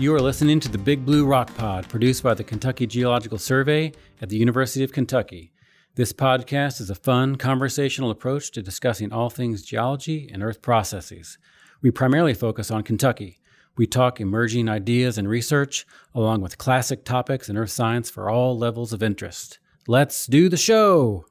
You 0.00 0.12
are 0.12 0.20
listening 0.20 0.58
to 0.58 0.68
the 0.68 0.76
Big 0.76 1.06
Blue 1.06 1.24
Rock 1.24 1.54
Pod, 1.54 1.88
produced 1.88 2.24
by 2.24 2.34
the 2.34 2.42
Kentucky 2.42 2.84
Geological 2.84 3.38
Survey 3.38 3.92
at 4.20 4.28
the 4.28 4.36
University 4.36 4.82
of 4.82 4.90
Kentucky. 4.90 5.52
This 5.94 6.12
podcast 6.12 6.80
is 6.80 6.90
a 6.90 6.96
fun, 6.96 7.36
conversational 7.36 8.10
approach 8.10 8.50
to 8.52 8.62
discussing 8.62 9.12
all 9.12 9.30
things 9.30 9.62
geology 9.62 10.28
and 10.32 10.42
earth 10.42 10.62
processes. 10.62 11.38
We 11.80 11.92
primarily 11.92 12.34
focus 12.34 12.72
on 12.72 12.82
Kentucky. 12.82 13.38
We 13.76 13.86
talk 13.86 14.20
emerging 14.20 14.68
ideas 14.68 15.16
and 15.16 15.28
research, 15.28 15.86
along 16.12 16.40
with 16.40 16.58
classic 16.58 17.04
topics 17.04 17.48
in 17.48 17.56
earth 17.56 17.70
science 17.70 18.10
for 18.10 18.28
all 18.28 18.58
levels 18.58 18.92
of 18.92 19.00
interest. 19.00 19.60
Let's 19.86 20.26
do 20.26 20.48
the 20.48 20.56
show! 20.56 21.24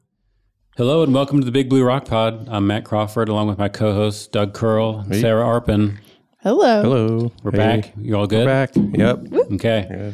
Hello 0.78 1.04
and 1.04 1.14
welcome 1.14 1.42
to 1.42 1.46
the 1.46 1.52
Big 1.52 1.68
Blue 1.70 1.84
Rock 1.84 2.06
Pod. 2.06 2.48
I'm 2.50 2.66
Matt 2.66 2.86
Crawford, 2.86 3.28
along 3.28 3.48
with 3.48 3.58
my 3.58 3.68
co-hosts 3.68 4.26
Doug 4.28 4.54
Curl 4.54 5.00
and 5.00 5.16
Sarah 5.16 5.44
Arpin. 5.44 5.98
Hello. 6.44 6.82
Hello. 6.82 7.32
We're 7.42 7.52
Hey. 7.52 7.58
back. 7.58 7.94
You 7.98 8.18
all 8.18 8.28
good? 8.28 8.46
We're 8.46 8.68
back. 8.68 8.72
Yep. 8.76 9.52
Okay. 9.54 9.86
Good. 9.90 10.14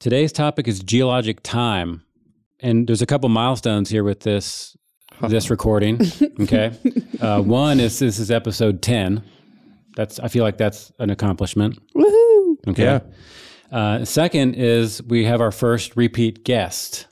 Today's 0.00 0.32
topic 0.32 0.68
is 0.68 0.80
geologic 0.80 1.42
time, 1.42 2.02
and 2.60 2.86
there's 2.86 3.00
a 3.02 3.06
couple 3.06 3.28
milestones 3.28 3.88
here 3.88 4.04
with 4.04 4.20
this 4.20 4.76
this 5.28 5.50
recording. 5.50 6.00
Okay, 6.40 6.72
uh, 7.20 7.40
one 7.40 7.78
is 7.78 7.98
this 8.00 8.18
is 8.18 8.30
episode 8.30 8.82
ten. 8.82 9.22
That's 9.96 10.18
I 10.18 10.28
feel 10.28 10.42
like 10.44 10.58
that's 10.58 10.92
an 10.98 11.10
accomplishment. 11.10 11.78
Woohoo. 11.94 12.56
Okay. 12.68 12.82
Yeah. 12.84 13.00
Uh, 13.70 14.04
second 14.04 14.54
is 14.54 15.02
we 15.04 15.24
have 15.24 15.40
our 15.40 15.52
first 15.52 15.96
repeat 15.96 16.44
guest. 16.44 17.06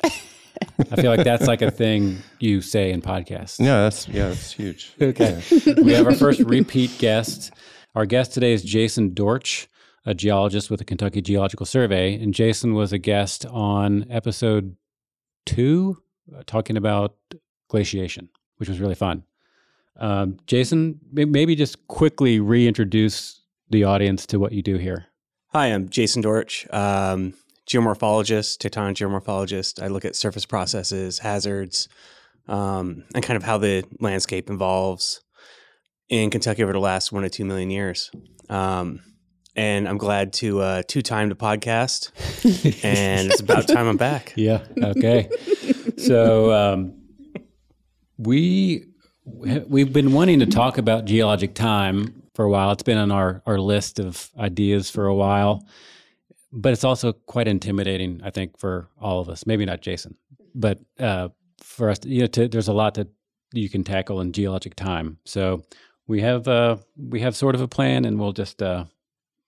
I 0.90 0.96
feel 0.96 1.10
like 1.10 1.24
that's 1.24 1.46
like 1.46 1.62
a 1.62 1.70
thing 1.70 2.18
you 2.40 2.60
say 2.60 2.90
in 2.90 3.00
podcasts. 3.00 3.58
Yeah, 3.58 3.82
that's 3.82 4.08
yeah, 4.08 4.28
that's 4.28 4.52
huge. 4.52 4.92
Okay. 5.00 5.40
we 5.82 5.92
have 5.92 6.06
our 6.06 6.14
first 6.14 6.40
repeat 6.40 6.90
guest. 6.98 7.52
Our 7.94 8.06
guest 8.06 8.32
today 8.32 8.52
is 8.52 8.62
Jason 8.62 9.14
Dortch, 9.14 9.68
a 10.06 10.14
geologist 10.14 10.70
with 10.70 10.78
the 10.78 10.84
Kentucky 10.84 11.20
Geological 11.20 11.66
Survey. 11.66 12.14
And 12.14 12.32
Jason 12.32 12.74
was 12.74 12.92
a 12.92 12.98
guest 12.98 13.44
on 13.46 14.06
episode 14.08 14.76
two, 15.44 16.00
uh, 16.32 16.44
talking 16.46 16.76
about 16.76 17.16
glaciation, 17.68 18.28
which 18.58 18.68
was 18.68 18.78
really 18.78 18.94
fun. 18.94 19.24
Um, 19.96 20.36
Jason, 20.46 21.00
may- 21.12 21.24
maybe 21.24 21.56
just 21.56 21.88
quickly 21.88 22.38
reintroduce 22.38 23.40
the 23.70 23.82
audience 23.82 24.24
to 24.26 24.38
what 24.38 24.52
you 24.52 24.62
do 24.62 24.76
here. 24.76 25.06
Hi, 25.48 25.66
I'm 25.66 25.88
Jason 25.88 26.22
Dortch, 26.22 26.68
um, 26.72 27.34
geomorphologist, 27.66 28.58
tectonic 28.58 28.94
geomorphologist. 28.94 29.82
I 29.82 29.88
look 29.88 30.04
at 30.04 30.14
surface 30.14 30.46
processes, 30.46 31.18
hazards, 31.18 31.88
um, 32.46 33.02
and 33.16 33.24
kind 33.24 33.36
of 33.36 33.42
how 33.42 33.58
the 33.58 33.84
landscape 33.98 34.48
evolves 34.48 35.20
in 36.10 36.28
Kentucky 36.28 36.62
over 36.62 36.72
the 36.72 36.80
last 36.80 37.12
one 37.12 37.22
to 37.22 37.30
two 37.30 37.44
million 37.44 37.70
years. 37.70 38.10
Um, 38.50 39.00
and 39.56 39.88
I'm 39.88 39.98
glad 39.98 40.32
to 40.34 40.60
uh, 40.60 40.82
two 40.86 41.02
time 41.02 41.28
the 41.28 41.34
podcast, 41.34 42.10
and 42.84 43.30
it's 43.30 43.40
about 43.40 43.66
time 43.66 43.86
I'm 43.88 43.96
back. 43.96 44.34
Yeah. 44.36 44.64
Okay. 44.82 45.28
so 45.96 46.52
um, 46.52 46.94
we 48.18 48.86
we've 49.24 49.92
been 49.92 50.12
wanting 50.12 50.40
to 50.40 50.46
talk 50.46 50.78
about 50.78 51.04
geologic 51.04 51.54
time 51.54 52.22
for 52.34 52.44
a 52.44 52.50
while. 52.50 52.70
It's 52.72 52.82
been 52.82 52.98
on 52.98 53.10
our 53.10 53.42
our 53.46 53.58
list 53.58 53.98
of 53.98 54.30
ideas 54.38 54.88
for 54.90 55.06
a 55.06 55.14
while, 55.14 55.66
but 56.52 56.72
it's 56.72 56.84
also 56.84 57.12
quite 57.12 57.48
intimidating. 57.48 58.20
I 58.24 58.30
think 58.30 58.58
for 58.58 58.88
all 59.00 59.20
of 59.20 59.28
us. 59.28 59.46
Maybe 59.46 59.64
not 59.64 59.82
Jason, 59.82 60.16
but 60.54 60.78
uh, 60.98 61.30
for 61.58 61.90
us, 61.90 61.98
you 62.04 62.20
know, 62.20 62.26
to, 62.28 62.48
there's 62.48 62.68
a 62.68 62.72
lot 62.72 62.94
that 62.94 63.08
you 63.52 63.68
can 63.68 63.84
tackle 63.84 64.20
in 64.20 64.32
geologic 64.32 64.76
time. 64.76 65.18
So 65.24 65.64
we 66.10 66.20
have 66.20 66.48
uh, 66.48 66.76
we 66.96 67.20
have 67.20 67.36
sort 67.36 67.54
of 67.54 67.60
a 67.60 67.68
plan, 67.68 68.04
and 68.04 68.18
we'll 68.18 68.32
just 68.32 68.62
uh, 68.62 68.84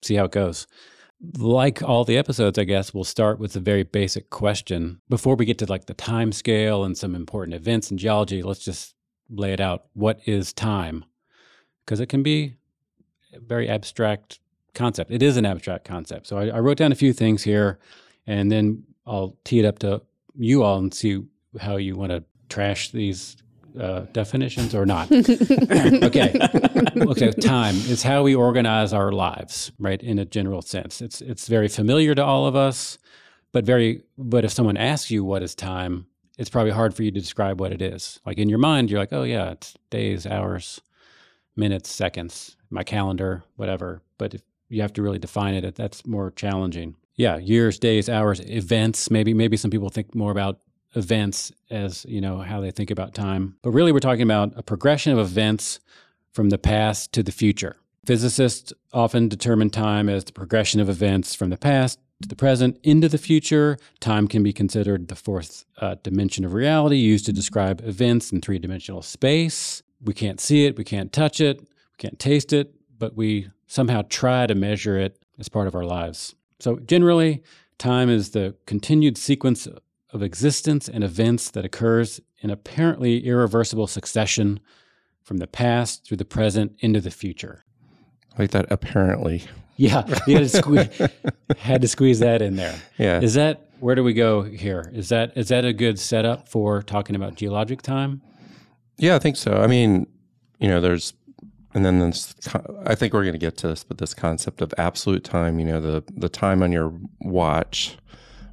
see 0.01 0.15
how 0.15 0.25
it 0.25 0.33
goes 0.33 0.67
like 1.39 1.83
all 1.83 2.05
the 2.05 2.19
episodes, 2.19 2.59
I 2.59 2.65
guess, 2.65 2.93
we'll 2.93 3.05
start 3.05 3.39
with 3.39 3.55
a 3.55 3.61
very 3.61 3.85
basic 3.85 4.31
question. 4.31 5.01
Before 5.09 5.37
we 5.37 5.45
get 5.45 5.59
to 5.59 5.67
like 5.67 5.87
the 5.87 5.95
time 5.95 6.33
scale 6.33 6.85
and 6.85 6.99
some 6.99 7.15
important 7.15 7.55
events 7.55 7.91
in 7.91 7.99
geology, 7.99 8.43
let's 8.43 8.65
just 8.65 8.95
lay 9.31 9.53
it 9.53 9.61
out. 9.61 9.87
What 9.95 10.21
is 10.27 10.53
time? 10.53 11.05
Because 11.85 12.01
it 12.01 12.09
can 12.09 12.23
be 12.23 12.57
a 13.33 13.39
very 13.39 13.69
abstract 13.69 14.41
concept. 14.75 15.11
It 15.11 15.23
is 15.23 15.37
an 15.37 15.47
abstract 15.47 15.85
concept. 15.85 16.27
So 16.27 16.39
I, 16.39 16.49
I 16.49 16.59
wrote 16.59 16.79
down 16.79 16.93
a 16.93 16.97
few 16.97 17.13
things 17.13 17.45
here, 17.45 17.79
and 18.27 18.51
then 18.51 18.83
I'll 19.07 19.37
tee 19.45 19.61
it 19.61 19.65
up 19.65 19.79
to 19.81 20.03
you 20.35 20.65
all 20.65 20.79
and 20.79 20.93
see 20.93 21.23
how 21.61 21.77
you 21.77 21.97
want 21.97 22.11
to 22.11 22.25
trash 22.49 22.91
these 22.91 23.37
uh, 23.79 24.01
definitions 24.13 24.75
or 24.75 24.87
not. 24.87 25.11
okay. 25.13 26.39
Okay. 26.97 27.31
Time 27.33 27.75
is 27.75 28.03
how 28.03 28.23
we 28.23 28.35
organize 28.35 28.93
our 28.93 29.13
lives, 29.13 29.73
right? 29.79 30.03
In 30.03 30.19
a 30.19 30.25
general 30.25 30.63
sense, 30.63 31.01
it's 31.01 31.21
it's 31.21 31.49
very 31.49 31.69
familiar 31.69 32.15
to 32.15 32.25
all 32.25 32.47
of 32.47 32.57
us, 32.57 32.99
but 33.53 33.65
very. 33.65 34.03
But 34.19 34.45
if 34.45 34.53
someone 34.53 34.77
asks 34.77 35.11
you 35.11 35.25
what 35.25 35.43
is 35.43 35.55
time, 35.55 36.07
it's 36.39 36.51
probably 36.51 36.73
hard 36.73 36.95
for 36.95 37.03
you 37.03 37.11
to 37.11 37.21
describe 37.21 37.61
what 37.61 37.73
it 37.73 37.83
is. 37.83 38.21
Like 38.27 38.39
in 38.39 38.49
your 38.49 38.59
mind, 38.59 38.91
you're 38.91 39.01
like, 39.01 39.13
oh 39.13 39.23
yeah, 39.23 39.53
it's 39.53 39.75
days, 39.91 40.27
hours, 40.27 40.81
minutes, 41.57 41.91
seconds, 41.91 42.57
my 42.71 42.83
calendar, 42.83 43.45
whatever. 43.57 44.03
But 44.19 44.35
if 44.35 44.43
you 44.69 44.83
have 44.83 44.93
to 44.95 45.03
really 45.03 45.19
define 45.19 45.55
it, 45.55 45.75
that's 45.75 46.07
more 46.07 46.31
challenging. 46.31 46.97
Yeah, 47.15 47.37
years, 47.37 47.79
days, 47.79 48.09
hours, 48.09 48.41
events. 48.41 49.11
Maybe 49.11 49.35
maybe 49.35 49.57
some 49.57 49.71
people 49.71 49.91
think 49.91 50.15
more 50.15 50.33
about 50.33 50.61
events 50.95 51.53
as 51.71 52.05
you 52.07 52.21
know 52.21 52.39
how 52.39 52.61
they 52.61 52.71
think 52.71 52.91
about 52.91 53.15
time. 53.15 53.57
But 53.63 53.71
really 53.71 53.93
we're 53.93 54.01
talking 54.01 54.23
about 54.23 54.53
a 54.57 54.63
progression 54.63 55.13
of 55.13 55.19
events 55.19 55.81
from 56.33 56.51
the 56.51 56.59
past 56.59 57.13
to 57.13 57.23
the 57.23 57.33
future. 57.33 57.77
Physicists 58.05 58.73
often 58.93 59.29
determine 59.29 59.71
time 59.71 60.09
as 60.09 60.25
the 60.25 60.33
progression 60.33 60.81
of 60.81 60.89
events 60.89 61.35
from 61.35 61.51
the 61.51 61.57
past 61.57 62.01
to 62.21 62.29
the 62.29 62.37
present 62.37 62.79
into 62.83 63.09
the 63.09 63.19
future. 63.19 63.77
Time 64.01 64.27
can 64.27 64.43
be 64.43 64.53
considered 64.53 65.09
the 65.09 65.15
fourth 65.15 65.65
uh, 65.79 65.97
dimension 66.03 66.45
of 66.45 66.53
reality 66.53 66.97
used 66.97 67.27
to 67.27 67.33
describe 67.33 67.81
events 67.85 68.33
in 68.33 68.41
three-dimensional 68.41 69.03
space. 69.03 69.83
We 70.03 70.15
can't 70.15 70.41
see 70.41 70.67
it 70.67 70.77
we 70.77 70.85
can't 70.85 71.13
touch 71.13 71.41
it 71.41 71.61
we 71.61 71.97
can't 71.99 72.19
taste 72.19 72.53
it 72.53 72.75
but 72.99 73.17
we 73.17 73.51
somehow 73.67 74.03
try 74.09 74.47
to 74.47 74.55
measure 74.55 74.99
it 74.99 75.19
as 75.39 75.49
part 75.49 75.67
of 75.67 75.75
our 75.75 75.85
lives. 75.85 76.35
So 76.61 76.77
generally 76.79 77.43
time 77.79 78.11
is 78.11 78.31
the 78.31 78.55
continued 78.67 79.17
sequence 79.17 79.67
of 80.13 80.23
existence 80.23 80.89
and 80.89 81.03
events 81.03 81.51
that 81.51 81.65
occurs 81.65 82.21
in 82.41 82.51
apparently 82.51 83.25
irreversible 83.27 83.87
succession 83.87 84.61
from 85.23 85.39
the 85.39 85.47
past 85.47 86.05
through 86.07 86.19
the 86.19 86.25
present 86.25 86.77
into 86.81 87.01
the 87.01 87.11
future. 87.11 87.65
Like 88.39 88.51
that 88.51 88.71
apparently. 88.71 89.45
Yeah, 89.77 90.05
you 90.27 90.35
had 90.37 90.43
to, 90.43 90.49
squeeze, 90.49 90.89
had 91.57 91.83
to 91.83 91.89
squeeze 91.89 92.19
that 92.21 92.43
in 92.43 92.57
there. 92.57 92.79
Yeah. 92.99 93.21
Is 93.21 93.35
that 93.35 93.69
where 93.81 93.95
do 93.95 94.05
we 94.05 94.13
go 94.13 94.43
here? 94.43 94.91
Is 94.95 95.09
that 95.09 95.33
is 95.37 95.49
that 95.49 95.65
a 95.65 95.73
good 95.73 95.99
setup 95.99 96.49
for 96.49 96.83
talking 96.83 97.17
about 97.17 97.35
geologic 97.35 97.83
time? 97.83 98.23
Yeah, 98.99 99.17
I 99.17 99.19
think 99.19 99.37
so. 99.37 99.61
I 99.61 99.67
mean, 99.67 100.07
you 100.61 100.69
know, 100.69 100.81
there's 100.81 101.15
and 101.75 101.85
then 101.85 101.99
this 101.99 102.35
I 102.85 102.95
think 102.95 103.13
we're 103.13 103.23
going 103.23 103.33
to 103.33 103.39
get 103.39 103.57
to 103.59 103.69
this, 103.69 103.83
but 103.83 103.99
this 103.99 104.15
concept 104.15 104.61
of 104.61 104.73
absolute 104.77 105.25
time, 105.25 105.59
you 105.59 105.65
know, 105.65 105.81
the 105.81 106.05
the 106.15 106.29
time 106.29 106.63
on 106.63 106.71
your 106.71 106.95
watch 107.21 107.97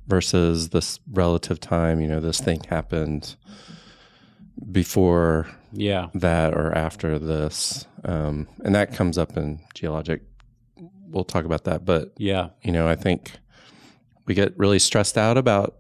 versus 0.10 0.70
this 0.70 1.00
relative 1.12 1.60
time, 1.60 2.02
you 2.02 2.08
know, 2.08 2.20
this 2.20 2.42
thing 2.42 2.62
happened 2.68 3.36
before 4.72 5.48
Yeah. 5.72 6.08
that 6.16 6.54
or 6.54 6.76
after 6.76 7.20
this. 7.20 7.86
Um, 8.04 8.48
and 8.66 8.74
that 8.76 8.94
comes 8.94 9.18
up 9.18 9.38
in 9.38 9.60
geologic. 9.74 10.24
We'll 11.08 11.24
talk 11.24 11.46
about 11.46 11.64
that, 11.66 11.86
but 11.86 12.14
Yeah. 12.18 12.50
you 12.64 12.72
know, 12.72 12.88
I 12.88 12.96
think 12.96 13.34
we 14.26 14.34
get 14.34 14.58
really 14.58 14.80
stressed 14.80 15.18
out 15.18 15.38
about 15.38 15.76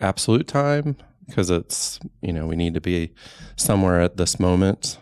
absolute 0.00 0.46
time 0.46 0.96
because 1.26 1.50
it's, 1.50 1.98
you 2.22 2.32
know, 2.32 2.46
we 2.46 2.56
need 2.56 2.74
to 2.74 2.80
be 2.80 3.12
somewhere 3.56 4.00
at 4.00 4.16
this 4.16 4.38
moment 4.38 4.98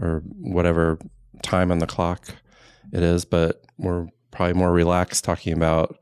or 0.00 0.22
whatever 0.38 0.98
time 1.42 1.70
on 1.70 1.78
the 1.78 1.86
clock 1.86 2.34
it 2.92 3.02
is, 3.02 3.24
but 3.24 3.62
we're 3.78 4.08
probably 4.30 4.54
more 4.54 4.72
relaxed 4.72 5.24
talking 5.24 5.52
about 5.52 5.98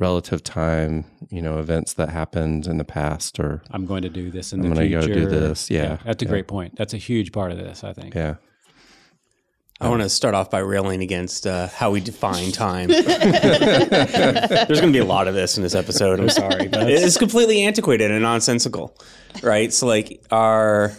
relative 0.00 0.42
time, 0.42 1.04
you 1.30 1.40
know, 1.42 1.58
events 1.60 1.92
that 1.94 2.08
happened 2.08 2.66
in 2.66 2.78
the 2.78 2.84
past 2.84 3.38
or 3.38 3.62
I'm 3.70 3.86
going 3.86 4.02
to 4.02 4.08
do 4.08 4.30
this 4.30 4.52
in 4.52 4.60
I'm 4.60 4.70
the 4.70 4.74
gonna 4.74 4.88
go 4.88 5.02
future. 5.02 5.20
do 5.20 5.26
this. 5.26 5.70
Yeah. 5.70 5.98
That's 6.04 6.22
a 6.22 6.26
Yeah. 6.26 6.30
great 6.30 6.48
point. 6.48 6.74
That's 6.76 6.94
a 6.94 6.96
huge 6.96 7.30
part 7.32 7.52
of 7.52 7.58
this, 7.58 7.84
I 7.84 7.92
think. 7.92 8.14
yeah. 8.14 8.36
I 9.82 9.88
want 9.88 10.02
to 10.02 10.10
start 10.10 10.34
off 10.34 10.50
by 10.50 10.58
railing 10.58 11.00
against 11.02 11.46
uh, 11.46 11.68
how 11.68 11.90
we 11.90 12.00
define 12.00 12.52
time. 12.52 12.88
There's 12.88 13.08
going 14.80 14.92
to 14.92 14.92
be 14.92 14.98
a 14.98 15.04
lot 15.06 15.26
of 15.26 15.34
this 15.34 15.56
in 15.56 15.62
this 15.62 15.74
episode. 15.74 16.20
I'm 16.20 16.28
sorry, 16.42 16.68
but 16.68 16.90
it's 16.90 17.16
completely 17.16 17.62
antiquated 17.64 18.10
and 18.10 18.20
nonsensical, 18.22 18.94
right? 19.42 19.72
So, 19.72 19.86
like 19.86 20.22
our 20.30 20.92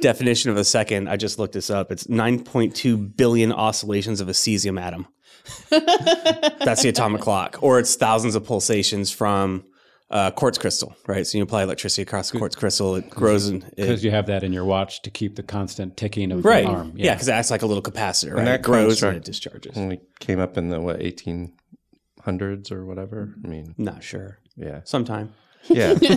definition 0.00 0.50
of 0.50 0.56
a 0.56 0.64
second, 0.64 1.08
I 1.08 1.16
just 1.16 1.38
looked 1.38 1.54
this 1.54 1.70
up. 1.70 1.90
It's 1.92 2.04
9.2 2.06 3.16
billion 3.16 3.52
oscillations 3.52 4.20
of 4.20 4.28
a 4.28 4.32
cesium 4.32 4.80
atom. 4.80 5.06
That's 5.70 6.82
the 6.82 6.88
atomic 6.90 7.20
clock, 7.22 7.58
or 7.62 7.78
it's 7.78 7.94
thousands 7.96 8.34
of 8.34 8.44
pulsations 8.44 9.10
from 9.10 9.64
uh, 10.10 10.30
quartz 10.30 10.58
crystal, 10.58 10.94
right? 11.06 11.26
So 11.26 11.38
you 11.38 11.44
apply 11.44 11.62
electricity 11.62 12.02
across 12.02 12.30
the 12.30 12.38
quartz 12.38 12.54
crystal, 12.56 12.96
it 12.96 13.08
grows 13.10 13.48
and 13.48 13.64
Because 13.76 14.04
you 14.04 14.10
have 14.10 14.26
that 14.26 14.42
in 14.42 14.52
your 14.52 14.64
watch 14.64 15.02
to 15.02 15.10
keep 15.10 15.36
the 15.36 15.42
constant 15.42 15.96
ticking 15.96 16.32
of 16.32 16.44
right, 16.44 16.64
the 16.64 16.70
arm. 16.70 16.92
yeah, 16.96 17.14
because 17.14 17.28
it 17.28 17.32
acts 17.32 17.50
like 17.50 17.62
a 17.62 17.66
little 17.66 17.82
capacitor, 17.82 18.34
right? 18.34 18.44
that 18.44 18.60
it 18.60 18.62
grows 18.62 19.02
and 19.02 19.16
it 19.16 19.24
discharges. 19.24 19.76
Only 19.76 20.00
came 20.20 20.38
up 20.38 20.56
in 20.58 20.68
the 20.70 20.80
what 20.80 20.98
1800s 21.00 22.72
or 22.72 22.84
whatever. 22.86 23.34
I 23.44 23.48
mean, 23.48 23.74
Not 23.78 24.02
sure. 24.02 24.38
yeah, 24.56 24.80
Sometime. 24.84 25.32
Yeah, 25.68 25.94
But 26.00 26.10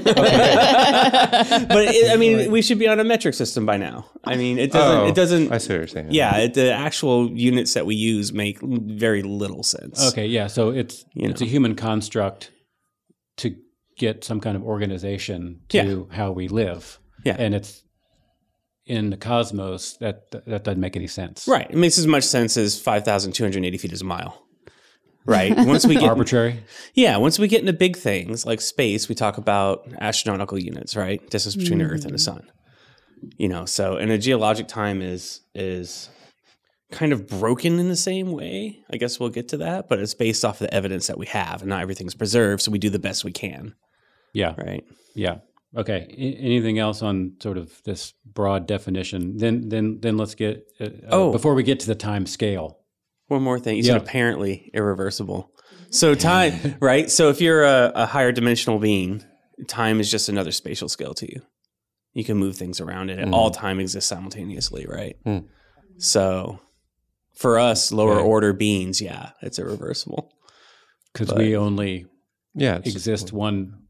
it, 1.87 2.11
I 2.11 2.15
mean, 2.17 2.51
we 2.51 2.61
should 2.61 2.79
be 2.79 2.87
on 2.87 2.99
a 2.99 3.03
metric 3.03 3.33
system 3.33 3.65
by 3.65 3.77
now. 3.77 4.05
I 4.23 4.35
mean, 4.35 4.59
it 4.59 4.71
doesn't. 4.71 5.01
Oh, 5.01 5.07
it 5.07 5.15
doesn't. 5.15 5.51
I 5.51 5.57
see 5.57 5.73
what 5.73 5.77
you're 5.79 5.87
saying. 5.87 6.07
yeah, 6.11 6.37
it, 6.37 6.53
the 6.53 6.71
actual 6.71 7.29
units 7.31 7.73
that 7.73 7.85
we 7.85 7.95
use 7.95 8.31
make 8.33 8.59
very 8.61 9.23
little 9.23 9.63
sense. 9.63 10.11
Okay, 10.11 10.27
yeah. 10.27 10.47
So 10.47 10.69
it's 10.69 11.05
You 11.13 11.29
it's 11.29 11.41
know. 11.41 11.47
a 11.47 11.49
human 11.49 11.75
construct 11.75 12.51
to 13.37 13.55
get 13.97 14.23
some 14.23 14.39
kind 14.39 14.55
of 14.55 14.63
organization 14.63 15.61
to 15.69 16.07
how 16.11 16.31
we 16.31 16.47
live. 16.47 16.99
Yeah. 17.23 17.35
and 17.37 17.53
it's 17.53 17.83
in 18.87 19.11
the 19.11 19.17
cosmos 19.17 19.97
that 19.97 20.31
that 20.31 20.63
doesn't 20.63 20.79
make 20.81 20.95
any 20.95 21.05
sense. 21.07 21.47
Right. 21.47 21.67
It 21.69 21.77
makes 21.77 21.99
as 21.99 22.07
much 22.07 22.23
sense 22.23 22.57
as 22.57 22.79
five 22.79 23.05
thousand 23.05 23.33
two 23.33 23.43
hundred 23.43 23.63
eighty 23.63 23.77
feet 23.77 23.93
is 23.93 24.01
a 24.01 24.05
mile. 24.05 24.43
Right. 25.25 25.55
Once 25.55 25.85
we 25.85 25.95
get 25.95 26.09
Arbitrary. 26.09 26.63
Yeah, 26.95 27.17
once 27.17 27.37
we 27.37 27.47
get 27.47 27.59
into 27.61 27.73
big 27.73 27.95
things 27.95 28.45
like 28.45 28.59
space, 28.61 29.07
we 29.07 29.15
talk 29.15 29.37
about 29.37 29.87
astronomical 29.99 30.57
units, 30.57 30.95
right? 30.95 31.27
Distance 31.29 31.55
between 31.55 31.79
the 31.79 31.85
Earth 31.85 32.05
and 32.05 32.13
the 32.13 32.19
Sun. 32.19 32.49
You 33.37 33.47
know, 33.47 33.65
so 33.65 33.97
and 33.97 34.11
a 34.11 34.17
geologic 34.17 34.67
time 34.67 35.01
is 35.01 35.41
is 35.53 36.09
kind 36.91 37.13
of 37.13 37.27
broken 37.27 37.79
in 37.79 37.87
the 37.87 37.95
same 37.95 38.31
way. 38.31 38.79
I 38.91 38.97
guess 38.97 39.19
we'll 39.19 39.29
get 39.29 39.47
to 39.49 39.57
that, 39.57 39.87
but 39.87 39.99
it's 39.99 40.13
based 40.15 40.43
off 40.43 40.59
of 40.59 40.67
the 40.67 40.73
evidence 40.73 41.07
that 41.07 41.17
we 41.19 41.27
have, 41.27 41.61
and 41.61 41.69
not 41.69 41.81
everything's 41.81 42.15
preserved, 42.15 42.61
so 42.63 42.71
we 42.71 42.79
do 42.79 42.89
the 42.89 42.99
best 42.99 43.23
we 43.23 43.31
can, 43.31 43.75
Yeah, 44.33 44.55
right? 44.57 44.83
yeah. 45.15 45.37
Okay. 45.77 46.07
A- 46.09 46.43
anything 46.43 46.79
else 46.79 47.01
on 47.01 47.33
sort 47.41 47.57
of 47.57 47.81
this 47.85 48.13
broad 48.25 48.67
definition? 48.67 49.37
Then 49.37 49.69
then 49.69 49.99
then 50.01 50.17
let's 50.17 50.33
get 50.35 50.65
uh, 50.81 50.89
Oh. 51.09 51.29
uh, 51.29 51.31
before 51.31 51.53
we 51.53 51.63
get 51.63 51.79
to 51.81 51.87
the 51.87 51.95
time 51.95 52.25
scale. 52.25 52.79
One 53.31 53.43
more 53.43 53.59
thing. 53.59 53.77
You 53.77 53.83
Yeah. 53.83 53.93
said 53.93 54.01
apparently 54.01 54.69
irreversible. 54.73 55.51
So 55.89 56.15
time, 56.15 56.75
right? 56.81 57.09
So 57.09 57.29
if 57.29 57.39
you're 57.39 57.63
a, 57.63 57.91
a 57.95 58.05
higher 58.05 58.33
dimensional 58.33 58.77
being, 58.77 59.23
time 59.67 60.01
is 60.01 60.11
just 60.11 60.27
another 60.27 60.51
spatial 60.51 60.89
scale 60.89 61.13
to 61.13 61.25
you. 61.31 61.41
You 62.13 62.25
can 62.25 62.35
move 62.37 62.57
things 62.57 62.81
around 62.81 63.09
it. 63.09 63.19
Mm. 63.19 63.33
All 63.33 63.49
time 63.49 63.79
exists 63.79 64.09
simultaneously, 64.09 64.85
right? 64.85 65.15
Mm. 65.25 65.45
So 65.97 66.59
for 67.33 67.57
us, 67.57 67.93
lower 67.93 68.15
Yeah. 68.17 68.25
order 68.25 68.51
beings, 68.51 69.01
yeah, 69.01 69.29
it's 69.41 69.57
irreversible. 69.59 70.29
Because 71.13 71.33
we 71.33 71.55
only 71.55 72.05
yeah. 72.53 72.79
exist 72.83 73.31
one 73.31 73.83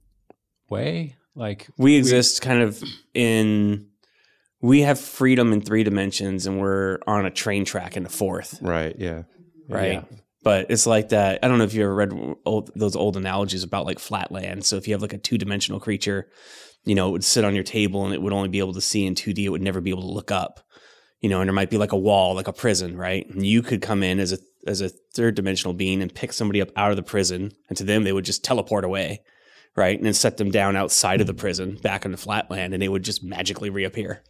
way. 0.69 1.15
Like 1.33 1.67
We 1.77 1.95
exist 1.95 2.41
kind 2.43 2.61
of 2.61 2.83
in. 3.15 3.87
We 4.61 4.81
have 4.81 4.99
freedom 4.99 5.53
in 5.53 5.61
three 5.61 5.83
dimensions, 5.83 6.45
and 6.45 6.59
we're 6.59 6.99
on 7.07 7.25
a 7.25 7.31
train 7.31 7.65
track 7.65 7.97
in 7.97 8.03
the 8.03 8.09
fourth. 8.09 8.59
Right. 8.61 8.95
Yeah. 8.97 9.23
right? 9.67 9.93
Yeah. 9.93 10.17
But 10.43 10.67
it's 10.69 10.87
like 10.87 11.09
that. 11.09 11.39
I 11.43 11.47
don't 11.47 11.57
know 11.57 11.63
if 11.63 11.73
you 11.73 11.83
ever 11.83 11.93
read 11.93 12.13
old, 12.45 12.71
those 12.75 12.95
old 12.95 13.17
analogies 13.17 13.63
about 13.63 13.85
like 13.85 13.99
flatland. 13.99 14.65
So 14.65 14.75
if 14.75 14.87
you 14.87 14.93
have 14.93 15.01
like 15.01 15.13
a 15.13 15.17
two 15.17 15.37
dimensional 15.37 15.79
creature, 15.79 16.29
you 16.83 16.95
know, 16.95 17.09
it 17.09 17.11
would 17.11 17.23
sit 17.23 17.45
on 17.45 17.53
your 17.53 17.63
table 17.63 18.05
and 18.05 18.13
it 18.13 18.21
would 18.21 18.33
only 18.33 18.49
be 18.49 18.59
able 18.59 18.73
to 18.73 18.81
see 18.81 19.05
in 19.05 19.13
2D. 19.13 19.43
It 19.43 19.49
would 19.49 19.61
never 19.61 19.81
be 19.81 19.91
able 19.91 20.01
to 20.01 20.11
look 20.11 20.31
up, 20.31 20.61
you 21.19 21.29
know, 21.29 21.41
and 21.41 21.47
there 21.47 21.53
might 21.53 21.69
be 21.69 21.77
like 21.77 21.91
a 21.91 21.97
wall, 21.97 22.33
like 22.33 22.47
a 22.47 22.53
prison, 22.53 22.97
right? 22.97 23.29
And 23.29 23.45
you 23.45 23.61
could 23.61 23.81
come 23.81 24.03
in 24.03 24.19
as 24.19 24.33
a 24.33 24.39
as 24.67 24.81
a 24.81 24.89
third 25.15 25.33
dimensional 25.35 25.73
being 25.73 26.01
and 26.01 26.13
pick 26.13 26.31
somebody 26.33 26.61
up 26.61 26.69
out 26.75 26.91
of 26.91 26.97
the 26.97 27.03
prison, 27.03 27.51
and 27.67 27.77
to 27.77 27.83
them 27.83 28.03
they 28.03 28.11
would 28.11 28.25
just 28.25 28.43
teleport 28.43 28.83
away, 28.83 29.21
right? 29.75 29.97
And 29.97 30.05
then 30.05 30.13
set 30.13 30.37
them 30.37 30.51
down 30.51 30.75
outside 30.75 31.21
of 31.21 31.27
the 31.27 31.33
hmm. 31.33 31.39
prison, 31.39 31.77
back 31.81 32.05
on 32.05 32.11
the 32.11 32.17
flatland, 32.17 32.73
and 32.73 32.81
they 32.81 32.89
would 32.89 33.03
just 33.03 33.23
magically 33.23 33.69
reappear 33.69 34.23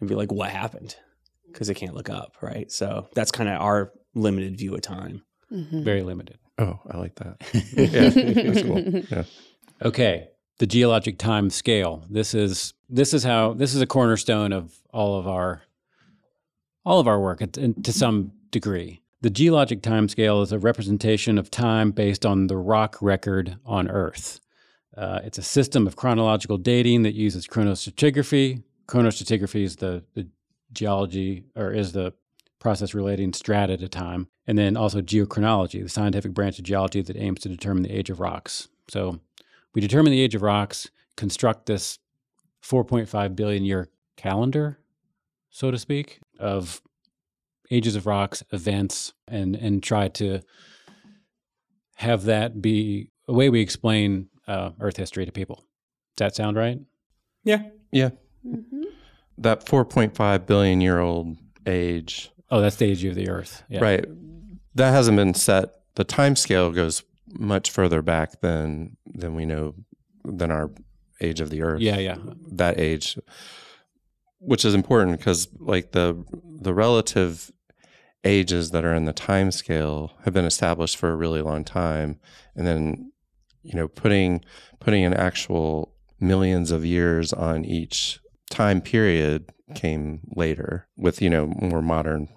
and 0.00 0.08
be 0.08 0.14
like, 0.14 0.32
"What 0.32 0.50
happened?" 0.50 0.96
Because 1.46 1.68
they 1.68 1.74
can't 1.74 1.94
look 1.94 2.10
up, 2.10 2.36
right? 2.42 2.70
So 2.70 3.08
that's 3.14 3.30
kind 3.32 3.48
of 3.48 3.60
our 3.60 3.92
limited 4.14 4.56
view 4.58 4.74
of 4.74 4.82
time. 4.82 5.22
very 5.50 6.02
limited. 6.02 6.38
Oh, 6.58 6.80
I 6.90 6.96
like 6.96 7.14
that. 7.16 7.36
yeah. 7.74 8.42
That's 8.42 8.62
cool. 8.62 8.80
Yeah. 9.10 9.24
Okay, 9.82 10.28
the 10.58 10.66
geologic 10.66 11.18
time 11.18 11.50
scale. 11.50 12.04
This 12.10 12.34
is 12.34 12.74
this 12.88 13.12
is 13.14 13.24
how 13.24 13.52
this 13.54 13.74
is 13.74 13.80
a 13.80 13.86
cornerstone 13.86 14.52
of 14.52 14.74
all 14.92 15.18
of 15.18 15.26
our 15.28 15.62
all 16.84 17.00
of 17.00 17.06
our 17.08 17.20
work 17.20 17.40
and- 17.40 17.56
and 17.58 17.84
to 17.84 17.92
some 17.92 18.32
degree. 18.50 19.02
The 19.22 19.30
geologic 19.30 19.82
time 19.82 20.08
scale 20.08 20.42
is 20.42 20.52
a 20.52 20.58
representation 20.58 21.36
of 21.38 21.50
time 21.50 21.90
based 21.90 22.24
on 22.24 22.46
the 22.46 22.56
rock 22.56 22.96
record 23.00 23.56
on 23.64 23.88
Earth. 23.88 24.40
Uh, 24.96 25.20
it's 25.24 25.36
a 25.38 25.42
system 25.42 25.86
of 25.86 25.96
chronological 25.96 26.58
dating 26.58 27.02
that 27.02 27.14
uses 27.14 27.46
chronostratigraphy. 27.46 28.62
Chronostratigraphy 28.88 29.62
is 29.62 29.76
the, 29.76 30.04
the 30.14 30.28
geology 30.72 31.44
or 31.56 31.72
is 31.72 31.92
the 31.92 32.12
process 32.58 32.94
relating 32.94 33.32
strata 33.32 33.76
to 33.76 33.88
time, 33.88 34.28
and 34.46 34.56
then 34.58 34.76
also 34.76 35.00
geochronology, 35.00 35.82
the 35.82 35.88
scientific 35.88 36.32
branch 36.32 36.58
of 36.58 36.64
geology 36.64 37.02
that 37.02 37.16
aims 37.16 37.40
to 37.40 37.48
determine 37.48 37.82
the 37.82 37.92
age 37.92 38.10
of 38.10 38.20
rocks. 38.20 38.68
So 38.88 39.20
we 39.74 39.80
determine 39.80 40.12
the 40.12 40.20
age 40.20 40.34
of 40.34 40.42
rocks, 40.42 40.90
construct 41.16 41.66
this 41.66 41.98
4.5 42.62 43.36
billion 43.36 43.64
year 43.64 43.88
calendar, 44.16 44.78
so 45.50 45.70
to 45.70 45.78
speak, 45.78 46.20
of 46.38 46.82
ages 47.70 47.96
of 47.96 48.06
rocks, 48.06 48.42
events, 48.52 49.12
and 49.26 49.56
and 49.56 49.82
try 49.82 50.08
to 50.08 50.40
have 51.96 52.24
that 52.24 52.60
be 52.60 53.10
a 53.26 53.32
way 53.32 53.48
we 53.48 53.60
explain 53.60 54.28
uh, 54.46 54.70
Earth 54.80 54.96
history 54.96 55.24
to 55.24 55.32
people. 55.32 55.64
Does 56.16 56.26
that 56.26 56.36
sound 56.36 56.56
right? 56.56 56.78
Yeah. 57.44 57.62
Yeah. 57.90 58.10
That 59.38 59.64
4.5 59.66 60.46
billion 60.46 60.80
year 60.80 60.98
old 60.98 61.36
age, 61.66 62.30
Oh, 62.50 62.60
that's 62.60 62.76
the 62.76 62.86
age 62.86 63.04
of 63.04 63.14
the 63.14 63.28
Earth. 63.28 63.62
Yeah. 63.68 63.80
right? 63.80 64.04
That 64.74 64.90
hasn't 64.92 65.16
been 65.16 65.34
set. 65.34 65.70
The 65.96 66.04
time 66.04 66.36
scale 66.36 66.70
goes 66.70 67.02
much 67.28 67.70
further 67.70 68.02
back 68.02 68.40
than 68.40 68.96
than 69.06 69.34
we 69.34 69.44
know 69.44 69.74
than 70.24 70.50
our 70.50 70.70
age 71.20 71.40
of 71.40 71.50
the 71.50 71.62
Earth. 71.62 71.80
Yeah, 71.80 71.98
yeah. 71.98 72.16
that 72.52 72.78
age, 72.78 73.18
which 74.38 74.64
is 74.64 74.74
important 74.74 75.18
because 75.18 75.48
like 75.58 75.92
the 75.92 76.24
the 76.60 76.74
relative 76.74 77.50
ages 78.24 78.70
that 78.70 78.84
are 78.84 78.94
in 78.94 79.04
the 79.04 79.12
time 79.12 79.50
scale 79.50 80.12
have 80.24 80.34
been 80.34 80.44
established 80.44 80.96
for 80.96 81.10
a 81.10 81.16
really 81.16 81.42
long 81.42 81.64
time, 81.64 82.18
and 82.54 82.66
then 82.66 83.12
you 83.62 83.74
know 83.74 83.88
putting 83.88 84.44
putting 84.78 85.04
an 85.04 85.14
actual 85.14 85.94
millions 86.20 86.70
of 86.70 86.84
years 86.84 87.32
on 87.32 87.64
each 87.64 88.20
time 88.50 88.80
period 88.80 89.50
came 89.74 90.20
later 90.34 90.86
with 90.96 91.20
you 91.20 91.28
know 91.28 91.46
more 91.46 91.82
modern 91.82 92.28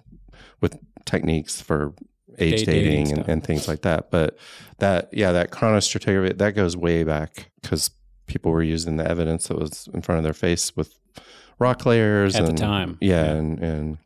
with 0.60 0.78
techniques 1.04 1.60
for 1.60 1.94
age 2.38 2.60
Date 2.60 2.66
dating 2.66 3.04
dating 3.06 3.18
and, 3.18 3.28
and 3.28 3.44
things 3.44 3.68
like 3.68 3.82
that 3.82 4.10
but 4.10 4.36
that 4.78 5.08
yeah 5.12 5.30
that 5.32 5.50
chronostratigraphy 5.50 6.38
that 6.38 6.54
goes 6.54 6.76
way 6.76 7.04
back 7.04 7.50
because 7.60 7.90
people 8.26 8.50
were 8.52 8.62
using 8.62 8.96
the 8.96 9.08
evidence 9.08 9.48
that 9.48 9.58
was 9.58 9.88
in 9.94 10.02
front 10.02 10.18
of 10.18 10.24
their 10.24 10.32
face 10.32 10.74
with 10.76 10.98
rock 11.58 11.84
layers 11.86 12.34
At 12.36 12.46
the 12.46 12.52
time. 12.52 12.96
yeah, 13.00 13.24
Yeah. 13.24 13.30
and 13.32 13.58
and 13.60 13.98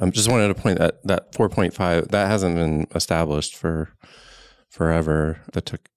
I 0.00 0.08
just 0.10 0.30
wanted 0.30 0.48
to 0.48 0.54
point 0.54 0.78
that 0.78 1.02
that 1.04 1.32
4.5 1.32 2.08
that 2.08 2.26
hasn't 2.28 2.56
been 2.56 2.86
established 2.94 3.54
for 3.56 3.90
forever 4.68 5.40
that 5.52 5.66
took 5.66 5.88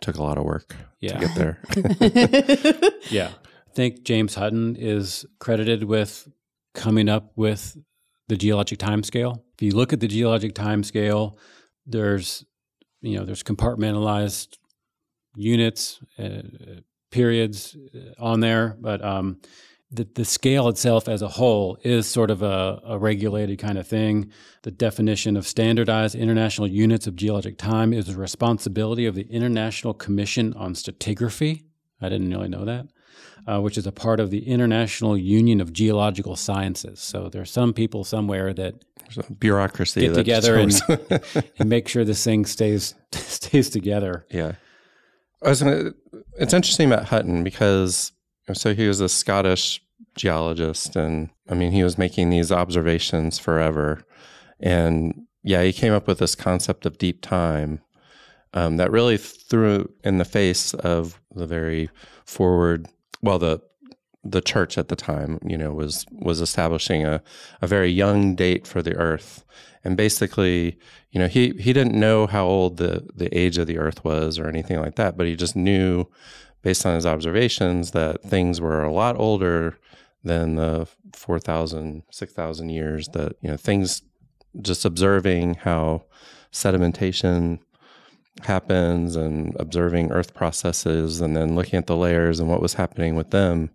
took 0.00 0.16
a 0.16 0.22
lot 0.22 0.36
of 0.38 0.44
work 0.44 0.76
Yeah. 1.00 1.18
to 1.18 1.26
get 1.26 1.34
there 1.36 2.90
Yeah. 3.10 3.30
I 3.72 3.74
think 3.74 4.02
James 4.02 4.34
Hutton 4.34 4.76
is 4.76 5.24
credited 5.38 5.84
with 5.84 6.28
coming 6.74 7.08
up 7.08 7.32
with 7.36 7.78
the 8.28 8.36
geologic 8.36 8.78
time 8.78 9.02
scale. 9.02 9.44
If 9.54 9.62
you 9.62 9.74
look 9.74 9.94
at 9.94 10.00
the 10.00 10.08
geologic 10.08 10.54
time 10.54 10.84
scale, 10.84 11.38
there's 11.86 12.44
you 13.00 13.18
know, 13.18 13.24
there's 13.24 13.42
compartmentalized 13.42 14.58
units, 15.34 16.00
uh, 16.18 16.42
periods 17.10 17.74
uh, 17.94 18.22
on 18.22 18.40
there, 18.40 18.76
but 18.78 19.02
um, 19.02 19.40
the, 19.90 20.06
the 20.16 20.24
scale 20.26 20.68
itself 20.68 21.08
as 21.08 21.22
a 21.22 21.28
whole 21.28 21.78
is 21.82 22.06
sort 22.06 22.30
of 22.30 22.42
a, 22.42 22.78
a 22.84 22.98
regulated 22.98 23.58
kind 23.58 23.78
of 23.78 23.86
thing. 23.86 24.30
The 24.64 24.70
definition 24.70 25.34
of 25.34 25.46
standardized 25.46 26.14
international 26.14 26.68
units 26.68 27.06
of 27.06 27.16
geologic 27.16 27.56
time 27.56 27.94
is 27.94 28.06
the 28.06 28.16
responsibility 28.16 29.06
of 29.06 29.14
the 29.14 29.26
International 29.30 29.94
Commission 29.94 30.52
on 30.54 30.74
Stratigraphy. 30.74 31.64
I 32.02 32.10
didn't 32.10 32.30
really 32.30 32.48
know 32.48 32.66
that, 32.66 32.86
uh, 33.46 33.60
which 33.60 33.76
is 33.76 33.86
a 33.86 33.92
part 33.92 34.20
of 34.20 34.30
the 34.30 34.46
International 34.46 35.16
Union 35.16 35.60
of 35.60 35.72
Geological 35.72 36.36
Sciences. 36.36 37.00
So 37.00 37.28
there's 37.28 37.50
some 37.50 37.72
people 37.72 38.04
somewhere 38.04 38.52
that 38.54 38.74
There's 39.00 39.18
a 39.18 39.32
bureaucracy 39.32 40.02
get 40.02 40.14
together 40.14 40.56
and, 40.56 40.72
and 41.58 41.68
make 41.68 41.88
sure 41.88 42.04
this 42.04 42.24
thing 42.24 42.44
stays 42.46 42.94
stays 43.12 43.70
together. 43.70 44.26
yeah 44.30 44.52
I 45.44 45.48
was 45.48 45.62
gonna, 45.62 45.92
it's 46.38 46.54
interesting 46.54 46.92
about 46.92 47.06
Hutton 47.06 47.42
because 47.42 48.12
so 48.52 48.74
he 48.74 48.86
was 48.86 49.00
a 49.00 49.08
Scottish 49.08 49.82
geologist 50.14 50.94
and 50.94 51.30
I 51.48 51.54
mean 51.54 51.72
he 51.72 51.82
was 51.82 51.98
making 51.98 52.30
these 52.30 52.52
observations 52.52 53.38
forever 53.38 54.04
and 54.60 55.26
yeah 55.42 55.62
he 55.62 55.72
came 55.72 55.92
up 55.92 56.06
with 56.06 56.18
this 56.18 56.34
concept 56.34 56.86
of 56.86 56.98
deep 56.98 57.22
time 57.22 57.80
um, 58.54 58.76
that 58.76 58.90
really 58.90 59.16
threw 59.16 59.90
in 60.04 60.18
the 60.18 60.24
face 60.24 60.74
of 60.74 61.20
the 61.34 61.46
very 61.46 61.88
forward 62.24 62.88
well 63.22 63.38
the 63.38 63.60
the 64.24 64.40
church 64.40 64.78
at 64.78 64.88
the 64.88 64.96
time, 64.96 65.38
you 65.44 65.58
know, 65.58 65.72
was 65.72 66.06
was 66.12 66.40
establishing 66.40 67.04
a, 67.04 67.22
a 67.60 67.66
very 67.66 67.90
young 67.90 68.34
date 68.34 68.66
for 68.66 68.82
the 68.82 68.94
Earth, 68.94 69.44
and 69.82 69.96
basically, 69.96 70.78
you 71.10 71.18
know, 71.18 71.26
he 71.26 71.50
he 71.58 71.72
didn't 71.72 71.98
know 71.98 72.26
how 72.26 72.46
old 72.46 72.76
the 72.76 73.08
the 73.14 73.36
age 73.36 73.58
of 73.58 73.66
the 73.66 73.78
Earth 73.78 74.04
was 74.04 74.38
or 74.38 74.48
anything 74.48 74.80
like 74.80 74.96
that, 74.96 75.16
but 75.16 75.26
he 75.26 75.34
just 75.34 75.56
knew, 75.56 76.06
based 76.62 76.86
on 76.86 76.94
his 76.94 77.06
observations, 77.06 77.90
that 77.92 78.22
things 78.22 78.60
were 78.60 78.82
a 78.82 78.92
lot 78.92 79.18
older 79.18 79.78
than 80.24 80.54
the 80.54 80.86
4,000, 81.14 82.04
6,000 82.12 82.68
years. 82.68 83.08
That 83.08 83.34
you 83.40 83.50
know, 83.50 83.56
things 83.56 84.02
just 84.60 84.84
observing 84.84 85.54
how 85.54 86.04
sedimentation 86.52 87.58
happens 88.40 89.14
and 89.16 89.54
observing 89.58 90.10
earth 90.10 90.34
processes 90.34 91.20
and 91.20 91.36
then 91.36 91.54
looking 91.54 91.76
at 91.78 91.86
the 91.86 91.96
layers 91.96 92.40
and 92.40 92.48
what 92.48 92.62
was 92.62 92.74
happening 92.74 93.14
with 93.14 93.30
them 93.30 93.70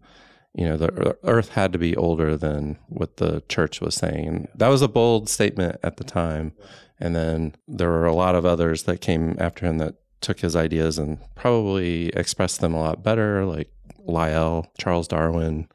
you 0.57 0.67
know 0.67 0.75
the 0.75 1.15
earth 1.23 1.49
had 1.49 1.71
to 1.71 1.77
be 1.79 1.95
older 1.95 2.35
than 2.35 2.77
what 2.89 3.17
the 3.17 3.43
church 3.47 3.79
was 3.79 3.93
saying. 3.93 4.27
And 4.27 4.47
that 4.55 4.69
was 4.69 4.81
a 4.81 4.87
bold 4.87 5.29
statement 5.29 5.77
at 5.83 5.97
the 5.97 6.03
time. 6.03 6.51
And 6.99 7.15
then 7.15 7.55
there 7.67 7.89
were 7.91 8.07
a 8.07 8.15
lot 8.15 8.33
of 8.33 8.43
others 8.43 8.83
that 8.83 8.99
came 8.99 9.37
after 9.39 9.67
him 9.67 9.77
that 9.77 9.93
took 10.19 10.39
his 10.39 10.55
ideas 10.55 10.97
and 10.97 11.19
probably 11.35 12.07
expressed 12.09 12.59
them 12.59 12.73
a 12.73 12.79
lot 12.79 13.03
better 13.03 13.45
like 13.45 13.71
lyell 13.99 14.65
charles 14.79 15.07
darwin 15.07 15.67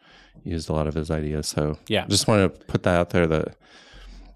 used 0.42 0.68
a 0.68 0.72
lot 0.72 0.88
of 0.88 0.94
his 0.94 1.12
ideas. 1.12 1.46
So 1.46 1.78
Yeah. 1.86 2.04
just 2.08 2.26
want 2.26 2.52
to 2.52 2.64
put 2.64 2.82
that 2.82 2.98
out 2.98 3.10
there 3.10 3.28
that 3.28 3.54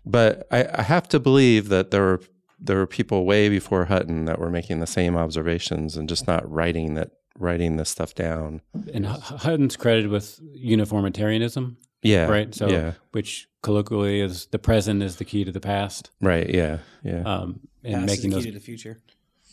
but 0.04 0.46
I, 0.52 0.64
I 0.72 0.82
have 0.82 1.08
to 1.08 1.18
believe 1.18 1.70
that 1.70 1.90
there 1.90 2.02
were 2.02 2.20
there 2.58 2.76
were 2.78 2.86
people 2.86 3.24
way 3.26 3.48
before 3.48 3.84
Hutton 3.86 4.24
that 4.24 4.38
were 4.38 4.50
making 4.50 4.80
the 4.80 4.86
same 4.86 5.16
observations 5.16 5.96
and 5.96 6.08
just 6.08 6.26
not 6.26 6.50
writing 6.50 6.94
that 6.94 7.10
writing 7.38 7.76
this 7.76 7.90
stuff 7.90 8.14
down. 8.14 8.62
And 8.94 9.04
H- 9.04 9.20
Hutton's 9.20 9.76
credited 9.76 10.10
with 10.10 10.40
uniformitarianism, 10.54 11.76
Yeah. 12.02 12.26
right? 12.28 12.54
So, 12.54 12.68
yeah. 12.68 12.92
which 13.12 13.48
colloquially 13.62 14.20
is 14.20 14.46
the 14.46 14.58
present 14.58 15.02
is 15.02 15.16
the 15.16 15.24
key 15.24 15.44
to 15.44 15.52
the 15.52 15.60
past, 15.60 16.10
Right. 16.20 16.48
Yeah. 16.48 16.78
Yeah. 17.04 17.22
um, 17.22 17.60
and 17.84 17.94
Past 17.94 18.04
is 18.04 18.16
making 18.24 18.30
the 18.30 18.36
key 18.36 18.42
those 18.42 18.44
to 18.46 18.52
the 18.52 18.60
future. 18.64 18.98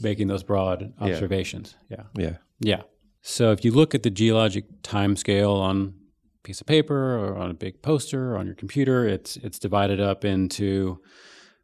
making 0.01 0.27
those 0.27 0.43
broad 0.43 0.93
observations. 0.99 1.75
Yeah. 1.89 2.03
yeah. 2.17 2.37
Yeah. 2.61 2.81
So 3.21 3.51
if 3.51 3.63
you 3.65 3.71
look 3.71 3.93
at 3.93 4.03
the 4.03 4.09
geologic 4.09 4.65
time 4.81 5.15
scale 5.15 5.51
on 5.53 5.93
a 6.39 6.41
piece 6.43 6.61
of 6.61 6.67
paper 6.67 7.17
or 7.17 7.37
on 7.37 7.49
a 7.51 7.53
big 7.53 7.81
poster 7.81 8.33
or 8.33 8.37
on 8.37 8.45
your 8.45 8.55
computer, 8.55 9.05
it's 9.07 9.37
it's 9.37 9.59
divided 9.59 9.99
up 9.99 10.23
into 10.25 10.99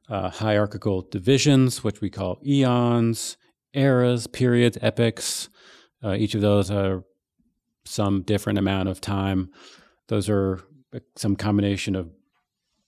uh, 0.10 0.30
hierarchical 0.30 1.04
divisions, 1.04 1.84
which 1.84 2.02
we 2.02 2.10
call 2.10 2.40
eons, 2.46 3.38
eras, 3.74 4.28
periods, 4.28 4.78
epochs. 4.82 5.50
Uh, 6.04 6.14
each 6.14 6.36
of 6.36 6.42
those 6.42 6.72
are 6.72 7.04
some 7.86 8.24
different 8.24 8.60
amount 8.60 8.90
of 8.90 9.02
time. 9.02 9.50
Those 10.08 10.30
are 10.30 10.62
uh, 10.94 11.00
some 11.16 11.36
combination 11.36 11.96
of 11.96 12.10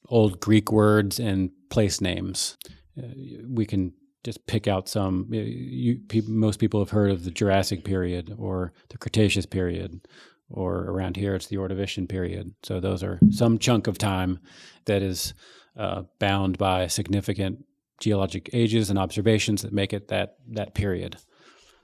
old 0.07 0.39
Greek 0.39 0.71
words 0.71 1.19
and 1.19 1.51
place 1.69 2.01
names. 2.01 2.57
Uh, 2.97 3.07
we 3.47 3.65
can 3.65 3.93
just 4.23 4.45
pick 4.47 4.67
out 4.67 4.87
some. 4.87 5.27
You, 5.31 5.41
you, 5.41 5.99
peop 6.07 6.27
most 6.27 6.59
people 6.59 6.79
have 6.79 6.91
heard 6.91 7.11
of 7.11 7.23
the 7.23 7.31
Jurassic 7.31 7.83
period 7.83 8.33
or 8.37 8.73
the 8.89 8.97
Cretaceous 8.97 9.45
period, 9.45 10.07
or 10.49 10.85
around 10.85 11.15
here 11.15 11.35
it's 11.35 11.47
the 11.47 11.57
Ordovician 11.57 12.07
period. 12.07 12.53
So 12.63 12.79
those 12.79 13.03
are 13.03 13.19
some 13.29 13.57
chunk 13.57 13.87
of 13.87 13.97
time 13.97 14.39
that 14.85 15.01
is 15.01 15.33
uh, 15.77 16.03
bound 16.19 16.57
by 16.57 16.87
significant 16.87 17.65
geologic 17.99 18.49
ages 18.53 18.89
and 18.89 18.97
observations 18.99 19.61
that 19.61 19.71
make 19.73 19.93
it 19.93 20.07
that 20.09 20.35
that 20.49 20.73
period. 20.73 21.17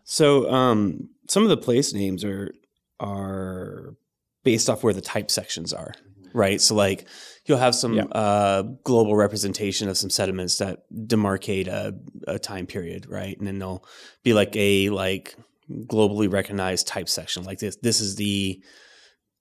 So 0.04 0.50
um, 0.52 1.10
some 1.30 1.44
of 1.44 1.50
the 1.50 1.58
place 1.58 1.94
names 1.94 2.24
are 2.24 2.52
are 3.00 3.96
based 4.44 4.70
off 4.70 4.84
where 4.84 4.94
the 4.94 5.02
type 5.02 5.30
sections 5.30 5.74
are, 5.74 5.94
right? 6.34 6.60
So 6.62 6.74
like 6.76 7.08
you'll 7.46 7.58
have 7.60 7.76
some 7.76 7.94
Yeah. 7.94 8.06
uh, 8.06 8.62
global 8.84 9.16
representation 9.16 9.90
of 9.90 9.98
some 9.98 10.10
sediments 10.10 10.58
that 10.58 10.80
demarcate 10.92 11.68
a, 11.68 11.94
a 12.28 12.40
time 12.40 12.66
period, 12.66 13.06
right? 13.10 13.38
And 13.38 13.46
then 13.48 13.60
there'll 13.60 13.86
be 14.24 14.34
like 14.34 14.56
a 14.56 14.90
like 14.90 15.36
globally 15.70 16.32
recognized 16.32 16.88
type 16.88 17.10
section, 17.10 17.44
like 17.44 17.60
this. 17.60 17.76
This 17.78 18.00
is 18.02 18.16
the 18.16 18.62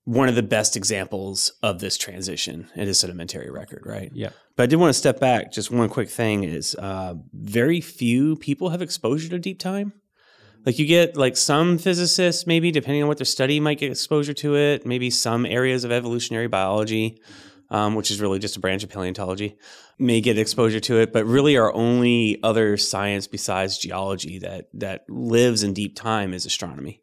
one 0.07 0.29
of 0.29 0.37
the 0.37 0.43
best 0.43 0.77
examples 0.77 1.53
of 1.65 1.81
this 1.81 1.99
transition 1.99 2.69
in 2.77 2.89
a 2.89 2.95
sedimentary 2.95 3.51
record, 3.51 3.83
right? 3.85 4.13
Yeah. 4.15 4.31
But 4.55 4.63
I 4.63 4.67
did 4.67 4.77
want 4.77 4.91
to 4.91 4.99
step 4.99 5.19
back. 5.19 5.51
Just 5.51 5.69
one 5.69 5.89
quick 5.89 6.09
thing 6.09 6.45
is 6.45 6.77
uh, 6.77 7.15
very 7.33 7.81
few 7.81 8.37
people 8.37 8.69
have 8.71 8.83
exposure 8.83 9.29
to 9.31 9.39
deep 9.41 9.59
time. 9.59 9.93
Like 10.65 10.79
you 10.79 10.87
get 10.87 11.17
like 11.17 11.37
some 11.37 11.77
physicists, 11.77 12.47
maybe 12.47 12.71
depending 12.71 13.03
on 13.03 13.09
what 13.09 13.19
their 13.19 13.25
study, 13.25 13.59
might 13.59 13.79
get 13.79 13.91
exposure 13.91 14.33
to 14.35 14.55
it. 14.55 14.87
Maybe 14.87 15.11
some 15.11 15.45
areas 15.45 15.83
of 15.83 15.91
evolutionary 15.91 16.47
biology, 16.47 17.21
um, 17.71 17.97
which 17.97 18.13
is 18.13 18.21
really 18.21 18.39
just 18.39 18.57
a 18.57 18.61
branch 18.61 18.85
of 18.85 18.91
paleontology, 18.91 19.59
may 19.99 20.21
get 20.21 20.39
exposure 20.39 20.81
to 20.81 21.01
it. 21.01 21.13
But 21.13 21.27
really, 21.27 21.57
our 21.57 21.75
only 21.75 22.39
other 22.45 22.77
science 22.77 23.27
besides 23.27 23.77
geology 23.77 24.39
that 24.39 24.69
that 24.75 25.05
lives 25.11 25.65
in 25.65 25.73
deep 25.73 25.97
time 25.97 26.33
is 26.33 26.47
astronomy. 26.47 27.03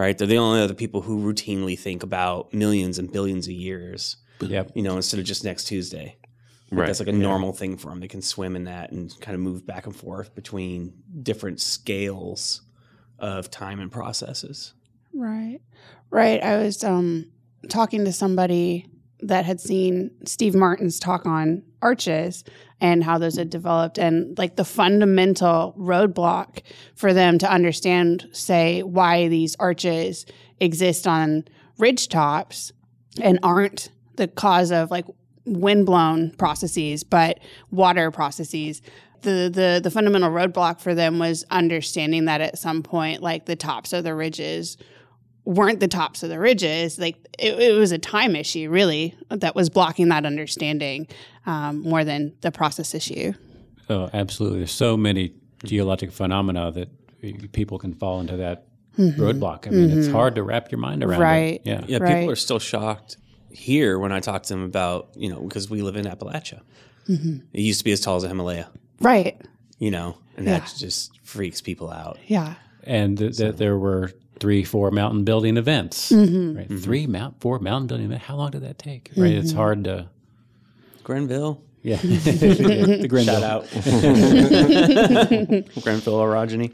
Right? 0.00 0.16
They're 0.16 0.26
the 0.26 0.38
only 0.38 0.62
other 0.62 0.72
people 0.72 1.02
who 1.02 1.22
routinely 1.22 1.78
think 1.78 2.02
about 2.02 2.54
millions 2.54 2.98
and 2.98 3.12
billions 3.12 3.46
of 3.46 3.52
years. 3.52 4.16
Yep. 4.40 4.72
You 4.74 4.82
know, 4.82 4.96
instead 4.96 5.20
of 5.20 5.26
just 5.26 5.44
next 5.44 5.64
Tuesday. 5.64 6.16
Like, 6.70 6.80
Right. 6.80 6.86
That's 6.86 7.00
like 7.00 7.08
a 7.08 7.12
normal 7.12 7.52
thing 7.52 7.76
for 7.76 7.90
them. 7.90 8.00
They 8.00 8.08
can 8.08 8.22
swim 8.22 8.56
in 8.56 8.64
that 8.64 8.92
and 8.92 9.12
kind 9.20 9.34
of 9.34 9.42
move 9.42 9.66
back 9.66 9.84
and 9.84 9.94
forth 9.94 10.34
between 10.34 10.94
different 11.22 11.60
scales 11.60 12.62
of 13.18 13.50
time 13.50 13.78
and 13.78 13.92
processes. 13.92 14.72
Right. 15.12 15.60
Right. 16.08 16.42
I 16.42 16.56
was 16.56 16.82
um 16.82 17.30
talking 17.68 18.06
to 18.06 18.12
somebody 18.12 18.86
that 19.22 19.44
had 19.44 19.60
seen 19.60 20.10
Steve 20.24 20.54
Martin's 20.54 20.98
talk 20.98 21.26
on 21.26 21.62
arches 21.82 22.44
and 22.80 23.04
how 23.04 23.18
those 23.18 23.36
had 23.36 23.50
developed 23.50 23.98
and 23.98 24.36
like 24.38 24.56
the 24.56 24.64
fundamental 24.64 25.74
roadblock 25.78 26.62
for 26.94 27.12
them 27.12 27.38
to 27.38 27.50
understand 27.50 28.26
say 28.32 28.82
why 28.82 29.28
these 29.28 29.56
arches 29.56 30.26
exist 30.60 31.06
on 31.06 31.44
ridge 31.78 32.08
tops 32.08 32.72
and 33.20 33.38
aren't 33.42 33.90
the 34.16 34.28
cause 34.28 34.70
of 34.70 34.90
like 34.90 35.06
windblown 35.44 36.30
processes 36.32 37.04
but 37.04 37.40
water 37.70 38.10
processes. 38.10 38.82
The, 39.22 39.50
the 39.52 39.80
the 39.82 39.90
fundamental 39.90 40.30
roadblock 40.30 40.80
for 40.80 40.94
them 40.94 41.18
was 41.18 41.44
understanding 41.50 42.24
that 42.24 42.40
at 42.40 42.58
some 42.58 42.82
point 42.82 43.22
like 43.22 43.44
the 43.44 43.56
tops 43.56 43.92
of 43.92 44.04
the 44.04 44.14
ridges 44.14 44.78
weren't 45.44 45.80
the 45.80 45.88
tops 45.88 46.22
of 46.22 46.28
the 46.28 46.38
ridges 46.38 46.98
like 46.98 47.16
it, 47.38 47.58
it 47.58 47.78
was 47.78 47.92
a 47.92 47.98
time 47.98 48.36
issue 48.36 48.68
really 48.70 49.14
that 49.30 49.54
was 49.54 49.70
blocking 49.70 50.08
that 50.08 50.26
understanding 50.26 51.06
um, 51.46 51.80
more 51.80 52.04
than 52.04 52.32
the 52.42 52.52
process 52.52 52.94
issue 52.94 53.32
Oh, 53.90 54.08
absolutely. 54.14 54.60
There's 54.60 54.70
so 54.70 54.96
many 54.96 55.34
geologic 55.64 56.12
phenomena 56.12 56.70
that 56.70 57.52
people 57.52 57.76
can 57.76 57.92
fall 57.92 58.20
into 58.20 58.36
that 58.36 58.68
mm-hmm. 58.96 59.20
roadblock. 59.20 59.66
I 59.66 59.70
mean, 59.70 59.90
it's 59.90 60.06
mm-hmm. 60.06 60.14
hard 60.14 60.36
to 60.36 60.44
wrap 60.44 60.70
your 60.70 60.78
mind 60.78 61.02
around. 61.02 61.20
it. 61.20 61.24
Right. 61.24 61.60
Yeah. 61.64 61.84
Yeah, 61.88 61.98
Right. 61.98 62.20
people 62.20 62.30
are 62.30 62.36
still 62.36 62.60
shocked 62.60 63.16
here 63.50 63.98
when 63.98 64.12
I 64.12 64.20
talk 64.20 64.44
to 64.44 64.54
them 64.54 64.62
about, 64.62 65.10
you 65.16 65.28
know, 65.28 65.40
because 65.40 65.68
we 65.68 65.82
live 65.82 65.96
in 65.96 66.06
Appalachia. 66.06 66.60
Mm-hmm. 67.08 67.38
It 67.52 67.60
used 67.60 67.80
to 67.80 67.84
be 67.84 67.90
as 67.90 68.00
tall 68.00 68.16
as 68.16 68.22
the 68.22 68.28
Himalaya, 68.28 68.68
right 69.00 69.40
you 69.78 69.90
know, 69.90 70.18
and 70.36 70.46
that 70.46 70.72
just 70.76 71.18
freaks 71.24 71.60
people 71.60 71.90
out. 71.90 72.18
yeah 72.28 72.54
and 72.84 73.18
th- 73.18 73.38
that 73.38 73.56
there 73.56 73.76
were 73.76 74.12
three, 74.40 74.64
four 74.64 74.90
mountain 74.90 75.24
building 75.24 75.56
events. 75.56 76.10
Mm-hmm. 76.10 76.56
Right? 76.56 76.80
Three 76.80 77.06
mount, 77.06 77.40
four 77.40 77.58
mountain 77.58 77.86
building 77.86 78.06
events. 78.06 78.24
How 78.24 78.36
long 78.36 78.50
did 78.50 78.62
that 78.62 78.78
take? 78.78 79.10
Right, 79.16 79.32
it's 79.32 79.52
hard 79.52 79.84
to. 79.84 80.08
Grenville, 81.04 81.62
Yeah, 81.82 81.96
the 82.02 83.06
Grenville. 83.08 83.40
shout 83.40 83.42
out. 83.42 83.64
Grenville 85.82 86.18
orogeny. 86.18 86.72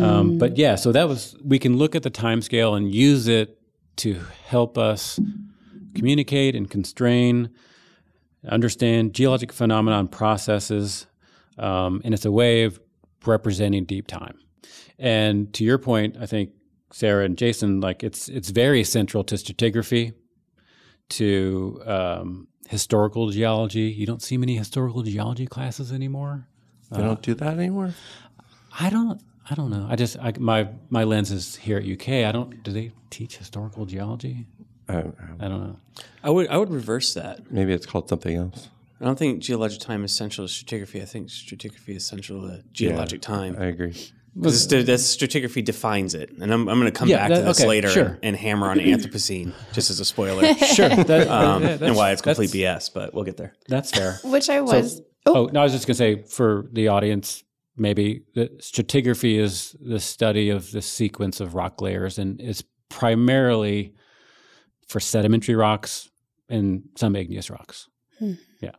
Um, 0.00 0.38
but 0.38 0.58
yeah, 0.58 0.74
so 0.74 0.92
that 0.92 1.08
was 1.08 1.36
we 1.44 1.58
can 1.58 1.76
look 1.76 1.94
at 1.94 2.02
the 2.02 2.10
time 2.10 2.42
scale 2.42 2.74
and 2.74 2.94
use 2.94 3.28
it 3.28 3.58
to 3.96 4.20
help 4.46 4.76
us 4.76 5.18
communicate 5.94 6.54
and 6.54 6.70
constrain, 6.70 7.50
understand 8.46 9.14
geologic 9.14 9.52
phenomena 9.52 9.98
and 9.98 10.10
processes, 10.10 11.06
um, 11.58 12.02
and 12.04 12.12
it's 12.12 12.24
a 12.24 12.32
way 12.32 12.64
of 12.64 12.80
representing 13.26 13.84
deep 13.84 14.06
time. 14.06 14.38
And 14.98 15.52
to 15.54 15.64
your 15.64 15.78
point, 15.78 16.16
I 16.20 16.26
think 16.26 16.50
Sarah 16.92 17.24
and 17.24 17.36
Jason, 17.38 17.80
like 17.80 18.02
it's 18.02 18.28
it's 18.28 18.50
very 18.50 18.84
central 18.84 19.24
to 19.24 19.36
stratigraphy, 19.36 20.14
to 21.10 21.82
um, 21.86 22.48
historical 22.68 23.30
geology. 23.30 23.82
You 23.82 24.06
don't 24.06 24.22
see 24.22 24.36
many 24.36 24.56
historical 24.56 25.02
geology 25.02 25.46
classes 25.46 25.92
anymore. 25.92 26.46
They 26.90 27.02
don't 27.02 27.22
do 27.22 27.34
that 27.34 27.54
anymore. 27.58 27.94
I 28.78 28.90
don't. 28.90 29.20
I 29.48 29.54
don't 29.54 29.70
know. 29.70 29.86
I 29.88 29.96
just 29.96 30.18
I, 30.18 30.32
my 30.38 30.68
my 30.90 31.04
lens 31.04 31.30
is 31.30 31.56
here 31.56 31.78
at 31.78 31.84
UK. 31.84 32.26
I 32.28 32.32
don't. 32.32 32.62
Do 32.62 32.72
they 32.72 32.92
teach 33.10 33.36
historical 33.36 33.86
geology? 33.86 34.46
I, 34.88 34.98
I, 34.98 35.04
I 35.40 35.48
don't 35.48 35.60
know. 35.60 35.76
I 36.22 36.30
would 36.30 36.48
I 36.48 36.56
would 36.56 36.70
reverse 36.70 37.14
that. 37.14 37.50
maybe 37.50 37.72
it's 37.72 37.86
called 37.86 38.08
something 38.08 38.36
else. 38.36 38.68
I 39.00 39.04
don't 39.06 39.18
think 39.18 39.40
geologic 39.40 39.80
time 39.80 40.04
is 40.04 40.12
central 40.12 40.46
to 40.46 40.52
stratigraphy. 40.52 41.00
I 41.00 41.06
think 41.06 41.28
stratigraphy 41.28 41.96
is 41.96 42.04
central 42.04 42.42
to 42.42 42.62
geologic 42.72 43.22
time. 43.22 43.56
I 43.58 43.66
agree. 43.66 43.96
Because 44.34 44.68
the, 44.68 44.82
the 44.82 44.92
stratigraphy 44.92 45.64
defines 45.64 46.14
it, 46.14 46.30
and 46.40 46.52
I'm, 46.52 46.68
I'm 46.68 46.78
going 46.78 46.90
to 46.92 46.96
come 46.96 47.08
Yeah, 47.08 47.16
back 47.18 47.28
that- 47.30 47.38
to 47.40 47.44
this 47.46 47.60
okay, 47.60 47.68
later 47.68 47.88
sure. 47.88 48.04
and, 48.06 48.18
and 48.22 48.36
hammer 48.36 48.70
on 48.70 48.78
Anthropocene 48.78 49.52
just 49.72 49.90
as 49.90 49.98
a 50.00 50.04
spoiler, 50.04 50.54
Sure. 50.74 50.88
That, 50.88 51.26
um, 51.28 51.62
yeah, 51.62 51.78
and 51.80 51.96
why 51.96 52.12
it's 52.12 52.22
complete 52.22 52.50
BS. 52.50 52.92
But 52.94 53.12
we'll 53.12 53.24
get 53.24 53.36
there. 53.36 53.54
That's 53.68 53.90
fair. 53.90 54.18
Which 54.24 54.48
I 54.48 54.60
was. 54.60 55.00
oh, 55.26 55.46
Oh, 55.46 55.46
no, 55.52 55.60
I 55.60 55.64
was 55.64 55.72
just 55.72 55.86
going 55.86 55.94
to 55.94 55.98
say 55.98 56.22
for 56.28 56.68
the 56.72 56.88
audience, 56.88 57.42
maybe 57.76 58.22
that 58.36 58.60
stratigraphy 58.60 59.36
is 59.38 59.74
the 59.80 59.98
study 60.00 60.48
of 60.50 60.70
the 60.70 60.82
sequence 60.82 61.40
of 61.40 61.54
rock 61.54 61.80
layers 61.80 62.18
and 62.18 62.40
is 62.40 62.62
primarily 62.88 63.94
for 64.88 65.00
sedimentary 65.00 65.54
rocks 65.56 66.08
and 66.48 66.82
some 66.96 67.16
igneous 67.16 67.50
rocks. 67.50 67.88
Yeah. 68.60 68.70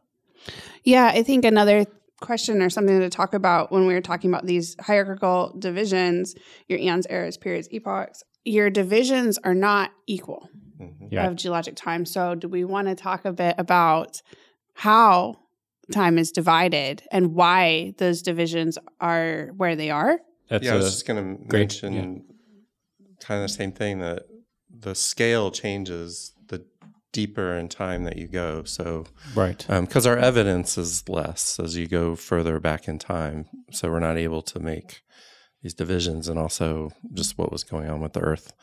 Yeah, 0.84 1.08
I 1.08 1.24
think 1.24 1.46
another 1.46 1.86
question 2.22 2.62
or 2.62 2.70
something 2.70 3.00
to 3.00 3.10
talk 3.10 3.34
about 3.34 3.72
when 3.72 3.86
we 3.86 3.94
were 3.94 4.02
talking 4.02 4.30
about 4.32 4.46
these 4.46 4.76
hierarchical 4.80 5.54
divisions, 5.60 6.36
your 6.68 6.80
eons, 6.80 7.06
eras, 7.10 7.38
periods, 7.38 7.68
epochs, 7.72 8.24
your 8.46 8.70
divisions 8.70 9.38
are 9.44 9.54
not 9.54 9.92
equal 10.08 10.50
mm-hmm. 10.80 11.08
Yeah. 11.10 11.28
of 11.28 11.36
geologic 11.36 11.76
time. 11.76 12.06
So, 12.06 12.36
do 12.36 12.48
we 12.48 12.64
want 12.64 12.88
to 12.88 12.96
talk 12.96 13.26
a 13.26 13.34
bit 13.34 13.56
about 13.58 14.22
how 14.74 15.36
time 15.92 16.18
is 16.18 16.32
divided 16.32 17.04
and 17.12 17.34
why 17.36 17.94
those 17.98 18.22
divisions 18.22 18.78
are 19.00 19.52
where 19.58 19.76
they 19.76 19.90
are? 19.90 20.20
That's 20.50 20.64
yeah, 20.64 20.72
I 20.72 20.76
a, 20.76 20.78
was 20.78 20.92
just 20.92 21.06
going 21.06 21.38
to 21.38 21.44
great- 21.46 21.82
mention 21.84 22.24
kind 23.20 23.44
of 23.44 23.50
the 23.50 23.54
same 23.54 23.72
thing 23.72 24.00
that 24.00 24.24
the 24.70 24.96
scale 24.96 25.52
changes 25.52 26.34
the 26.40 26.41
deeper 27.12 27.54
in 27.56 27.70
time 27.70 28.04
that 28.06 28.18
you 28.18 28.28
go. 28.28 28.64
So, 28.64 29.06
right. 29.36 29.66
because 29.68 30.06
our 30.08 30.18
evidence 30.18 30.78
is 30.78 31.08
less 31.10 31.60
as 31.60 31.76
you 31.76 31.88
go 31.88 32.16
further 32.16 32.60
back 32.60 32.88
in 32.88 33.00
time, 33.00 33.48
so 33.72 33.90
we're 33.90 34.00
not 34.00 34.18
able 34.18 34.42
to 34.44 34.60
make 34.60 35.02
these 35.62 35.74
divisions, 35.74 36.28
and 36.28 36.40
also 36.40 36.92
just 37.14 37.38
what 37.38 37.52
was 37.52 37.64
going 37.64 37.90
on 37.90 38.00
with 38.00 38.14
the 38.14 38.22
Earth, 38.22 38.54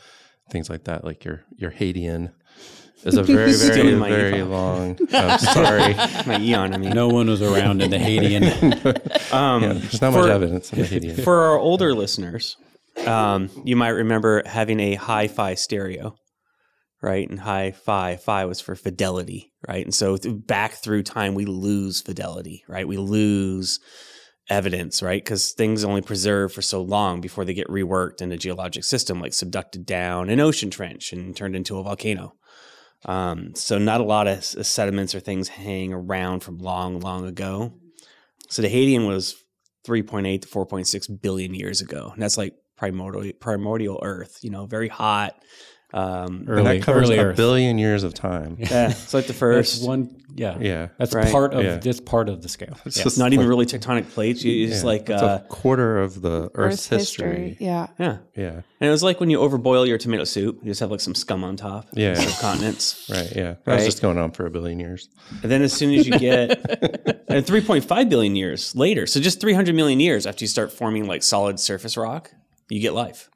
things 0.50 0.68
like 0.68 0.84
that. 0.84 1.04
Like 1.04 1.24
your 1.24 1.44
your 1.56 1.70
Hadean 1.70 2.32
is 3.04 3.16
a 3.16 3.22
very 3.22 3.52
very 3.56 3.94
my 3.94 4.08
very 4.08 4.40
epoch. 4.40 4.50
long. 4.50 4.98
Oh, 5.12 5.36
sorry, 5.36 5.94
My 6.26 6.40
eon, 6.40 6.74
I 6.74 6.78
mean. 6.78 6.90
No 6.90 7.08
one 7.08 7.28
was 7.28 7.42
around 7.42 7.82
in 7.82 7.90
the 7.90 7.98
Hadean. 7.98 9.04
Um, 9.30 9.62
yeah, 9.62 9.72
there's 9.74 10.00
not 10.00 10.14
much 10.14 10.30
evidence 10.30 10.72
in 10.72 10.78
the 10.80 10.86
Hadean. 10.86 11.22
For 11.22 11.42
our 11.42 11.58
older 11.58 11.94
listeners, 11.94 12.56
um, 13.06 13.50
you 13.62 13.76
might 13.76 13.90
remember 13.90 14.42
having 14.46 14.80
a 14.80 14.94
hi-fi 14.94 15.54
stereo, 15.54 16.16
right? 17.02 17.28
And 17.28 17.40
hi-fi, 17.40 18.16
phi 18.16 18.44
was 18.44 18.60
for 18.60 18.74
fidelity, 18.74 19.52
right? 19.68 19.84
And 19.84 19.94
so 19.94 20.16
th- 20.16 20.46
back 20.46 20.72
through 20.72 21.04
time, 21.04 21.34
we 21.34 21.44
lose 21.44 22.00
fidelity, 22.00 22.64
right? 22.68 22.88
We 22.88 22.96
lose 22.96 23.78
evidence, 24.50 25.02
right? 25.02 25.22
Because 25.22 25.52
things 25.52 25.84
only 25.84 26.00
preserve 26.00 26.52
for 26.52 26.62
so 26.62 26.82
long 26.82 27.20
before 27.20 27.44
they 27.44 27.54
get 27.54 27.68
reworked 27.68 28.20
in 28.20 28.32
a 28.32 28.36
geologic 28.36 28.84
system, 28.84 29.20
like 29.20 29.32
subducted 29.32 29.84
down 29.84 30.30
an 30.30 30.40
ocean 30.40 30.70
trench 30.70 31.12
and 31.12 31.36
turned 31.36 31.54
into 31.54 31.78
a 31.78 31.82
volcano. 31.82 32.34
Um, 33.04 33.54
so 33.54 33.78
not 33.78 34.00
a 34.00 34.04
lot 34.04 34.26
of 34.26 34.38
s- 34.38 34.56
sediments 34.66 35.14
or 35.14 35.20
things 35.20 35.48
hang 35.48 35.92
around 35.92 36.40
from 36.40 36.58
long, 36.58 37.00
long 37.00 37.26
ago. 37.26 37.74
So 38.48 38.62
the 38.62 38.68
Hadean 38.68 39.06
was 39.06 39.36
3.8 39.86 40.42
to 40.42 40.48
4.6 40.48 41.22
billion 41.22 41.54
years 41.54 41.80
ago. 41.80 42.10
And 42.12 42.22
that's 42.22 42.38
like 42.38 42.54
primordial, 42.76 43.30
primordial 43.38 44.00
Earth, 44.02 44.38
you 44.42 44.50
know, 44.50 44.66
very 44.66 44.88
hot. 44.88 45.34
Um, 45.90 46.40
and 46.40 46.48
early, 46.50 46.78
that 46.78 46.84
covers 46.84 47.08
early 47.08 47.18
a 47.18 47.24
Earth. 47.28 47.36
billion 47.36 47.78
years 47.78 48.02
of 48.02 48.12
time. 48.12 48.56
yeah, 48.58 48.90
it's 48.90 49.14
like 49.14 49.24
the 49.26 49.28
That's 49.32 49.38
first. 49.38 49.86
one. 49.86 50.14
Yeah. 50.34 50.56
Yeah, 50.60 50.88
That's 50.98 51.14
Right. 51.14 51.32
part 51.32 51.52
of 51.54 51.64
Yeah. 51.64 51.76
this 51.78 51.98
part 51.98 52.28
of 52.28 52.42
the 52.42 52.48
scale. 52.48 52.76
It's 52.84 52.98
Yeah. 52.98 53.04
just 53.04 53.18
not 53.18 53.32
even 53.32 53.46
like- 53.46 53.50
really 53.50 53.66
tectonic 53.66 54.08
plates. 54.10 54.44
You 54.44 54.68
it's 54.68 54.80
yeah, 54.82 54.86
like, 54.86 55.08
it's 55.10 55.20
uh, 55.22 55.40
a 55.42 55.48
quarter 55.48 55.98
of 55.98 56.20
the 56.22 56.50
Earth's, 56.54 56.86
history. 56.86 57.56
Yeah. 57.58 57.88
yeah. 57.98 58.18
Yeah, 58.36 58.50
And 58.50 58.88
it 58.88 58.90
was 58.90 59.02
like 59.02 59.18
when 59.18 59.30
you 59.30 59.38
overboil 59.38 59.88
your 59.88 59.98
tomato 59.98 60.22
soup, 60.24 60.58
you 60.62 60.70
just 60.70 60.78
have 60.80 60.92
like 60.92 61.00
some 61.00 61.16
scum 61.16 61.42
on 61.42 61.56
top. 61.56 61.86
Yeah. 61.94 62.14
Subcontinents. 62.14 63.10
right. 63.10 63.32
Yeah, 63.34 63.42
that 63.54 63.58
Right. 63.66 63.74
was 63.76 63.84
just 63.86 64.00
going 64.02 64.18
on 64.18 64.30
for 64.30 64.46
a 64.46 64.50
billion 64.50 64.78
years. 64.78 65.08
And 65.42 65.50
then 65.50 65.62
as 65.62 65.72
soon 65.72 65.92
as 65.94 66.06
you 66.06 66.16
get 66.18 66.50
and 67.28 67.44
3.5 67.44 68.08
billion 68.08 68.36
years 68.36 68.76
later, 68.76 69.06
so 69.08 69.18
just 69.20 69.40
300 69.40 69.74
million 69.74 69.98
years 69.98 70.24
after 70.26 70.44
you 70.44 70.48
start 70.48 70.70
forming 70.70 71.06
like 71.08 71.24
solid 71.24 71.58
surface 71.58 71.96
rock, 71.96 72.30
you 72.68 72.78
get 72.80 72.92
life, 72.94 73.28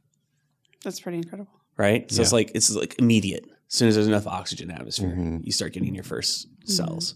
That's 0.84 1.00
pretty 1.00 1.18
incredible. 1.18 1.50
Right? 1.82 2.10
So 2.10 2.22
it's 2.22 2.32
like 2.32 2.50
it's 2.54 2.74
like 2.74 2.94
immediate. 2.98 3.44
As 3.70 3.74
soon 3.78 3.88
as 3.88 3.94
there's 3.94 4.06
enough 4.14 4.26
oxygen 4.26 4.70
atmosphere, 4.70 5.10
Mm-hmm. 5.10 5.38
you 5.46 5.52
start 5.52 5.72
getting 5.72 5.94
your 5.94 6.04
first 6.04 6.46
cells. 6.64 7.14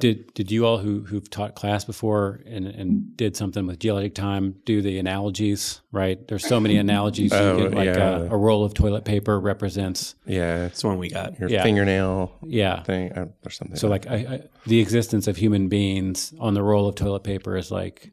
Did 0.00 0.34
did 0.34 0.50
you 0.50 0.66
all 0.66 0.76
who 0.76 1.04
who've 1.04 1.30
taught 1.30 1.54
class 1.54 1.82
before 1.82 2.42
and, 2.44 2.66
and 2.66 3.16
did 3.16 3.36
something 3.36 3.66
with 3.66 3.78
geologic 3.78 4.14
time 4.14 4.56
do 4.66 4.82
the 4.82 4.98
analogies? 4.98 5.80
Right, 5.92 6.18
there's 6.28 6.46
so 6.46 6.60
many 6.60 6.76
analogies. 6.76 7.32
You 7.32 7.38
Oh, 7.48 7.56
get 7.58 7.72
like 7.72 7.86
yeah. 7.86 8.18
a, 8.18 8.24
a 8.24 8.36
roll 8.36 8.64
of 8.66 8.74
toilet 8.74 9.06
paper 9.06 9.40
represents 9.40 10.14
Yeah, 10.26 10.66
it's 10.66 10.82
the 10.82 10.88
one 10.88 10.98
we 10.98 11.08
got. 11.08 11.40
your 11.40 11.48
Yeah. 11.48 11.62
fingernail 11.62 12.36
yeah. 12.42 12.82
thing 12.82 13.12
uh, 13.12 13.28
or 13.46 13.50
something. 13.50 13.78
So 13.78 13.88
like 13.88 14.06
I, 14.06 14.14
I, 14.16 14.42
the 14.66 14.78
existence 14.80 15.26
of 15.26 15.38
human 15.38 15.68
beings 15.68 16.34
on 16.38 16.52
the 16.52 16.62
roll 16.62 16.86
of 16.86 16.94
toilet 16.94 17.24
paper 17.24 17.56
is 17.56 17.70
like 17.70 18.12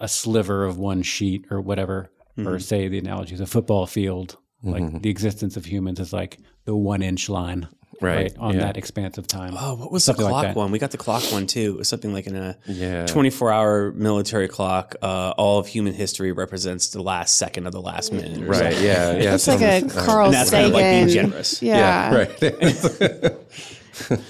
a 0.00 0.08
sliver 0.08 0.64
of 0.64 0.78
one 0.78 1.02
sheet 1.02 1.44
or 1.50 1.60
whatever. 1.60 2.10
Or 2.38 2.58
say 2.58 2.88
the 2.88 2.98
analogy 2.98 3.34
is 3.34 3.40
a 3.40 3.46
football 3.46 3.86
field. 3.86 4.36
Like 4.62 5.02
the 5.02 5.10
existence 5.10 5.56
of 5.58 5.66
humans 5.66 6.00
is 6.00 6.10
like 6.12 6.38
the 6.64 6.74
one 6.74 7.02
inch 7.02 7.28
line, 7.28 7.68
Right, 8.00 8.34
on 8.38 8.54
yeah. 8.54 8.60
that 8.60 8.76
expanse 8.78 9.18
of 9.18 9.26
time. 9.28 9.54
Oh, 9.58 9.74
what 9.76 9.92
was 9.92 10.04
Something 10.04 10.24
the 10.24 10.30
clock 10.30 10.42
that. 10.44 10.56
one? 10.56 10.70
We 10.72 10.78
got 10.78 10.90
the 10.90 10.96
clock 10.96 11.22
one 11.30 11.46
too. 11.46 11.74
It 11.74 11.78
was 11.78 11.88
something 11.88 12.12
like 12.14 12.26
in 12.26 12.34
a 12.34 12.56
yeah, 12.66 13.04
24 13.06 13.52
hour 13.52 13.92
military 13.92 14.48
clock. 14.48 14.96
Uh, 15.02 15.34
all 15.36 15.58
of 15.58 15.66
human 15.66 15.92
history 15.94 16.32
represents 16.32 16.88
the 16.88 17.02
last 17.02 17.36
second 17.36 17.66
of 17.66 17.72
the 17.72 17.80
last 17.82 18.10
minute. 18.12 18.40
or 18.42 18.46
right. 18.46 18.58
something. 18.72 18.82
Yeah, 18.84 19.12
yeah. 19.16 19.34
It's 19.34 19.46
like 19.46 19.60
a 19.60 19.80
some- 19.88 20.06
Carl 20.06 20.26
And 20.26 20.34
that's 20.34 20.50
kind 20.50 20.50
Sagan. 20.50 20.70
of 20.70 20.74
like 20.74 20.84
being 20.92 21.08
generous. 21.08 21.62
Yeah. 21.62 22.10
yeah, 22.10 22.16
right. 22.16 24.20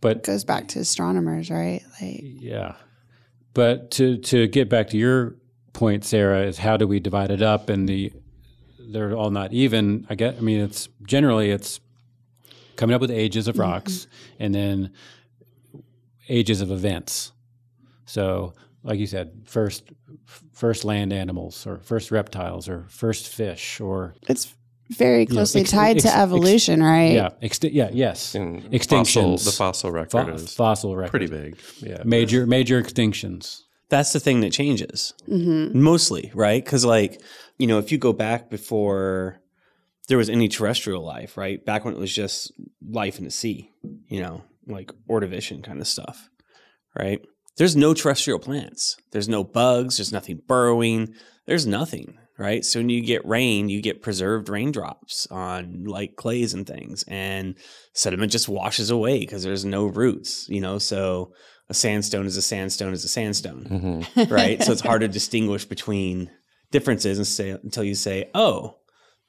But 0.00 0.22
Goes 0.24 0.44
back 0.44 0.68
to 0.68 0.80
astronomers, 0.80 1.50
right? 1.50 1.82
Like 2.00 2.20
Yeah. 2.22 2.74
But 3.54 3.90
to 3.92 4.18
to 4.18 4.46
get 4.48 4.68
back 4.68 4.90
to 4.90 4.98
your 4.98 5.36
point, 5.76 6.04
Sarah, 6.04 6.42
is 6.42 6.58
how 6.58 6.76
do 6.76 6.88
we 6.88 6.98
divide 7.00 7.30
it 7.30 7.42
up 7.42 7.68
and 7.68 7.88
the 7.88 8.12
they're 8.88 9.14
all 9.14 9.30
not 9.30 9.52
even. 9.52 10.06
I 10.08 10.14
get 10.14 10.36
I 10.36 10.40
mean 10.40 10.60
it's 10.60 10.88
generally 11.06 11.50
it's 11.50 11.80
coming 12.76 12.94
up 12.94 13.00
with 13.00 13.10
ages 13.10 13.48
of 13.48 13.58
rocks 13.58 13.92
mm-hmm. 13.92 14.42
and 14.42 14.54
then 14.54 14.92
ages 16.28 16.60
of 16.60 16.70
events. 16.70 17.32
So 18.06 18.54
like 18.82 18.98
you 18.98 19.06
said, 19.06 19.42
first 19.44 19.84
first 20.52 20.84
land 20.84 21.12
animals 21.12 21.66
or 21.66 21.78
first 21.78 22.10
reptiles 22.10 22.68
or 22.68 22.86
first 22.88 23.28
fish 23.28 23.80
or 23.80 24.14
it's 24.28 24.54
very 24.90 25.26
closely 25.26 25.62
ex- 25.62 25.70
tied 25.72 25.96
ex- 25.96 26.04
to 26.04 26.08
ex- 26.08 26.16
evolution, 26.16 26.82
right? 26.82 27.12
yeah, 27.12 27.30
exti- 27.42 27.72
yeah, 27.72 27.90
yes. 27.92 28.34
And 28.34 28.62
Extinctions. 28.70 29.14
Fossil, 29.14 29.36
the 29.38 29.50
fossil 29.50 29.90
record 29.90 30.26
Fo- 30.28 30.32
is 30.32 30.54
fossil 30.54 30.96
record. 30.96 31.10
pretty 31.10 31.26
big. 31.26 31.58
Yeah, 31.80 32.02
Major 32.04 32.46
major 32.46 32.80
extinctions. 32.80 33.62
That's 33.88 34.12
the 34.12 34.20
thing 34.20 34.40
that 34.40 34.52
changes 34.52 35.14
Mm-hmm. 35.28 35.80
mostly, 35.80 36.30
right? 36.34 36.64
Because, 36.64 36.84
like, 36.84 37.20
you 37.58 37.66
know, 37.66 37.78
if 37.78 37.92
you 37.92 37.98
go 37.98 38.12
back 38.12 38.50
before 38.50 39.40
there 40.08 40.18
was 40.18 40.30
any 40.30 40.48
terrestrial 40.48 41.04
life, 41.04 41.36
right? 41.36 41.64
Back 41.64 41.84
when 41.84 41.94
it 41.94 42.00
was 42.00 42.14
just 42.14 42.52
life 42.88 43.18
in 43.18 43.24
the 43.24 43.30
sea, 43.30 43.70
you 44.08 44.20
know, 44.20 44.44
like 44.66 44.92
Ordovician 45.10 45.64
kind 45.64 45.80
of 45.80 45.86
stuff, 45.88 46.28
right? 46.96 47.20
There's 47.56 47.74
no 47.76 47.94
terrestrial 47.94 48.38
plants. 48.38 48.96
There's 49.12 49.28
no 49.28 49.42
bugs. 49.42 49.96
There's 49.96 50.12
nothing 50.12 50.42
burrowing. 50.46 51.14
There's 51.46 51.66
nothing, 51.66 52.18
right? 52.38 52.64
So 52.64 52.80
when 52.80 52.88
you 52.88 53.00
get 53.02 53.26
rain, 53.26 53.68
you 53.68 53.80
get 53.80 54.02
preserved 54.02 54.48
raindrops 54.48 55.26
on 55.30 55.84
like 55.84 56.16
clays 56.16 56.54
and 56.54 56.66
things, 56.66 57.04
and 57.08 57.56
sediment 57.94 58.30
just 58.30 58.48
washes 58.48 58.90
away 58.90 59.20
because 59.20 59.42
there's 59.42 59.64
no 59.64 59.86
roots, 59.86 60.46
you 60.48 60.60
know. 60.60 60.78
So 60.78 61.32
a 61.68 61.74
sandstone 61.74 62.26
is 62.26 62.36
a 62.36 62.42
sandstone 62.42 62.92
is 62.92 63.04
a 63.04 63.08
sandstone 63.08 64.04
hmm 64.14 64.22
right? 64.32 64.62
so 64.62 64.72
it's 64.72 64.80
hard 64.90 65.00
to 65.00 65.08
distinguish 65.08 65.64
between 65.64 66.30
differences 66.70 67.18
and 67.18 67.26
say, 67.26 67.50
until 67.50 67.84
you 67.84 67.94
say, 67.94 68.28
"Oh, 68.34 68.76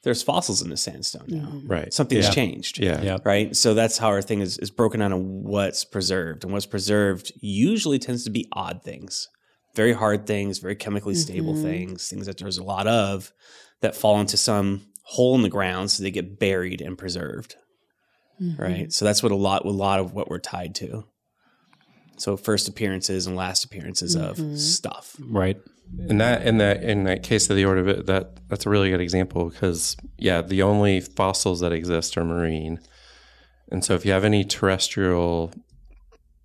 there's 0.04 0.24
fossils 0.24 0.62
in 0.62 0.70
the 0.70 0.78
sandstone 0.78 1.26
now. 1.28 1.62
right. 1.66 1.94
Something's 1.94 2.26
yeah. 2.26 2.32
changed." 2.32 2.80
Yeah, 2.80 3.02
Yeah. 3.02 3.18
Right. 3.24 3.56
So 3.56 3.74
that's 3.74 3.98
how 3.98 4.08
our 4.10 4.22
thing 4.22 4.42
is 4.42 4.58
is 4.58 4.72
broken 4.72 5.00
down 5.02 5.14
on 5.14 5.44
what's 5.44 5.84
preserved, 5.86 6.44
and 6.44 6.52
what's 6.54 6.66
preserved 6.66 7.32
usually 7.42 8.00
tends 8.00 8.24
to 8.26 8.30
be 8.32 8.48
odd 8.54 8.82
things, 8.84 9.28
very 9.76 9.94
hard 9.94 10.26
things, 10.28 10.60
very 10.60 10.76
chemically 10.76 11.16
stable 11.16 11.54
Mhm. 11.54 11.62
things, 11.62 12.08
things 12.10 12.26
that 12.26 12.38
there's 12.38 12.58
a 12.58 12.64
lot 12.64 12.88
of 12.88 13.32
that 13.82 13.96
fall 13.96 14.20
into 14.20 14.38
some 14.38 14.82
hole 15.04 15.36
in 15.36 15.42
the 15.44 15.50
ground, 15.50 15.90
so 15.92 16.04
they 16.04 16.12
get 16.12 16.40
buried 16.40 16.82
and 16.82 16.98
preserved. 16.98 17.56
Mhm. 18.42 18.60
Right. 18.60 18.94
So 18.94 19.06
that's 19.06 19.22
what 19.24 19.32
a 19.32 19.36
lot, 19.36 19.66
a 19.66 19.70
lot 19.70 20.00
of 20.00 20.14
what 20.14 20.30
we're 20.30 20.40
tied 20.40 20.76
to. 20.76 21.06
So 22.18 22.36
first 22.38 22.68
appearances 22.68 23.28
and 23.28 23.36
last 23.36 23.64
appearances 23.64 24.16
of 24.16 24.38
Mhm. 24.38 24.58
stuff. 24.58 25.16
Right. 25.20 25.60
And 26.10 26.20
that 26.20 26.46
in 26.46 26.58
that 26.58 26.84
in 26.84 27.04
that 27.06 27.24
case 27.24 27.50
of 27.50 27.56
the 27.56 27.64
order 27.66 28.02
that 28.04 28.48
that's 28.50 28.66
a 28.66 28.70
really 28.70 28.90
good 28.90 29.00
example 29.02 29.50
because 29.50 29.96
yeah, 30.18 30.42
the 30.42 30.62
only 30.62 31.00
fossils 31.00 31.60
that 31.62 31.72
exist 31.72 32.18
are 32.18 32.26
marine, 32.26 32.80
and 33.72 33.84
so 33.86 33.94
if 33.94 34.06
you 34.06 34.12
have 34.12 34.26
any 34.26 34.44
terrestrial 34.44 35.54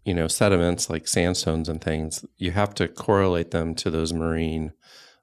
you 0.05 0.15
know, 0.15 0.27
sediments 0.27 0.91
like 0.91 1.07
sandstones 1.07 1.69
and 1.69 1.81
things, 1.81 2.25
you 2.37 2.51
have 2.51 2.75
to 2.75 2.89
correlate 2.89 3.53
them 3.53 3.73
to 3.73 3.89
those 3.89 4.13
marine 4.13 4.73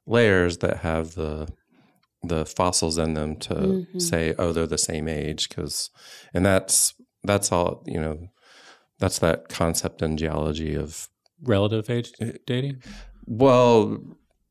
layers 0.08 0.60
that 0.60 0.78
have 0.78 1.16
the 1.16 1.48
the 2.24 2.46
fossils 2.46 2.98
in 2.98 3.14
them 3.14 3.36
to 3.38 3.54
Mhm. 3.54 4.02
say, 4.02 4.34
oh, 4.40 4.52
they're 4.54 4.68
the 4.68 4.78
same 4.78 5.08
age, 5.08 5.48
because, 5.50 5.90
and 6.34 6.46
that's 6.46 6.94
that's 7.24 7.52
all 7.52 7.84
you 7.86 8.00
know. 8.00 8.30
That's 9.00 9.20
that 9.20 9.50
concept 9.50 10.02
in 10.02 10.18
geology 10.18 10.76
of 10.76 11.08
Relative 11.42 11.90
age 11.90 12.12
dating? 12.46 12.84
well, 13.26 13.98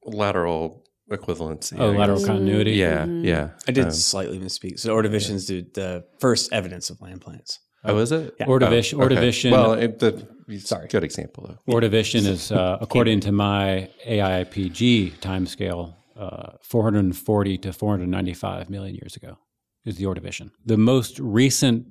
lateral 0.05 0.85
equivalency. 1.11 1.75
Oh, 1.79 1.93
I 1.93 1.97
lateral 1.97 2.19
guess. 2.19 2.27
continuity. 2.27 2.73
Yeah, 2.73 3.05
Mhm. 3.07 3.25
yeah. 3.25 3.51
I 3.67 3.73
did 3.73 3.85
Um, 3.87 3.91
slightly 3.93 4.39
misspeak. 4.39 4.79
So 4.79 4.95
Ordovicians 4.95 5.47
do 5.47 5.65
the 5.75 6.05
first 6.19 6.53
evidence 6.53 6.91
of 6.91 7.01
land 7.01 7.21
plants. 7.21 7.59
oh, 7.85 7.99
is 7.99 8.11
it? 8.13 8.35
Yeah. 8.41 8.47
Ordovish, 8.47 8.93
Oh, 8.95 9.03
okay. 9.03 9.15
Ordovician. 9.17 9.51
Well, 9.53 9.73
it, 9.75 9.99
the, 10.01 10.27
Sorry. 10.59 10.89
good 10.89 11.05
example 11.05 11.47
though. 11.67 11.73
Ordovician 11.75 12.27
is, 12.27 12.51
uh, 12.53 12.77
according 12.83 13.21
to 13.21 13.33
my 13.33 13.89
AIPG 14.07 15.13
timescale, 15.21 15.95
uh, 16.17 16.53
440 16.63 17.59
to 17.59 17.73
495 17.73 18.69
million 18.69 18.95
years 18.97 19.15
ago 19.17 19.39
is 19.85 19.97
the 19.97 20.05
Ordovician. 20.05 20.51
The 20.67 20.77
most 20.77 21.19
recent 21.21 21.87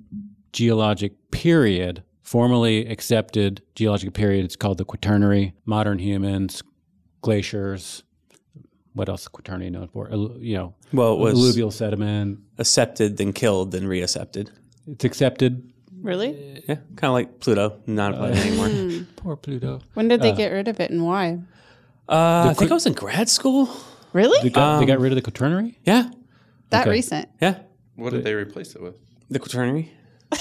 geologic 0.53 1.13
period, 1.31 2.03
formally 2.27 2.85
accepted 2.87 3.61
geologic 3.73 4.13
period, 4.13 4.43
it's 4.43 4.57
called 4.57 4.77
the 4.77 4.83
Quaternary. 4.83 5.53
Modern 5.65 5.97
humans, 5.97 6.61
glaciers. 7.21 8.03
What 8.93 9.07
else 9.07 9.21
is 9.21 9.27
Quaternary 9.29 9.69
known 9.71 9.87
for? 9.87 10.09
You 10.09 10.57
know, 10.57 10.75
Well, 10.91 11.13
it 11.13 11.19
was 11.19 11.33
alluvial 11.35 11.71
sediment. 11.71 12.39
accepted, 12.57 13.15
then 13.15 13.31
killed, 13.31 13.71
then 13.71 13.83
reaccepted. 13.83 14.49
It's 14.87 15.05
accepted. 15.05 15.71
Really? 16.01 16.63
Yeah, 16.67 16.75
kind 16.97 17.05
of 17.05 17.13
like 17.13 17.39
Pluto, 17.39 17.79
not 17.87 18.13
a 18.13 18.17
planet 18.17 18.37
anymore. 18.45 18.67
Hmm. 18.67 19.03
Poor 19.15 19.35
Pluto. 19.37 19.79
When 19.93 20.09
did 20.09 20.21
they 20.21 20.33
get 20.33 20.51
rid 20.51 20.67
of 20.67 20.79
it 20.81 20.91
and 20.91 21.05
why? 21.05 21.39
Uh, 22.09 22.47
I 22.49 22.53
think 22.53 22.71
I 22.71 22.73
was 22.73 22.85
in 22.85 22.93
grad 22.93 23.29
school. 23.29 23.69
Really? 24.13 24.37
They 24.43 24.49
got, 24.49 24.77
they 24.79 24.83
Um, 24.83 24.87
got 24.87 24.99
rid 24.99 25.11
of 25.11 25.15
the 25.15 25.21
Quaternary? 25.31 25.77
Yeah, 25.85 26.09
that 26.71 26.81
okay. 26.81 26.89
recent? 26.91 27.29
yeah, 27.41 27.59
What 27.95 28.11
did 28.13 28.23
they 28.25 28.33
replace 28.33 28.75
it 28.75 28.81
with? 28.81 28.95
the 29.29 29.39
Quaternary. 29.39 29.91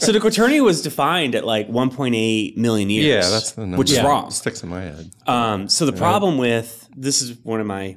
so 0.00 0.12
the 0.12 0.18
Quaternary 0.20 0.60
was 0.60 0.82
defined 0.82 1.34
at 1.34 1.44
like 1.44 1.68
1.8 1.68 2.56
million 2.56 2.90
years. 2.90 3.24
Yeah, 3.24 3.30
that's 3.30 3.52
the 3.52 3.62
number. 3.62 3.78
which 3.78 3.90
is 3.90 3.96
Yeah. 3.98 4.06
wrong. 4.06 4.30
Sticks 4.30 4.62
in 4.62 4.68
my 4.68 4.82
head. 4.82 5.10
Um, 5.26 5.68
so 5.68 5.86
the 5.86 5.92
problem 5.92 6.38
with 6.38 6.88
this 6.96 7.22
is 7.22 7.38
one 7.42 7.60
of 7.60 7.66
my. 7.66 7.96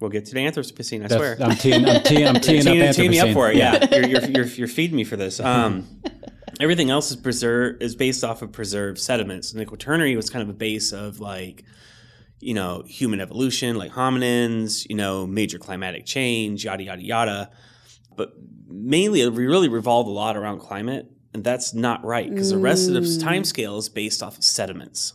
We'll 0.00 0.10
get 0.10 0.26
to 0.26 0.34
the 0.34 0.40
Anthropocene. 0.40 1.04
I 1.04 1.08
swear. 1.16 1.36
I'm 1.42 1.56
teeing, 1.56 1.84
I'm 1.84 2.00
teeing, 2.04 2.28
I'm 2.28 2.34
teeing 2.40 2.68
up 2.68 2.72
Teeing, 2.72 2.92
teeing 2.92 3.10
me 3.10 3.18
up 3.18 3.28
Anthropocene. 3.30 3.32
for 3.34 3.50
it. 3.50 3.56
Yeah, 3.56 3.84
you're, 3.90 4.06
you're, 4.06 4.24
you're, 4.30 4.44
you're 4.46 4.68
feeding 4.68 4.96
me 4.96 5.02
for 5.04 5.16
this. 5.16 5.40
Um, 5.44 5.88
everything 6.60 6.88
else 6.90 7.10
is 7.10 7.16
preserved 7.16 7.82
is 7.82 7.96
based 7.96 8.22
off 8.22 8.40
of 8.42 8.52
preserved 8.52 8.98
sediments, 9.00 9.50
and 9.50 9.60
the 9.60 9.66
Quaternary 9.66 10.14
was 10.14 10.30
kind 10.30 10.42
of 10.44 10.48
a 10.48 10.52
base 10.56 10.92
of 10.92 11.18
like, 11.18 11.64
you 12.38 12.54
know, 12.54 12.84
human 12.86 13.20
evolution, 13.20 13.74
like 13.74 13.90
hominins, 13.90 14.86
you 14.88 14.94
know, 14.94 15.26
major 15.26 15.58
climatic 15.58 16.06
change, 16.06 16.64
yada 16.64 16.84
yada 16.84 17.02
yada. 17.02 17.50
But 18.16 18.34
mainly, 18.68 19.22
it 19.22 19.30
really 19.32 19.68
revolved 19.68 20.08
a 20.08 20.12
lot 20.12 20.36
around 20.36 20.60
climate, 20.60 21.10
and 21.34 21.42
that's 21.42 21.74
not 21.74 22.04
right 22.04 22.28
because 22.30 22.50
the 22.50 22.58
rest 22.58 22.88
of 22.88 22.94
the 22.94 23.18
time 23.18 23.44
scale 23.44 23.78
is 23.78 23.88
based 23.88 24.22
off 24.22 24.38
of 24.38 24.44
sediments. 24.44 25.14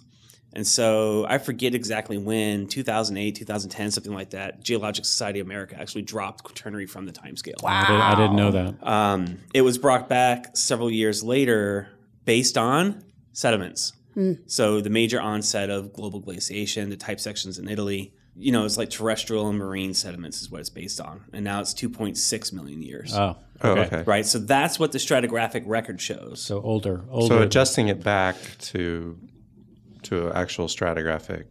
And 0.55 0.67
so 0.67 1.25
I 1.27 1.39
forget 1.39 1.73
exactly 1.73 2.17
when, 2.17 2.67
2008, 2.67 3.35
2010, 3.35 3.89
something 3.89 4.13
like 4.13 4.29
that, 4.31 4.63
Geologic 4.63 5.03
Society 5.03 5.39
of 5.39 5.47
America 5.47 5.75
actually 5.79 6.03
dropped 6.03 6.43
Quaternary 6.43 6.85
from 6.85 7.07
the 7.07 7.11
timescale. 7.11 7.55
I, 7.63 7.87
did, 7.87 7.99
I 7.99 8.15
didn't 8.15 8.35
know 8.35 8.51
that. 8.51 8.87
Um, 8.87 9.39
it 9.53 9.61
was 9.61 9.79
brought 9.79 10.07
back 10.07 10.55
several 10.55 10.91
years 10.91 11.23
later 11.23 11.89
based 12.25 12.55
on 12.57 13.03
sediments. 13.31 13.93
So 14.45 14.79
the 14.79 14.91
major 14.91 15.19
onset 15.19 15.71
of 15.71 15.91
global 15.91 16.19
glaciation, 16.19 16.91
the 16.91 16.97
type 16.97 17.19
sections 17.19 17.57
in 17.57 17.67
Italy, 17.67 18.13
you 18.35 18.51
know, 18.51 18.65
it's 18.65 18.77
like 18.77 18.89
terrestrial 18.89 19.47
and 19.47 19.57
marine 19.59 19.93
sediments 19.93 20.41
is 20.41 20.49
what 20.49 20.59
it's 20.59 20.69
based 20.69 20.99
on. 20.99 21.21
And 21.33 21.43
now 21.43 21.61
it's 21.61 21.73
2.6 21.73 22.53
million 22.53 22.81
years. 22.81 23.13
Oh, 23.15 23.37
Oh, 23.61 23.77
okay. 23.77 24.03
right. 24.05 24.25
So 24.25 24.39
that's 24.39 24.77
what 24.79 24.91
the 24.91 24.97
stratigraphic 24.97 25.63
record 25.65 26.01
shows. 26.01 26.41
So 26.41 26.59
older, 26.61 27.05
older. 27.09 27.35
So 27.35 27.41
adjusting 27.43 27.87
it 27.87 28.03
back 28.03 28.35
to 28.71 29.17
to 30.03 30.27
an 30.27 30.33
actual 30.35 30.67
stratigraphic 30.67 31.45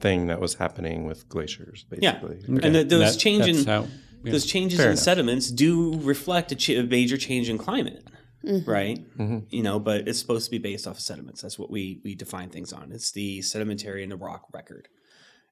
thing 0.00 0.26
that 0.26 0.40
was 0.40 0.54
happening 0.54 1.06
with 1.06 1.28
glaciers, 1.28 1.86
Mm-hmm. 1.90 2.02
Yeah. 2.02 2.18
basically. 2.18 2.62
And 2.64 2.74
the, 2.74 2.82
those 2.84 3.12
That- 3.14 3.20
change 3.20 3.46
in 3.46 3.64
how- 3.64 3.86
yeah. 4.24 4.32
those 4.32 4.44
changes 4.46 4.78
Fair 4.78 4.88
in 4.88 4.92
enough. 4.92 5.02
sediments 5.04 5.50
do 5.50 5.98
reflect 6.00 6.50
a, 6.52 6.56
ch- 6.56 6.70
a 6.70 6.82
major 6.82 7.16
change 7.16 7.48
in 7.48 7.56
climate, 7.56 8.04
right? 8.66 8.98
Mm-hmm. 9.16 9.38
You 9.50 9.62
know, 9.62 9.78
but 9.78 10.08
it's 10.08 10.18
supposed 10.18 10.46
to 10.46 10.50
be 10.50 10.58
based 10.58 10.86
off 10.88 10.96
of 10.96 11.00
sediments. 11.00 11.40
That's 11.40 11.58
what 11.58 11.70
we 11.70 12.00
we 12.04 12.14
define 12.16 12.50
things 12.50 12.72
on. 12.72 12.90
It's 12.92 13.12
the 13.12 13.42
sedimentary 13.42 14.02
and 14.02 14.10
the 14.12 14.16
rock 14.16 14.46
record. 14.52 14.88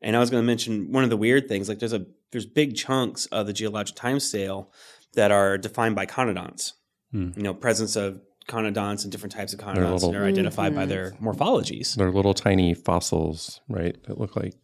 And 0.02 0.16
I 0.16 0.18
was 0.18 0.30
going 0.30 0.42
to 0.42 0.46
mention 0.46 0.90
one 0.92 1.04
of 1.04 1.10
the 1.10 1.16
weird 1.16 1.48
things. 1.48 1.68
Like 1.68 1.78
there's 1.78 1.92
a 1.92 2.04
there's 2.32 2.46
big 2.46 2.74
chunks 2.76 3.26
of 3.26 3.46
the 3.46 3.52
geologic 3.52 3.94
time 3.96 4.18
scale 4.20 4.72
that 5.14 5.30
are 5.30 5.56
defined 5.58 5.94
by 5.94 6.06
conodonts. 6.06 6.72
Hmm. 7.12 7.30
You 7.36 7.42
know, 7.42 7.54
presence 7.54 7.94
of 7.96 8.20
conodonts 8.48 9.04
and 9.04 9.12
different 9.12 9.32
types 9.32 9.52
of 9.52 9.60
conodonts, 9.60 9.92
little- 9.92 10.08
and 10.08 10.14
they're 10.16 10.24
identified 10.24 10.74
by 10.74 10.86
their 10.86 11.12
morphologies. 11.22 11.94
They're 11.94 12.10
little 12.10 12.34
tiny 12.34 12.74
fossils, 12.74 13.60
right? 13.68 13.96
That 14.04 14.18
look 14.18 14.34
like 14.34 14.54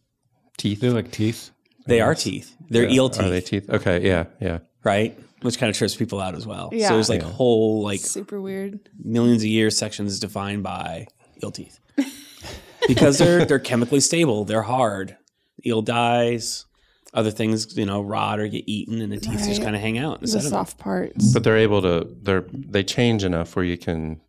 teeth. 0.57 0.81
They're 0.81 0.91
like 0.91 1.11
teeth. 1.11 1.51
They 1.85 2.01
are 2.01 2.13
teeth. 2.15 2.55
They're 2.69 2.83
Yeah. 2.83 2.95
eel 2.95 3.09
teeth. 3.09 3.25
Are 3.25 3.29
they 3.29 3.41
teeth? 3.41 3.69
Okay, 3.69 4.05
yeah, 4.05 4.25
yeah. 4.41 4.59
right? 4.83 5.17
Which 5.41 5.57
kind 5.57 5.69
of 5.69 5.77
trips 5.77 5.95
people 5.95 6.19
out 6.19 6.35
as 6.35 6.45
well. 6.45 6.69
Yeah. 6.73 6.89
So 6.89 6.95
there's 6.95 7.09
like 7.09 7.21
whole 7.21 7.81
like 7.81 8.01
Super 8.01 8.41
weird. 8.41 8.79
millions 9.01 9.41
of 9.43 9.47
years 9.47 9.77
sections 9.77 10.19
defined 10.19 10.63
by 10.63 11.07
eel 11.41 11.51
teeth 11.51 11.79
because 12.87 13.17
they're 13.17 13.45
they're 13.45 13.59
chemically 13.59 13.99
stable. 14.01 14.43
They're 14.45 14.63
hard. 14.63 15.15
Eel 15.65 15.81
dies. 15.81 16.65
Other 17.13 17.31
things, 17.31 17.75
you 17.75 17.87
know, 17.87 18.01
rot 18.01 18.39
or 18.39 18.47
get 18.47 18.63
eaten, 18.67 19.01
and 19.01 19.11
the 19.11 19.17
teeth 19.17 19.43
just 19.45 19.63
kind 19.63 19.75
of 19.75 19.81
hang 19.81 19.97
out. 19.97 20.21
The 20.21 20.27
sediment. 20.27 20.51
soft 20.51 20.77
parts. 20.77 21.33
But 21.33 21.43
they're 21.43 21.57
able 21.57 21.81
to 21.81 22.07
they're 22.21 22.45
they 22.51 22.83
change 22.83 23.23
enough 23.23 23.55
where 23.55 23.65
you 23.65 23.77
can 23.79 24.21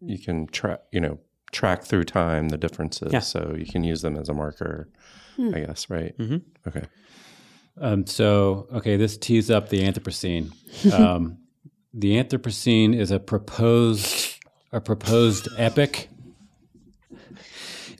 you 0.00 0.18
can 0.18 0.48
track 0.48 0.80
you 0.90 1.00
know 1.00 1.18
track 1.52 1.84
through 1.84 2.04
time 2.04 2.48
the 2.48 2.58
differences. 2.58 3.12
Yeah. 3.12 3.20
So 3.20 3.54
you 3.56 3.64
can 3.64 3.84
use 3.84 4.02
them 4.02 4.16
as 4.16 4.28
a 4.28 4.34
marker, 4.34 4.88
I 5.38 5.60
guess, 5.60 5.88
right? 5.88 6.16
Mhm. 6.18 6.42
Okay. 6.66 6.82
Um, 7.80 8.04
so, 8.06 8.66
okay, 8.74 8.96
this 8.96 9.16
tees 9.16 9.48
up 9.50 9.68
the 9.68 9.80
Anthropocene. 9.82 10.50
Um, 10.92 11.38
the 11.94 12.16
Anthropocene 12.22 12.94
is 12.98 13.10
a 13.12 13.18
proposed 13.20 14.34
a 14.72 14.80
proposed 14.80 15.48
epic. 15.56 16.08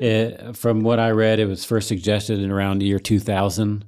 It, 0.00 0.56
from 0.56 0.80
what 0.80 0.98
I 0.98 1.10
read, 1.10 1.40
it 1.40 1.46
was 1.46 1.64
first 1.64 1.86
suggested 1.86 2.40
in 2.40 2.50
around 2.50 2.78
the 2.78 2.86
year 2.86 2.98
2000. 2.98 3.84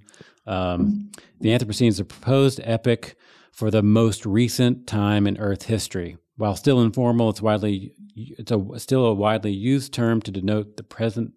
Um, 0.46 1.10
the 1.40 1.48
Anthropocene 1.48 1.88
is 1.88 2.00
a 2.00 2.04
proposed 2.04 2.60
epic 2.64 3.16
for 3.50 3.70
the 3.70 3.82
most 3.82 4.26
recent 4.26 4.86
time 4.86 5.26
in 5.26 5.38
Earth 5.38 5.64
history. 5.64 6.18
While 6.36 6.54
still 6.54 6.82
informal, 6.82 7.30
it's 7.30 7.40
widely 7.40 7.92
it's 8.14 8.52
a 8.52 8.62
still 8.78 9.06
a 9.06 9.14
widely 9.14 9.52
used 9.52 9.94
term 9.94 10.20
to 10.22 10.30
denote 10.30 10.76
the 10.76 10.82
present 10.82 11.32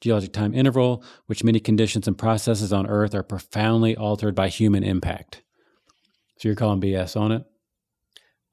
geologic 0.00 0.32
time 0.32 0.52
interval, 0.52 1.04
which 1.26 1.44
many 1.44 1.60
conditions 1.60 2.08
and 2.08 2.18
processes 2.18 2.72
on 2.72 2.88
Earth 2.88 3.14
are 3.14 3.22
profoundly 3.22 3.96
altered 3.96 4.34
by 4.34 4.48
human 4.48 4.82
impact. 4.82 5.42
So 6.38 6.48
you're 6.48 6.56
calling 6.56 6.80
BS 6.80 7.20
on 7.20 7.30
it? 7.30 7.44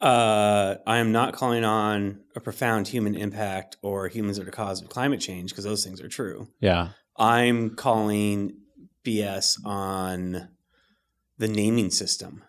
Uh, 0.05 0.77
I 0.85 0.99
am 0.99 1.11
not 1.11 1.33
calling 1.33 1.63
on 1.63 2.19
a 2.35 2.39
profound 2.39 2.87
human 2.87 3.15
impact 3.15 3.77
or 3.81 4.07
humans 4.07 4.37
are 4.37 4.43
the 4.43 4.51
cause 4.51 4.79
of 4.79 4.87
climate 4.87 5.19
change 5.19 5.49
because 5.49 5.63
those 5.63 5.83
things 5.83 5.99
are 5.99 6.07
true. 6.07 6.47
Yeah. 6.59 6.89
I'm 7.17 7.75
calling 7.75 8.57
BS 9.03 9.65
on 9.65 10.49
the 11.39 11.47
naming 11.47 11.89
system 11.89 12.43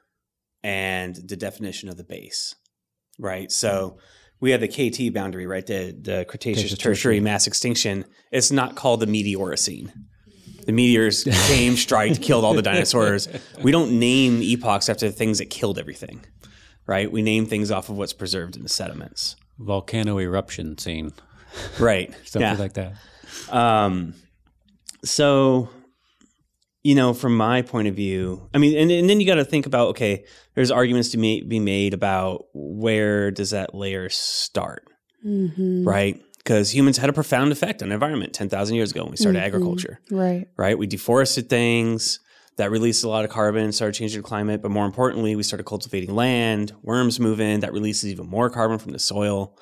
and 0.63 1.17
the 1.17 1.35
definition 1.35 1.89
of 1.89 1.97
the 1.97 2.05
base, 2.05 2.55
right? 3.19 3.51
So 3.51 3.97
we 4.39 4.51
have 4.51 4.61
the 4.61 4.69
KT 4.69 5.15
boundary, 5.15 5.47
right? 5.47 5.67
The, 5.67 5.97
the 5.99 6.27
Cretaceous 6.29 6.77
tertiary 6.77 7.21
mass 7.21 7.47
extinction. 7.47 8.05
It's 8.31 8.53
not 8.53 8.77
called 8.77 9.01
the 9.01 9.07
Meteorocene. 9.07 9.93
The 10.67 10.73
meteors 10.73 11.25
came, 11.47 11.77
striked, 11.77 12.21
killed 12.21 12.45
all 12.45 12.53
the 12.53 12.61
dinosaurs. 12.71 13.29
We 13.63 13.71
don't 13.73 13.99
name 13.99 14.43
epochs 14.43 14.91
after 14.91 15.07
the 15.07 15.13
things 15.13 15.39
that 15.39 15.49
killed 15.49 15.79
everything, 15.79 16.27
right? 16.87 17.11
We 17.11 17.23
name 17.23 17.47
things 17.47 17.71
off 17.71 17.89
of 17.89 17.97
what's 17.97 18.13
preserved 18.13 18.57
in 18.57 18.63
the 18.63 18.69
sediments. 18.69 19.37
Volcano 19.59 20.19
eruption 20.19 20.77
scene, 20.79 21.13
Right. 21.79 22.13
something 22.25 22.41
yeah. 22.43 22.55
like 22.57 22.75
that. 22.75 22.95
Um, 23.51 24.15
so, 25.05 25.69
you 26.83 26.95
know, 26.95 27.13
from 27.15 27.37
my 27.37 27.63
point 27.63 27.89
of 27.89 27.95
view, 27.95 28.49
I 28.55 28.59
mean, 28.59 28.77
and, 28.79 28.91
and 28.91 29.09
then 29.11 29.21
you 29.21 29.27
got 29.27 29.37
to 29.37 29.45
think 29.45 29.67
about 29.67 29.89
okay, 29.89 30.25
there's 30.55 30.71
arguments 30.71 31.11
to 31.11 31.19
ma- 31.19 31.47
be 31.49 31.59
made 31.61 31.95
about 31.95 32.45
where 32.55 33.31
does 33.31 33.51
that 33.51 33.75
layer 33.75 34.09
start, 34.09 34.85
Mm-hmm. 35.25 35.85
right? 35.89 36.21
Because 36.39 36.73
humans 36.73 36.99
had 36.99 37.11
a 37.11 37.13
profound 37.13 37.51
effect 37.51 37.83
on 37.83 37.89
the 37.89 37.95
environment 37.95 38.33
10,000 38.33 38.77
years 38.77 38.93
ago 38.93 39.03
when 39.03 39.11
we 39.11 39.17
started 39.17 39.41
Mhm. 39.41 39.47
agriculture, 39.47 39.99
Right. 40.13 40.47
right? 40.57 40.79
We 40.79 40.87
deforested 40.87 41.49
things. 41.49 42.21
That 42.57 42.71
released 42.71 43.05
a 43.05 43.09
lot 43.09 43.25
of 43.25 43.31
carbon, 43.31 43.71
started 43.71 43.93
changing 43.93 44.23
the 44.23 44.27
climate. 44.27 44.63
But 44.63 44.71
more 44.71 44.87
importantly, 44.87 45.37
we 45.37 45.43
started 45.43 45.65
cultivating 45.65 46.15
land. 46.15 46.73
Worms 46.83 47.21
move 47.21 47.41
in, 47.41 47.61
that 47.61 47.73
releases 47.73 48.11
even 48.11 48.27
more 48.27 48.49
carbon 48.49 48.79
from 48.79 48.93
the 48.93 48.99
soil. 48.99 49.57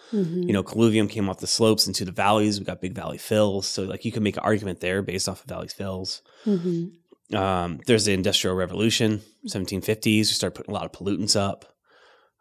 You 0.47 0.53
know, 0.53 0.63
colluvium 0.63 1.11
came 1.11 1.29
off 1.29 1.39
the 1.39 1.47
slopes 1.47 1.87
into 1.87 2.05
the 2.05 2.13
valleys. 2.13 2.59
We 2.59 2.67
got 2.67 2.81
big 2.81 2.95
valley 2.95 3.19
fills. 3.19 3.67
So, 3.67 3.83
like, 3.83 4.05
you 4.05 4.13
can 4.13 4.23
make 4.23 4.37
an 4.37 4.45
argument 4.45 4.81
there 4.81 5.03
based 5.03 5.29
off 5.29 5.41
of 5.41 5.49
valley 5.49 5.69
fills. 5.69 6.23
Mm-hmm. 6.47 7.37
Um, 7.37 7.81
there's 7.87 8.05
the 8.05 8.13
Industrial 8.13 8.55
Revolution, 8.55 9.23
1750s. 9.49 10.05
We 10.05 10.25
started 10.25 10.57
putting 10.57 10.73
a 10.73 10.79
lot 10.79 10.85
of 10.85 10.93
pollutants 10.93 11.35
up. 11.35 11.65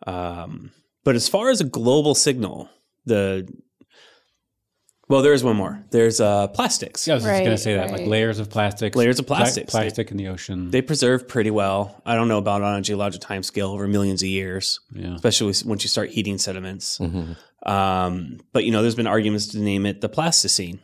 Um, 0.06 0.72
but 1.04 1.16
as 1.16 1.28
far 1.28 1.50
as 1.50 1.62
a 1.62 1.66
global 1.66 2.14
signal, 2.14 2.70
the 3.06 3.48
well, 5.10 5.22
there's 5.22 5.44
one 5.44 5.56
more. 5.56 5.84
There's 5.92 6.22
uh, 6.22 6.48
plastics. 6.48 7.08
Yeah, 7.08 7.14
I 7.14 7.16
was 7.16 7.24
just 7.24 7.32
Right, 7.32 7.40
going 7.46 7.58
to 7.58 7.62
say 7.62 7.76
that, 7.76 7.90
like 7.92 8.00
right. 8.00 8.08
layers 8.08 8.40
of 8.40 8.50
plastics, 8.50 8.96
Layers 8.96 9.20
of 9.20 9.28
pla- 9.28 9.38
plastics. 9.38 9.72
plastic 9.72 10.12
in 10.12 10.18
the 10.18 10.28
ocean. 10.30 10.72
They 10.72 10.82
preserve 10.82 11.28
pretty 11.28 11.52
well. 11.52 12.02
I 12.06 12.16
don't 12.16 12.28
know 12.28 12.38
about 12.38 12.62
on 12.62 12.76
a 12.80 12.82
geologic 12.82 13.22
time 13.22 13.44
scale 13.44 13.72
over 13.72 13.88
millions 13.88 14.22
of 14.24 14.30
years, 14.30 14.80
yeah, 14.94 15.16
especially 15.16 15.54
once 15.66 15.84
you 15.84 15.90
start 15.90 16.10
heating 16.10 16.38
sediments. 16.38 16.98
Mhm. 17.00 17.36
Um, 17.66 18.40
but 18.54 18.64
you 18.66 18.72
know, 18.72 18.82
there's 18.82 18.96
been 18.96 19.08
arguments 19.08 19.48
to 19.48 19.60
name 19.60 19.86
it 19.86 20.02
the 20.02 20.10
plasticine 20.10 20.80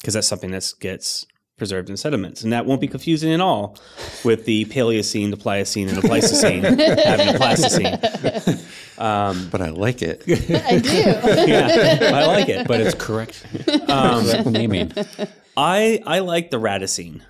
because 0.00 0.14
that's 0.14 0.26
something 0.26 0.50
that 0.52 0.72
gets 0.80 1.26
preserved 1.56 1.88
in 1.88 1.96
sediments, 1.96 2.42
and 2.42 2.52
that 2.52 2.66
won't 2.66 2.80
be 2.80 2.88
confusing 2.88 3.32
at 3.32 3.40
all 3.40 3.76
with 4.24 4.44
the 4.44 4.64
Paleocene, 4.64 5.30
the 5.30 5.36
Pliocene, 5.36 5.88
and 5.88 5.96
the 5.96 6.02
Pleistocene 6.02 6.62
having 6.64 7.28
a 7.28 7.34
plasticine. 7.34 8.58
Um, 8.98 9.48
But 9.50 9.60
I 9.60 9.70
like 9.70 10.02
it. 10.02 10.22
I 10.28 10.78
do. 10.78 10.88
yeah, 11.50 12.10
I 12.14 12.26
like 12.26 12.48
it. 12.48 12.66
but 12.68 12.80
it's 12.80 12.94
correct. 12.94 13.44
Um, 13.88 14.24
correct 14.24 14.46
naming. 14.46 14.92
I 15.56 16.00
I 16.06 16.20
like 16.20 16.50
the 16.50 16.58
Radicine, 16.58 17.20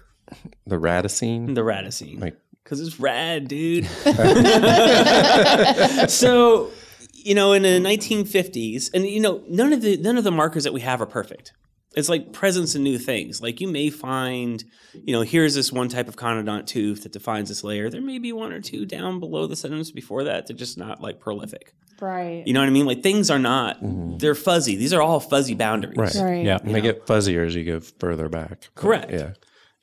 The 0.67 0.77
Radicine. 0.77 1.55
the 1.55 1.63
Radicine, 1.63 2.21
Like- 2.21 2.37
because 2.63 2.81
it's 2.81 2.99
rad, 2.99 3.47
dude. 3.49 3.87
so 6.11 6.71
you 7.13 7.35
know, 7.35 7.53
in 7.55 7.63
the 7.63 7.81
1950s, 7.81 8.91
and 8.93 9.07
you 9.07 9.21
know, 9.21 9.43
none 9.49 9.73
of 9.73 9.81
the 9.83 9.97
none 9.99 10.19
of 10.19 10.25
the 10.25 10.31
markers 10.31 10.65
that 10.65 10.73
we 10.73 10.81
have 10.81 11.01
are 11.01 11.07
perfect. 11.07 11.53
It's 11.97 12.09
like 12.09 12.33
presence 12.33 12.75
in 12.75 12.83
new 12.83 12.99
things. 12.99 13.41
Like 13.41 13.61
you 13.61 13.69
may 13.69 13.91
find, 13.91 14.63
you 15.05 15.13
know, 15.13 15.23
here's 15.23 15.55
this 15.55 15.73
one 15.73 15.89
type 15.89 16.09
of 16.09 16.17
conodont 16.17 16.67
tooth 16.67 17.03
that 17.05 17.13
defines 17.13 17.49
this 17.49 17.63
layer. 17.63 17.89
There 17.91 18.01
may 18.03 18.19
be 18.19 18.33
one 18.33 18.53
or 18.53 18.61
two 18.61 18.85
down 18.85 19.21
below 19.21 19.47
the 19.47 19.57
sediments 19.57 19.91
before 19.91 20.25
that. 20.25 20.47
They're 20.47 20.57
just 20.57 20.77
not 20.79 21.01
like 21.01 21.21
prolific. 21.21 21.75
right. 22.01 22.45
You 22.47 22.53
know 22.53 22.61
what 22.61 22.67
I 22.67 22.73
mean? 22.73 22.87
Like 22.87 23.03
things 23.03 23.31
are 23.31 23.39
not. 23.39 23.83
Mm-hmm. 23.83 24.19
They're 24.19 24.35
fuzzy. 24.35 24.77
These 24.77 24.93
are 24.93 25.01
all 25.03 25.21
fuzzy 25.21 25.55
boundaries. 25.55 25.97
Right. 25.97 26.15
Right. 26.17 26.45
Yeah, 26.45 26.59
And 26.63 26.75
they 26.75 26.81
get 26.81 27.07
fuzzier 27.07 27.47
as 27.47 27.55
you 27.55 27.65
go 27.65 27.81
further 27.81 28.29
back. 28.29 28.71
Correct. 28.75 29.13
Yeah. 29.13 29.33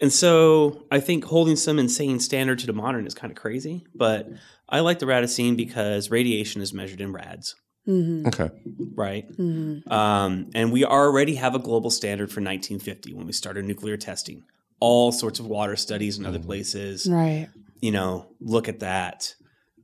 And 0.02 0.12
so 0.12 0.86
I 0.91 1.00
think 1.00 1.24
holding 1.26 1.56
some 1.56 1.78
insane 1.78 2.19
standard 2.19 2.60
to 2.60 2.67
the 2.67 2.74
modern 2.74 3.06
is 3.06 3.13
kind 3.13 3.32
of 3.32 3.38
crazy. 3.38 3.86
But 3.93 4.28
I 4.67 4.80
like 4.80 5.00
the 5.00 5.06
Radicine 5.06 5.56
because 5.56 6.10
radiation 6.10 6.62
is 6.62 6.74
measured 6.74 7.02
in 7.02 7.13
rads, 7.13 7.56
Mm-hmm. 7.87 8.27
Okay. 8.27 8.49
right? 8.95 9.27
Mm-hmm. 9.37 9.91
Um, 9.91 10.49
and 10.53 10.71
we 10.71 10.85
already 10.85 11.35
have 11.35 11.55
a 11.55 11.59
global 11.59 11.89
standard 11.89 12.29
for 12.29 12.39
1950 12.41 13.13
when 13.13 13.25
we 13.25 13.33
started 13.33 13.65
nuclear 13.65 13.97
testing. 13.97 14.43
All 14.79 15.11
sorts 15.11 15.39
of 15.39 15.47
water 15.47 15.75
studies 15.75 16.17
in 16.19 16.25
other 16.25 16.39
places, 16.39 17.07
Right. 17.09 17.49
you 17.81 17.91
know, 17.91 18.27
look 18.39 18.67
at 18.67 18.79
that. 18.81 19.33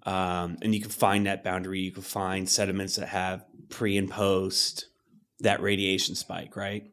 Um, 0.03 0.57
and 0.61 0.73
you 0.73 0.79
can 0.81 0.89
find 0.91 1.25
that 1.25 1.43
boundary. 1.43 1.79
You 1.81 1.91
can 1.91 2.03
find 2.03 2.47
sediments 2.47 2.95
that 2.97 3.09
have 3.09 3.43
pre 3.69 3.97
and 3.97 4.09
post 4.09 4.85
that 5.39 5.61
radiation 5.61 6.15
spike, 6.15 6.55
right? 6.55 6.83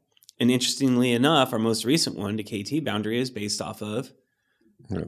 And 0.41 0.51
interestingly 0.51 1.13
enough, 1.13 1.53
our 1.53 1.59
most 1.59 1.85
recent 1.85 2.17
one, 2.17 2.37
the 2.37 2.43
KT 2.43 2.85
boundary, 2.85 3.19
is 3.21 3.31
based 3.31 3.63
off 3.63 3.83
of, 3.83 4.11
Yeah, 4.91 5.05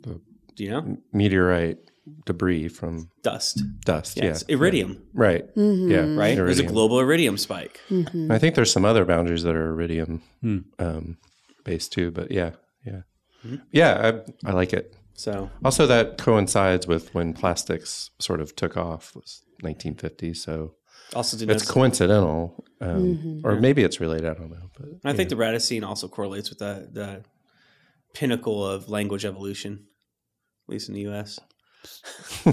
the- 0.00 0.20
do 0.56 0.64
you 0.64 0.70
know? 0.70 0.96
Meteorite 1.12 1.89
debris 2.26 2.68
from 2.68 3.10
Dust. 3.22 3.62
dust. 3.84 4.16
Yes. 4.16 4.44
Yeah. 4.48 4.56
Iridium, 4.56 5.02
Right. 5.12 5.54
Mm-hmm. 5.54 5.90
Yeah. 5.90 6.14
right? 6.20 6.34
There's 6.36 6.58
a 6.58 6.64
global 6.64 6.98
iridium 7.00 7.36
spike. 7.38 7.80
Mm-hmm. 7.90 8.30
I 8.32 8.38
think 8.38 8.54
there's 8.54 8.72
some 8.72 8.84
other 8.84 9.04
boundaries 9.04 9.42
that 9.42 9.54
are 9.54 9.68
iridium 9.70 10.22
Hmm. 10.40 10.58
um, 10.78 11.16
based 11.64 11.92
too, 11.92 12.10
but 12.10 12.30
yeah, 12.30 12.52
yeah, 12.84 13.02
Mhm. 13.46 13.60
yeah. 13.72 14.20
I, 14.44 14.48
I 14.50 14.52
like 14.52 14.72
it. 14.72 14.94
So, 15.14 15.50
Also, 15.64 15.86
that 15.86 16.16
coincides 16.18 16.86
with 16.86 17.14
when 17.14 17.34
plastics 17.34 18.10
sort 18.18 18.40
of 18.40 18.56
took 18.56 18.76
off 18.78 19.14
was 19.14 19.42
1950. 19.60 20.32
So 20.34 20.74
also 21.14 21.36
it's 21.46 21.70
coincidental, 21.70 22.64
um, 22.80 23.16
Mhm. 23.18 23.40
or 23.44 23.60
maybe 23.60 23.82
it's 23.82 24.00
related. 24.00 24.26
I 24.30 24.34
don't 24.34 24.50
know, 24.50 24.70
but 24.78 24.88
I 25.04 25.12
think 25.12 25.28
the 25.28 25.36
Radicine 25.36 25.84
also 25.86 26.08
correlates 26.08 26.48
with 26.48 26.58
the, 26.60 26.88
the 26.90 27.22
pinnacle 28.14 28.64
of 28.66 28.88
language 28.88 29.24
evolution, 29.26 29.84
at 30.66 30.72
least 30.72 30.88
in 30.88 30.94
the 30.94 31.02
U.S. 31.02 31.38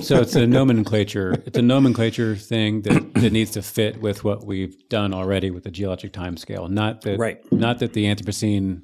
so 0.01 0.19
it's 0.21 0.35
a 0.35 0.45
nomenclature. 0.47 1.33
It's 1.45 1.57
a 1.57 1.61
nomenclature 1.61 2.35
thing 2.35 2.81
that, 2.83 3.13
that 3.15 3.31
needs 3.33 3.51
to 3.51 3.61
fit 3.61 4.01
with 4.01 4.23
what 4.23 4.45
we've 4.45 4.75
done 4.89 5.13
already 5.13 5.51
with 5.51 5.63
the 5.63 5.71
geologic 5.71 6.13
time 6.13 6.37
scale. 6.37 6.67
Not 6.67 7.01
that 7.01 7.17
Right. 7.19 7.39
not 7.51 7.79
that 7.79 7.93
the 7.93 8.05
Anthropocene 8.05 8.81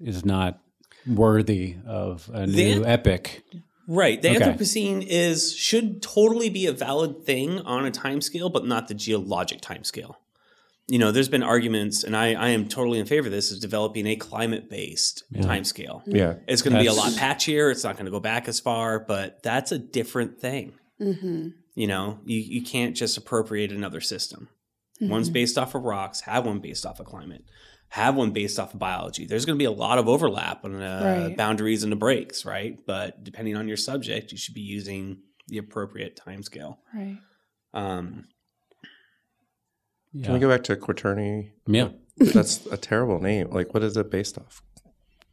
is 0.00 0.24
not 0.24 0.60
worthy 1.06 1.76
of 1.86 2.30
a 2.32 2.46
The- 2.46 2.74
new 2.74 2.84
epic. 2.84 3.42
Right. 3.90 4.20
The 4.20 4.36
Okay. 4.36 4.40
Anthropocene 4.40 5.02
is 5.08 5.54
should 5.56 6.02
totally 6.02 6.50
be 6.50 6.66
a 6.66 6.72
valid 6.72 7.24
thing 7.24 7.60
on 7.60 7.86
a 7.86 7.90
time 7.90 8.20
scale, 8.20 8.50
but 8.50 8.66
not 8.66 8.88
the 8.88 8.94
geologic 8.94 9.62
time 9.62 9.82
scale. 9.82 10.18
You 10.90 10.98
know, 10.98 11.12
there's 11.12 11.28
been 11.28 11.42
arguments, 11.42 12.02
and 12.02 12.16
I, 12.16 12.32
I 12.32 12.48
am 12.48 12.66
totally 12.66 12.98
in 12.98 13.04
favor 13.04 13.26
of 13.26 13.32
this, 13.32 13.50
is 13.50 13.60
developing 13.60 14.06
a 14.06 14.16
climate 14.16 14.70
based 14.70 15.22
time 15.42 15.64
scale. 15.64 16.02
yeah, 16.06 16.34
It's 16.46 16.62
going 16.62 16.72
to 16.74 16.80
be 16.80 16.86
a 16.86 16.92
lot 16.94 17.12
patchier. 17.12 17.70
It's 17.70 17.84
not 17.84 17.96
going 17.96 18.06
to 18.06 18.10
go 18.10 18.20
back 18.20 18.48
as 18.48 18.58
far, 18.58 18.98
but 18.98 19.42
that's 19.42 19.70
a 19.70 19.78
different 19.78 20.40
thing. 20.40 20.72
Mm-hmm. 21.00 21.48
You 21.74 21.86
know, 21.86 22.18
you, 22.24 22.38
you 22.40 22.62
can't 22.62 22.96
just 22.96 23.16
appropriate 23.18 23.70
another 23.70 24.00
system. 24.00 24.48
Mm-hmm. 25.00 25.12
One's 25.12 25.28
based 25.30 25.58
off 25.58 25.74
of 25.74 25.82
rocks, 25.84 26.22
have 26.22 26.46
one 26.46 26.60
based 26.60 26.86
off 26.86 26.98
of 27.00 27.06
climate, 27.06 27.44
have 27.90 28.16
one 28.16 28.30
based 28.32 28.58
off 28.58 28.72
of 28.72 28.80
biology. 28.80 29.26
There's 29.26 29.44
going 29.44 29.56
to 29.56 29.62
be 29.62 29.66
a 29.66 29.70
lot 29.70 29.98
of 29.98 30.08
overlap 30.08 30.64
on 30.64 30.72
the 30.72 30.78
Right. 31.28 31.36
boundaries 31.36 31.82
and 31.82 31.92
the 31.92 31.96
breaks, 31.96 32.44
right? 32.46 32.78
But 32.86 33.22
depending 33.24 33.56
on 33.56 33.68
your 33.68 33.76
subject, 33.76 34.32
you 34.32 34.38
should 34.38 34.54
be 34.54 34.62
using 34.62 35.18
the 35.48 35.58
appropriate 35.58 36.16
time 36.16 36.42
scale. 36.42 36.80
Right. 36.94 37.18
Um, 37.74 38.24
Yeah. 40.12 40.24
Can 40.24 40.34
we 40.34 40.40
go 40.40 40.48
back 40.48 40.64
to 40.64 40.76
quaternary? 40.76 41.52
yeah. 41.66 41.88
That's 42.16 42.66
a 42.66 42.76
terrible 42.76 43.20
name. 43.20 43.50
Like, 43.50 43.72
what 43.74 43.84
is 43.84 43.96
it 43.96 44.10
based 44.10 44.38
off? 44.38 44.60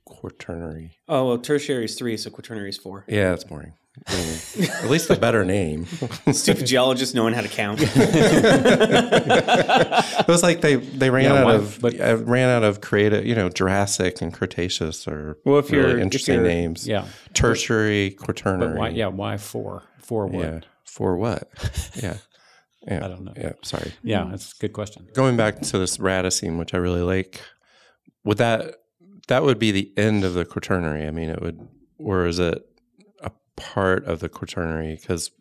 Quaternary. 0.05 0.91
oh, 1.09 1.25
well, 1.27 1.37
tertiary 1.39 1.85
is 1.85 1.95
three, 1.95 2.15
so 2.17 2.29
quaternary 2.29 2.69
is 2.69 2.77
four. 2.77 3.05
Yeah, 3.07 3.33
it's 3.33 3.43
boring. 3.43 3.73
I 4.07 4.37
at 4.83 4.89
least 4.91 5.09
a 5.09 5.15
better 5.15 5.43
name. 5.45 5.85
Stupid 6.31 6.67
geologists 6.67 7.15
knowing 7.15 7.33
how 7.33 7.41
to 7.41 7.47
count. 7.47 7.79
it 7.81 7.89
was 10.27 10.43
like 10.43 10.61
they 10.61 10.75
they 10.75 11.09
ran 11.09 11.23
Yeah, 11.25 11.33
out 11.33 11.45
why- 11.45 11.55
of 11.55 11.79
but- 11.81 11.99
uh, 11.99 12.17
ran 12.17 12.49
out 12.49 12.63
of 12.63 12.81
creative, 12.81 13.25
you 13.25 13.35
know, 13.35 13.49
Jurassic 13.49 14.21
and 14.21 14.33
Cretaceous 14.33 15.07
or 15.07 15.37
Well, 15.45 15.59
if 15.59 15.69
you're- 15.71 15.83
really 15.85 15.99
if 15.99 16.03
interesting 16.03 16.35
you're- 16.41 16.47
names. 16.47 16.87
Yeah. 16.87 17.05
Tertiary, 17.33 18.11
quaternary. 18.11 18.73
But 18.73 18.77
why? 18.77 18.89
Yeah. 18.89 19.07
Why 19.07 19.37
four? 19.37 19.83
Four 19.99 20.27
what? 20.27 20.43
yeah. 20.43 20.59
For 20.83 21.17
what? 21.17 21.49
Yeah. 22.01 22.17
Yeah. 22.87 23.05
I 23.05 23.07
don't 23.07 23.23
know. 23.23 23.33
Yeah. 23.35 23.53
Sorry. 23.63 23.93
Yeah, 24.03 24.27
that's 24.29 24.53
a 24.53 24.57
good 24.59 24.73
question. 24.73 25.07
Going 25.13 25.37
back 25.37 25.59
to 25.61 25.77
this 25.77 25.97
Radicine, 25.97 26.57
which 26.59 26.73
I 26.73 26.77
really 26.77 27.01
like, 27.01 27.41
would 28.23 28.37
that 28.37 28.75
that 29.27 29.43
would 29.43 29.57
be 29.59 29.71
the 29.71 29.91
end 29.97 30.23
of 30.23 30.33
the 30.35 30.45
quaternary? 30.45 31.07
I 31.07 31.11
mean, 31.11 31.29
it 31.29 31.41
would, 31.41 31.67
or 31.97 32.25
is 32.27 32.37
it 32.39 32.63
a 33.21 33.31
part 33.55 34.05
of 34.05 34.19
the 34.19 34.29
quaternary? 34.29 34.97
Because 35.01 35.31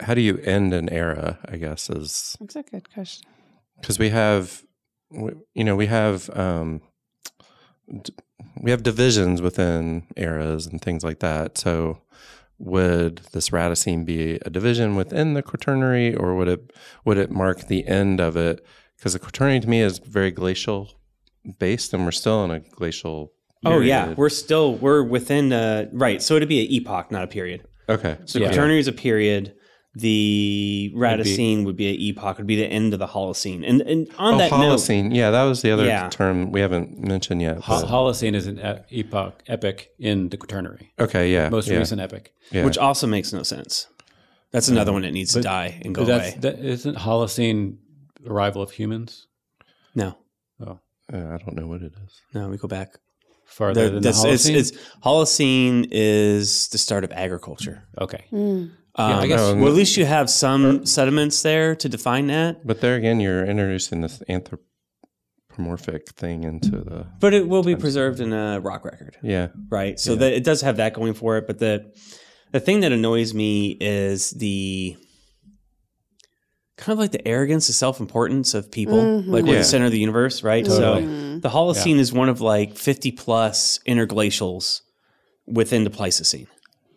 how 0.00 0.12
do 0.14 0.20
you 0.20 0.38
end 0.38 0.74
an 0.74 0.90
era? 0.90 1.38
I 1.46 1.56
guess 1.56 1.88
is 1.88 2.36
That's 2.40 2.56
a 2.56 2.62
good 2.62 2.92
question. 2.92 3.26
because 3.80 3.98
we 3.98 4.10
have 4.10 4.62
you 5.54 5.64
know 5.64 5.76
we 5.76 5.86
have 5.86 6.28
um 6.36 6.80
we 8.60 8.70
have 8.70 8.82
divisions 8.82 9.40
within 9.40 10.04
eras 10.16 10.66
and 10.66 10.80
things 10.82 11.04
like 11.04 11.20
that 11.20 11.56
so 11.58 11.98
would 12.58 13.16
this 13.32 13.50
radicine 13.50 14.04
be 14.04 14.38
a 14.42 14.50
division 14.50 14.96
within 14.96 15.34
the 15.34 15.42
quaternary 15.42 16.14
or 16.14 16.34
would 16.34 16.48
it 16.48 16.72
would 17.04 17.18
it 17.18 17.30
mark 17.30 17.66
the 17.66 17.86
end 17.86 18.20
of 18.20 18.36
it 18.36 18.64
because 18.96 19.12
the 19.12 19.18
quaternary 19.18 19.60
to 19.60 19.68
me 19.68 19.80
is 19.80 19.98
very 19.98 20.30
glacial 20.30 20.92
based 21.58 21.92
and 21.92 22.04
we're 22.04 22.12
still 22.12 22.44
in 22.44 22.50
a 22.50 22.60
glacial 22.60 23.32
oh, 23.64 23.80
yeah. 23.80 24.14
We're 24.16 24.28
still, 24.28 24.74
we're 24.74 25.02
within, 25.02 25.52
uh, 25.52 25.86
right. 25.92 26.22
So 26.22 26.36
it'd 26.36 26.48
be 26.48 26.64
an 26.64 26.72
epoch, 26.72 27.10
not 27.10 27.24
a 27.24 27.26
period. 27.26 27.66
okay 27.88 28.18
So 28.26 28.38
Yeah. 28.38 28.48
Quaternary 28.48 28.78
is 28.78 28.88
a 28.88 28.92
period. 28.92 29.54
The 29.96 30.92
Radicine 30.96 31.64
would 31.64 31.76
be 31.76 31.88
an 31.88 32.00
epoch. 32.00 32.38
Would 32.38 32.46
be 32.48 32.56
the 32.56 32.66
end 32.66 32.92
of 32.94 32.98
the 32.98 33.06
Holocene. 33.06 33.62
And 33.68 33.80
and 33.82 34.08
on 34.18 34.34
oh 34.34 34.38
that 34.38 34.50
note, 34.50 34.78
Holocene 34.78 35.14
yeah 35.14 35.30
that 35.30 35.44
was 35.44 35.62
the 35.62 35.70
other 35.70 35.84
Yeah. 35.86 36.08
term 36.08 36.50
we 36.50 36.60
haven't 36.60 36.98
mentioned 36.98 37.40
yet 37.42 37.58
Ho- 37.58 37.80
but- 37.80 37.88
Holocene 37.88 38.34
is 38.34 38.46
an 38.48 38.58
epoch 38.90 39.42
epic 39.46 39.90
in 39.98 40.28
the 40.30 40.36
Quaternary. 40.36 40.92
okay 40.98 41.30
yeah 41.32 41.48
Most 41.48 41.68
yeah, 41.68 41.78
recent 41.78 42.00
epic. 42.00 42.32
yeah. 42.50 42.64
which 42.64 42.76
also 42.78 43.06
makes 43.06 43.32
no 43.32 43.42
sense. 43.44 43.86
That's 44.50 44.68
another 44.68 44.92
one 44.92 45.02
that 45.02 45.12
needs 45.12 45.32
to 45.34 45.40
die 45.42 45.80
and 45.84 45.94
go 45.94 46.04
that's, 46.04 46.30
away. 46.32 46.38
That 46.40 46.58
isn't 46.58 46.96
Holocene 46.98 47.76
arrival 48.26 48.62
of 48.62 48.70
humans. 48.72 49.26
No, 49.94 50.16
Oh, 50.60 50.78
Uh, 51.12 51.16
I 51.34 51.38
don't 51.38 51.54
know 51.54 51.66
what 51.68 51.82
it 51.82 51.92
is 52.04 52.20
no, 52.34 52.48
we 52.48 52.56
go 52.56 52.68
back. 52.68 52.98
farther 53.46 53.84
The, 53.84 53.90
than 53.94 54.02
the 54.02 54.10
Holocene? 54.10 54.56
it's 54.56 54.72
Holocene 55.04 55.86
is 55.92 56.68
the 56.68 56.78
start 56.78 57.04
of 57.04 57.12
agriculture. 57.12 57.84
okay. 58.00 58.24
Yeah, 58.98 59.04
I 59.18 59.22
Um, 59.22 59.28
guess- 59.28 59.40
well, 59.54 59.66
at 59.68 59.74
least 59.74 59.96
you 59.96 60.04
have 60.04 60.30
some 60.30 60.86
sediments 60.86 61.42
there 61.42 61.74
to 61.76 61.88
define 61.88 62.28
that. 62.28 62.64
But 62.66 62.80
there 62.80 62.94
again, 62.96 63.18
you're 63.20 63.44
introducing 63.44 64.02
this 64.02 64.22
anthropomorphic 64.28 66.10
thing 66.10 66.44
into 66.44 66.70
the 66.72 67.06
But 67.20 67.34
it 67.34 67.48
will 67.48 67.64
be 67.64 67.74
preserved 67.76 68.20
in 68.20 68.32
a 68.32 68.60
rock 68.60 68.84
record, 68.84 69.16
yeah. 69.22 69.48
right? 69.68 69.98
So 69.98 70.14
that 70.14 70.32
it 70.32 70.44
does 70.44 70.60
have 70.60 70.76
that 70.76 70.94
going 70.94 71.14
for 71.14 71.36
it. 71.38 71.46
But 71.46 71.58
the 71.58 71.92
the 72.52 72.60
thing 72.60 72.80
that 72.80 72.92
annoys 72.92 73.34
me 73.34 73.76
is 73.80 74.30
the 74.30 74.96
kind 76.76 76.92
of 76.92 77.00
like 77.00 77.10
the 77.10 77.26
arrogance, 77.26 77.66
the 77.66 77.72
self 77.72 77.98
importance 77.98 78.54
of 78.54 78.70
people, 78.70 79.22
like 79.22 79.44
we're 79.44 79.54
Yeah. 79.54 79.58
the 79.58 79.64
center 79.64 79.86
of 79.86 79.92
the 79.92 79.98
universe, 79.98 80.44
right? 80.44 80.64
Totally. 80.64 81.02
So 81.02 81.38
the 81.40 81.48
Holocene 81.48 81.98
is 81.98 82.12
one 82.12 82.28
of 82.28 82.40
like 82.40 82.76
fifty 82.78 83.10
plus 83.10 83.80
interglacials 83.88 84.82
within 85.48 85.82
the 85.82 85.90
Pleistocene. 85.90 86.46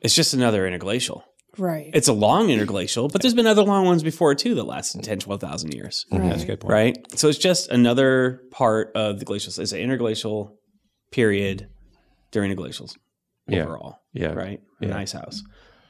It's 0.02 0.14
just 0.14 0.36
another 0.36 0.68
interglacial. 0.68 1.24
Right. 1.58 1.90
It's 1.94 2.08
a 2.08 2.14
long 2.14 2.50
interglacial, 2.50 3.08
but 3.08 3.22
there's 3.22 3.34
been 3.34 3.48
other 3.48 3.64
long 3.64 3.86
ones 3.86 4.04
before 4.04 4.36
too 4.36 4.56
that 4.56 4.64
lasted 4.64 5.04
10, 5.04 5.20
12,000 5.20 5.74
years. 5.74 6.06
That's 6.12 6.44
a 6.44 6.46
good 6.46 6.60
point. 6.60 6.72
Right? 6.72 7.20
So 7.20 7.28
it's 7.30 7.38
just 7.38 7.70
another 7.70 8.42
part 8.52 8.92
of 8.96 9.20
the 9.20 9.26
glacial. 9.26 9.50
It's 9.62 9.72
an 9.72 9.80
interglacial 9.80 10.56
period 11.12 11.68
during 12.32 12.50
the 12.56 12.62
glacials 12.62 12.96
Yeah. 13.48 13.64
overall. 13.64 14.00
Yeah. 14.14 14.34
Right? 14.34 14.62
A 14.82 14.86
Yeah. 14.86 14.92
nice 14.92 15.14
house. 15.14 15.42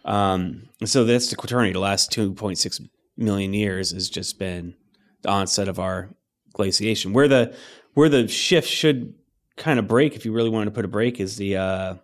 Um, 0.06 0.70
so 0.86 1.04
that's 1.04 1.30
the 1.30 1.36
quaternary. 1.36 1.74
The 1.74 1.80
last 1.80 2.12
2.6 2.12 2.80
million 3.18 3.54
years 3.54 3.92
has 3.92 4.10
just 4.10 4.40
been 4.40 4.76
the 5.24 5.30
onset 5.30 5.68
of 5.68 5.80
our 5.80 6.10
glaciation. 6.54 7.12
Where 7.14 7.28
the 7.28 7.54
where 7.94 8.10
the 8.10 8.28
shift 8.28 8.70
should 8.70 9.16
kind 9.58 9.80
of 9.80 9.88
break, 9.88 10.16
if 10.16 10.24
you 10.24 10.32
really 10.32 10.52
wanted 10.52 10.66
to 10.66 10.72
put 10.72 10.86
a 10.86 10.88
break, 10.88 11.20
is 11.20 11.36
the 11.38 11.58
uh, 11.58 11.96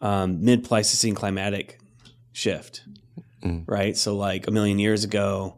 um, 0.00 0.44
mid 0.44 0.64
Pleistocene 0.64 1.14
climatic 1.14 1.78
shift. 2.32 2.84
Mm. 3.42 3.64
Right. 3.66 3.96
So, 3.96 4.16
like 4.16 4.46
a 4.46 4.50
million 4.50 4.78
years 4.78 5.04
ago, 5.04 5.56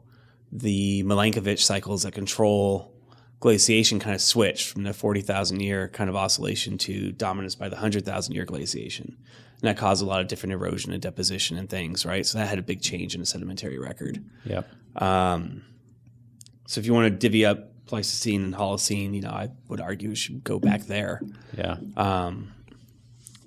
the 0.50 1.02
Milankovitch 1.04 1.60
cycles 1.60 2.04
that 2.04 2.12
control 2.12 2.94
glaciation 3.40 4.00
kind 4.00 4.14
of 4.14 4.22
switched 4.22 4.68
from 4.68 4.84
the 4.84 4.94
40,000 4.94 5.60
year 5.60 5.88
kind 5.88 6.08
of 6.08 6.16
oscillation 6.16 6.78
to 6.78 7.12
dominance 7.12 7.54
by 7.54 7.68
the 7.68 7.74
100,000 7.74 8.34
year 8.34 8.44
glaciation. 8.46 9.18
And 9.60 9.68
that 9.68 9.76
caused 9.76 10.02
a 10.02 10.06
lot 10.06 10.20
of 10.20 10.28
different 10.28 10.54
erosion 10.54 10.92
and 10.92 11.02
deposition 11.02 11.58
and 11.58 11.68
things, 11.68 12.06
right? 12.06 12.24
So 12.24 12.38
that 12.38 12.48
had 12.48 12.58
a 12.58 12.62
big 12.62 12.80
change 12.80 13.14
in 13.14 13.20
the 13.20 13.26
sedimentary 13.26 13.78
record. 13.78 14.24
Yep. 14.44 14.66
Um, 14.96 15.62
so 16.66 16.80
if 16.80 16.86
you 16.86 16.94
want 16.94 17.06
to 17.06 17.10
divvy 17.10 17.44
up 17.44 17.70
Pleistocene 17.86 18.42
and 18.44 18.54
Holocene, 18.54 19.14
you 19.14 19.20
know, 19.20 19.30
I 19.30 19.50
would 19.68 19.80
argue 19.80 20.08
we 20.08 20.14
should 20.14 20.42
go 20.42 20.58
back 20.58 20.82
there. 20.82 21.20
Yeah. 21.56 21.76
Um, 21.96 22.52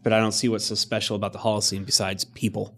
but 0.04 0.14
I 0.14 0.20
don't 0.20 0.32
see 0.32 0.48
what's 0.48 0.66
so 0.66 0.76
special 0.76 1.16
about 1.16 1.34
the 1.34 1.40
Holocene 1.40 1.86
besides 1.86 2.24
people. 2.24 2.76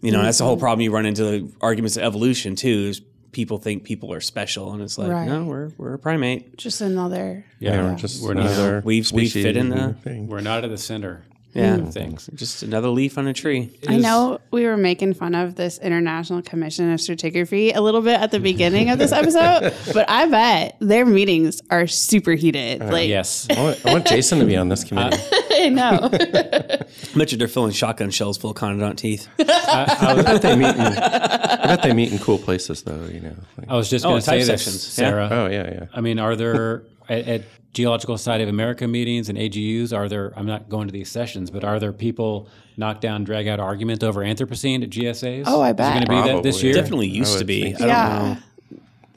You 0.00 0.12
know, 0.12 0.22
that's 0.22 0.38
the 0.38 0.44
whole 0.44 0.54
mm-hmm. 0.56 0.60
problem. 0.60 0.80
You 0.82 0.90
run 0.92 1.06
into 1.06 1.24
the 1.24 1.52
arguments 1.60 1.96
of 1.96 2.02
evolution 2.04 2.54
too. 2.54 2.86
Is 2.88 3.00
people 3.32 3.58
think 3.58 3.84
people 3.84 4.12
are 4.12 4.20
special, 4.20 4.72
and 4.72 4.82
it's 4.82 4.98
like, 4.98 5.10
Right. 5.10 5.26
no, 5.28 5.44
we're 5.44 5.70
we're 5.78 5.94
a 5.94 5.98
primate. 5.98 6.56
Just 6.56 6.80
another. 6.80 7.44
Yeah. 7.58 7.72
Yeah, 7.72 7.82
we're, 7.82 7.90
we're 7.90 7.96
just 7.96 8.22
we're 8.22 8.34
not, 8.34 8.46
another 8.46 8.82
we- 8.84 9.04
we 9.12 9.28
fit 9.28 9.56
in 9.56 9.68
the- 9.70 9.94
thing. 10.02 10.28
we're 10.28 10.40
not 10.40 10.64
at 10.64 10.70
the 10.70 10.78
center 10.78 11.24
Yeah, 11.54 11.76
hmm. 11.76 11.86
of 11.86 11.94
things. 11.94 12.28
just 12.34 12.62
another 12.62 12.88
leaf 12.90 13.16
on 13.16 13.26
a 13.26 13.32
tree. 13.32 13.70
It 13.80 13.88
I 13.88 13.94
is- 13.94 14.02
know 14.02 14.40
we 14.50 14.66
were 14.66 14.76
making 14.76 15.14
fun 15.14 15.34
of 15.34 15.54
this 15.54 15.78
International 15.78 16.42
Commission 16.42 16.92
of 16.92 17.00
Stratigraphy 17.00 17.74
a 17.74 17.80
little 17.80 18.02
bit 18.02 18.20
at 18.20 18.30
the 18.30 18.38
beginning 18.40 18.90
of 18.90 18.98
this 18.98 19.10
episode, 19.10 19.72
but 19.94 20.08
I 20.10 20.26
bet 20.26 20.76
their 20.80 21.06
meetings 21.06 21.62
are 21.70 21.86
super 21.86 22.32
heated. 22.32 22.82
Uh, 22.82 22.92
like, 22.92 23.08
Yes. 23.08 23.46
I 23.48 23.62
want, 23.62 23.86
I 23.86 23.92
want 23.94 24.06
Jason 24.06 24.38
to 24.40 24.44
be 24.44 24.54
on 24.56 24.68
this 24.68 24.84
committee. 24.88 25.16
I 25.52 25.70
know. 25.70 26.10
I 26.12 27.18
bet 27.18 27.32
you 27.32 27.38
they're 27.38 27.48
filling 27.48 27.72
shotgun 27.72 28.10
shells 28.10 28.36
full 28.36 28.50
of 28.50 28.56
conodont 28.58 28.98
teeth. 28.98 29.26
I, 29.38 29.96
I 30.18 30.22
bet 30.22 30.42
they 30.42 30.56
meet 30.56 30.74
in, 30.74 30.80
I 30.80 31.66
bet 31.66 31.82
they 31.82 31.94
meet 31.94 32.12
in 32.12 32.18
cool 32.18 32.36
places 32.38 32.82
though. 32.82 33.06
You 33.06 33.20
know. 33.20 33.34
Like, 33.56 33.68
I 33.70 33.76
was 33.76 33.88
just 33.88 34.04
Oh, 34.04 34.10
going 34.10 34.20
to 34.20 34.26
type 34.26 34.42
say 34.42 34.46
this, 34.52 34.62
sections. 34.64 34.98
Yeah. 34.98 35.08
Sarah. 35.08 35.28
oh 35.32 35.46
yeah, 35.46 35.70
yeah. 35.72 35.86
I 35.94 36.02
mean, 36.02 36.18
are 36.18 36.36
there 36.36 36.82
at, 37.08 37.26
at 37.28 37.42
Geological 37.72 38.16
Society 38.16 38.42
of 38.44 38.48
America 38.50 38.86
meetings 38.88 39.28
and 39.28 39.36
AGUs? 39.38 39.96
Are 39.96 40.08
there? 40.08 40.32
I'm 40.36 40.46
not 40.46 40.68
going 40.68 40.88
to 40.88 40.92
these 40.92 41.10
sessions, 41.10 41.50
but 41.50 41.64
are 41.64 41.78
there 41.78 41.92
people 41.92 42.48
knock 42.76 43.00
down, 43.00 43.24
drag 43.24 43.48
out 43.48 43.60
argument 43.60 44.02
over 44.02 44.20
Anthropocene 44.22 44.82
at 44.82 44.90
GSAs? 44.90 45.44
Oh, 45.46 45.60
I 45.60 45.68
Is 45.68 45.70
it 45.72 45.76
bet. 45.76 45.92
going 45.94 46.04
to 46.06 46.08
be 46.28 46.32
that 46.34 46.42
this 46.42 46.56
Probably. 46.56 46.68
year? 46.68 46.74
Definitely 46.82 47.08
used 47.08 47.38
to 47.38 47.44
be. 47.44 47.74
I 47.74 47.78
don't 47.78 47.88
yeah. 47.88 48.18
know. 48.18 48.38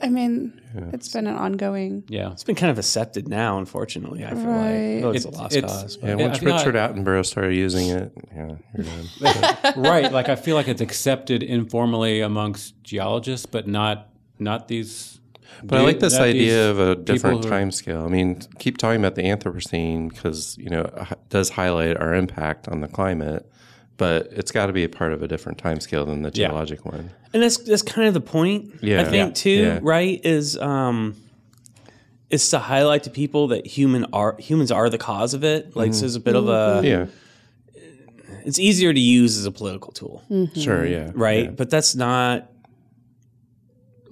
I 0.01 0.07
mean, 0.07 0.61
it's 0.93 1.09
been 1.09 1.27
an 1.27 1.35
ongoing. 1.35 2.05
Yeah. 2.07 2.31
It's 2.31 2.45
been 2.45 2.55
kind 2.55 2.71
of 2.71 2.77
accepted 2.79 3.27
now, 3.27 3.57
unfortunately. 3.57 4.23
I 4.25 4.29
feel 4.29 4.45
Right. 4.45 5.01
like 5.01 5.15
it's, 5.15 5.25
It's- 5.25 5.37
a 5.37 5.41
lost 5.41 5.55
it's- 5.57 5.81
cause. 5.81 5.97
Yeah, 6.01 6.07
Yeah, 6.09 6.15
once 6.15 6.37
I 6.37 6.39
feel 6.39 6.55
Richard 6.55 6.75
Attenborough 6.75 7.25
started 7.25 7.53
using 7.55 7.89
it, 7.89 8.13
yeah, 8.33 8.55
you're 8.75 8.85
done. 8.85 9.73
right. 9.83 10.09
Like 10.11 10.29
I 10.29 10.35
feel 10.37 10.55
like 10.55 10.69
it's 10.69 10.79
accepted 10.79 11.43
informally 11.43 12.21
amongst 12.21 12.81
geologists, 12.83 13.45
but 13.45 13.67
not 13.67 14.07
not 14.37 14.69
these. 14.69 15.18
But 15.63 15.79
I 15.79 15.81
like 15.83 15.99
this 15.99 16.17
idea 16.17 16.71
of 16.71 16.79
a 16.79 16.95
different 16.95 17.43
who- 17.43 17.49
time 17.49 17.71
scale. 17.71 18.05
I 18.05 18.07
mean, 18.09 18.41
keep 18.59 18.77
talking 18.77 18.99
about 18.99 19.15
the 19.15 19.23
Anthropocene 19.23 20.09
because 20.09 20.57
you 20.57 20.69
know 20.69 20.81
it 21.11 21.17
does 21.29 21.49
highlight 21.49 21.97
our 21.97 22.13
impact 22.15 22.67
on 22.67 22.81
the 22.81 22.87
climate, 22.87 23.49
but 23.97 24.27
it's 24.31 24.51
got 24.51 24.67
to 24.67 24.73
be 24.73 24.83
a 24.83 24.89
part 24.89 25.11
of 25.11 25.21
a 25.21 25.27
different 25.27 25.57
time 25.57 25.79
scale 25.79 26.05
than 26.05 26.21
the 26.21 26.31
Yeah. 26.33 26.47
geologic 26.47 26.85
one. 26.85 27.11
and 27.33 27.43
that's 27.43 27.57
that's 27.57 27.81
kind 27.81 28.07
of 28.07 28.13
the 28.13 28.21
point. 28.21 28.73
Yeah. 28.81 29.01
I 29.01 29.03
think 29.03 29.29
Yeah. 29.29 29.33
too. 29.33 29.49
Yeah. 29.49 29.79
Right? 29.81 30.21
Is 30.23 30.57
um, 30.57 31.15
is 32.29 32.49
to 32.51 32.59
highlight 32.59 33.03
to 33.03 33.09
people 33.09 33.47
that 33.49 33.65
human 33.67 34.05
are 34.13 34.35
humans 34.39 34.71
are 34.71 34.89
the 34.89 34.97
cause 34.97 35.33
of 35.33 35.43
it. 35.43 35.75
Like 35.75 35.93
so 35.93 35.97
mm-hmm. 35.97 35.99
there's 36.01 36.15
a 36.15 36.19
bit 36.21 36.35
of 36.35 36.47
a. 36.47 36.51
Mm-hmm. 36.81 36.85
Yeah, 36.85 37.05
It's 38.45 38.59
easier 38.59 38.93
to 38.93 38.99
use 38.99 39.37
as 39.37 39.45
a 39.45 39.51
political 39.51 39.91
tool, 39.91 40.23
mm-hmm. 40.29 40.59
sure, 40.59 40.85
yeah, 40.85 41.11
right? 41.13 41.45
yeah. 41.45 41.51
But 41.51 41.69
that's 41.69 41.95
not. 41.95 42.49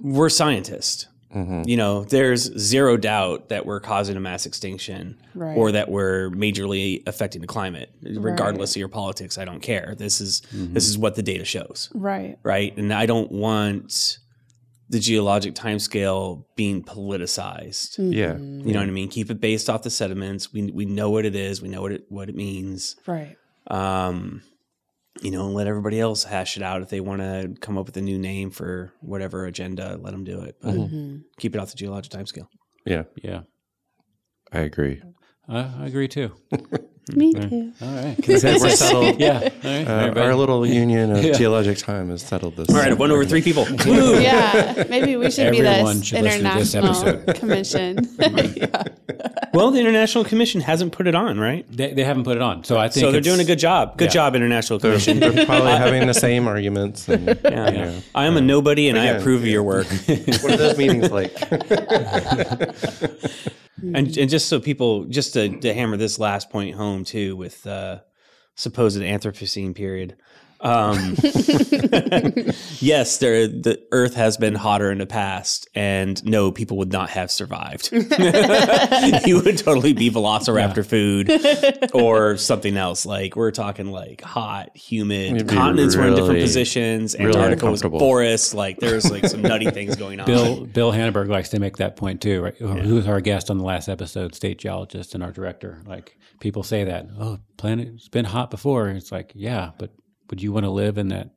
We're 0.00 0.28
scientists. 0.28 1.06
Mm-hmm. 1.34 1.68
You 1.68 1.76
know, 1.76 2.04
there's 2.04 2.42
zero 2.58 2.96
doubt 2.96 3.50
that 3.50 3.66
we're 3.66 3.80
causing 3.80 4.16
a 4.16 4.20
mass 4.20 4.46
extinction 4.46 5.20
Right. 5.34 5.56
or 5.56 5.72
that 5.72 5.90
we're 5.90 6.30
majorly 6.30 7.02
affecting 7.06 7.40
the 7.42 7.46
climate. 7.46 7.90
Regardless 8.02 8.72
of 8.74 8.76
your 8.80 8.88
politics, 8.88 9.36
I 9.38 9.44
don't 9.44 9.60
care. 9.60 9.94
This 9.98 10.20
is 10.20 10.40
this 10.52 10.88
is 10.88 10.96
what 10.96 11.14
the 11.16 11.22
data 11.22 11.44
shows. 11.44 11.90
Right. 11.94 12.38
right? 12.42 12.76
And 12.76 12.92
I 12.92 13.06
don't 13.06 13.30
want 13.30 14.18
the 14.90 14.98
geologic 14.98 15.54
timescale 15.54 16.44
being 16.56 16.82
politicized. 16.82 17.96
yeah. 17.98 18.36
You 18.38 18.72
know 18.72 18.80
what 18.80 18.88
I 18.88 18.92
mean? 18.92 19.08
Keep 19.08 19.30
it 19.30 19.40
based 19.40 19.68
off 19.68 19.82
the 19.82 19.90
sediments. 19.90 20.52
We 20.52 20.70
we 20.70 20.86
know 20.86 21.10
what 21.10 21.24
it 21.26 21.36
is. 21.36 21.60
We 21.60 21.68
know 21.68 21.82
what 21.82 21.92
it 21.92 22.04
what 22.08 22.28
it 22.30 22.34
means. 22.34 22.96
Right. 23.06 23.36
Um, 23.66 24.42
you 25.22 25.30
know, 25.30 25.46
and 25.46 25.54
let 25.54 25.66
everybody 25.66 26.00
else 26.00 26.24
hash 26.24 26.56
it 26.56 26.62
out 26.62 26.82
if 26.82 26.88
they 26.88 27.00
want 27.00 27.20
to 27.22 27.54
come 27.60 27.76
up 27.78 27.86
with 27.86 27.96
a 27.96 28.00
new 28.02 28.18
name 28.18 28.50
for 28.50 28.92
whatever 29.00 29.46
agenda. 29.46 29.98
Let 30.00 30.12
them 30.12 30.24
do 30.24 30.42
it, 30.42 30.56
but 30.60 30.76
keep 31.38 31.54
it 31.54 31.58
off 31.60 31.70
the 31.70 31.76
geologic 31.76 32.12
timescale. 32.12 32.46
Yeah, 32.86 33.04
Yeah, 33.22 33.42
I 34.52 34.60
agree. 34.60 35.02
I, 35.48 35.58
I 35.80 35.86
agree 35.86 36.08
too. 36.08 36.32
Me 37.14 37.32
too. 37.32 37.72
All 37.80 37.88
right. 37.94 38.16
Because 38.16 38.44
we're 38.44 38.68
settled. 38.70 39.18
yeah. 39.20 39.48
All 39.64 39.70
right. 39.70 40.16
Uh, 40.16 40.20
our 40.20 40.34
little 40.34 40.66
union 40.66 41.10
of 41.10 41.22
geologic 41.36 41.78
time 41.78 42.10
has 42.10 42.20
settled 42.22 42.56
this. 42.56 42.68
All 42.68 42.76
right, 42.76 42.96
one 42.96 43.10
over 43.10 43.24
three 43.24 43.40
people. 43.40 43.66
Woo! 43.86 44.20
Yeah. 44.20 44.84
Maybe 44.90 45.16
we 45.16 45.30
should 45.30 45.50
be 45.50 45.60
Everyone 45.60 45.98
this 45.98 46.06
should 46.06 46.22
listen 46.22 46.44
this 46.44 46.74
international 46.74 47.34
commission. 47.34 48.08
yeah. 48.56 48.82
Well, 49.54 49.70
the 49.70 49.80
International 49.80 50.24
Commission 50.24 50.60
hasn't 50.60 50.92
put 50.92 51.06
it 51.06 51.14
on, 51.14 51.38
right? 51.40 51.64
they, 51.70 51.92
they 51.94 52.04
haven't 52.04 52.24
put 52.24 52.36
it 52.36 52.42
on, 52.42 52.64
so 52.64 52.78
I 52.78 52.88
think 52.88 53.04
So 53.04 53.12
they're 53.12 53.20
doing 53.20 53.40
a 53.40 53.44
good 53.44 53.58
job. 53.58 53.96
Good 53.96 54.06
Yeah. 54.06 54.10
job, 54.10 54.36
International 54.36 54.78
Commission. 54.78 55.20
They're 55.20 55.46
probably 55.46 55.72
having 55.86 56.06
the 56.06 56.14
same 56.14 56.46
arguments. 56.46 57.08
And, 57.08 57.26
Yeah. 57.44 57.70
yeah. 57.70 58.00
I 58.14 58.26
am 58.26 58.36
a 58.36 58.40
nobody, 58.40 58.88
and 58.88 58.98
I 58.98 59.04
Again, 59.06 59.20
approve 59.20 59.42
of 59.42 59.48
your 59.48 59.62
work. 59.62 59.86
What 60.42 60.52
are 60.52 60.56
those 60.56 60.76
meetings 60.78 61.10
like? 61.10 61.34
and 63.94 64.16
and 64.16 64.28
just 64.28 64.48
so 64.48 64.60
people 64.60 65.04
just 65.04 65.32
to, 65.34 65.48
to 65.60 65.72
hammer 65.74 65.96
this 65.96 66.18
last 66.18 66.50
point 66.50 66.74
home 66.76 67.04
too 67.04 67.36
with 67.36 67.66
uh 67.66 67.98
supposed 68.56 68.98
anthropocene 69.00 69.74
period 69.74 70.16
um 70.60 71.14
yes 72.80 73.18
there 73.18 73.46
the 73.46 73.80
earth 73.92 74.14
has 74.14 74.36
been 74.36 74.54
hotter 74.54 74.90
in 74.90 74.98
the 74.98 75.06
past 75.06 75.68
and 75.74 76.24
no 76.24 76.50
people 76.50 76.76
would 76.78 76.92
not 76.92 77.10
have 77.10 77.30
survived. 77.30 77.90
You 79.28 79.42
would 79.42 79.58
totally 79.58 79.92
be 79.92 80.10
velociraptor 80.10 80.84
food 80.86 81.30
or 81.94 82.36
something 82.36 82.76
else. 82.76 83.04
Like 83.04 83.36
we're 83.36 83.50
talking 83.50 83.90
like 83.90 84.20
hot 84.22 84.76
humid. 84.76 85.36
It'd 85.36 85.48
be 85.48 85.54
continents 85.54 85.96
were 85.96 86.04
in 86.06 86.10
different 86.14 86.30
really- 86.34 86.40
positions. 86.42 87.14
really 87.18 87.28
antarctica 87.28 87.70
was 87.70 87.80
uncomfortable. 87.82 87.98
forest 87.98 88.54
like 88.54 88.78
there's 88.78 89.10
like 89.10 89.26
some 89.26 89.42
nutty 89.42 89.70
things 89.70 89.96
going 89.96 90.20
on. 90.20 90.26
Bill 90.26 90.64
Bill 90.64 90.92
Haneberg 90.92 91.28
likes 91.28 91.50
to 91.50 91.60
make 91.60 91.76
that 91.78 91.96
point 91.96 92.20
too, 92.20 92.42
right? 92.42 92.56
Who 92.56 92.68
who 92.68 92.94
was 92.96 93.06
our 93.06 93.20
guest 93.20 93.50
on 93.50 93.58
the 93.58 93.64
last 93.64 93.88
episode, 93.88 94.34
state 94.34 94.58
geologist 94.58 95.14
and 95.14 95.22
our 95.22 95.32
director. 95.32 95.82
Like 95.86 96.16
people 96.40 96.62
say 96.62 96.84
that, 96.84 97.06
oh, 97.18 97.38
planet's 97.56 98.08
been 98.08 98.24
hot 98.24 98.50
before. 98.50 98.88
It's 98.88 99.12
like, 99.12 99.32
yeah, 99.34 99.70
but 99.78 99.90
would 100.30 100.42
you 100.42 100.52
want 100.52 100.64
to 100.64 100.70
live 100.70 100.98
in 100.98 101.08
that 101.08 101.30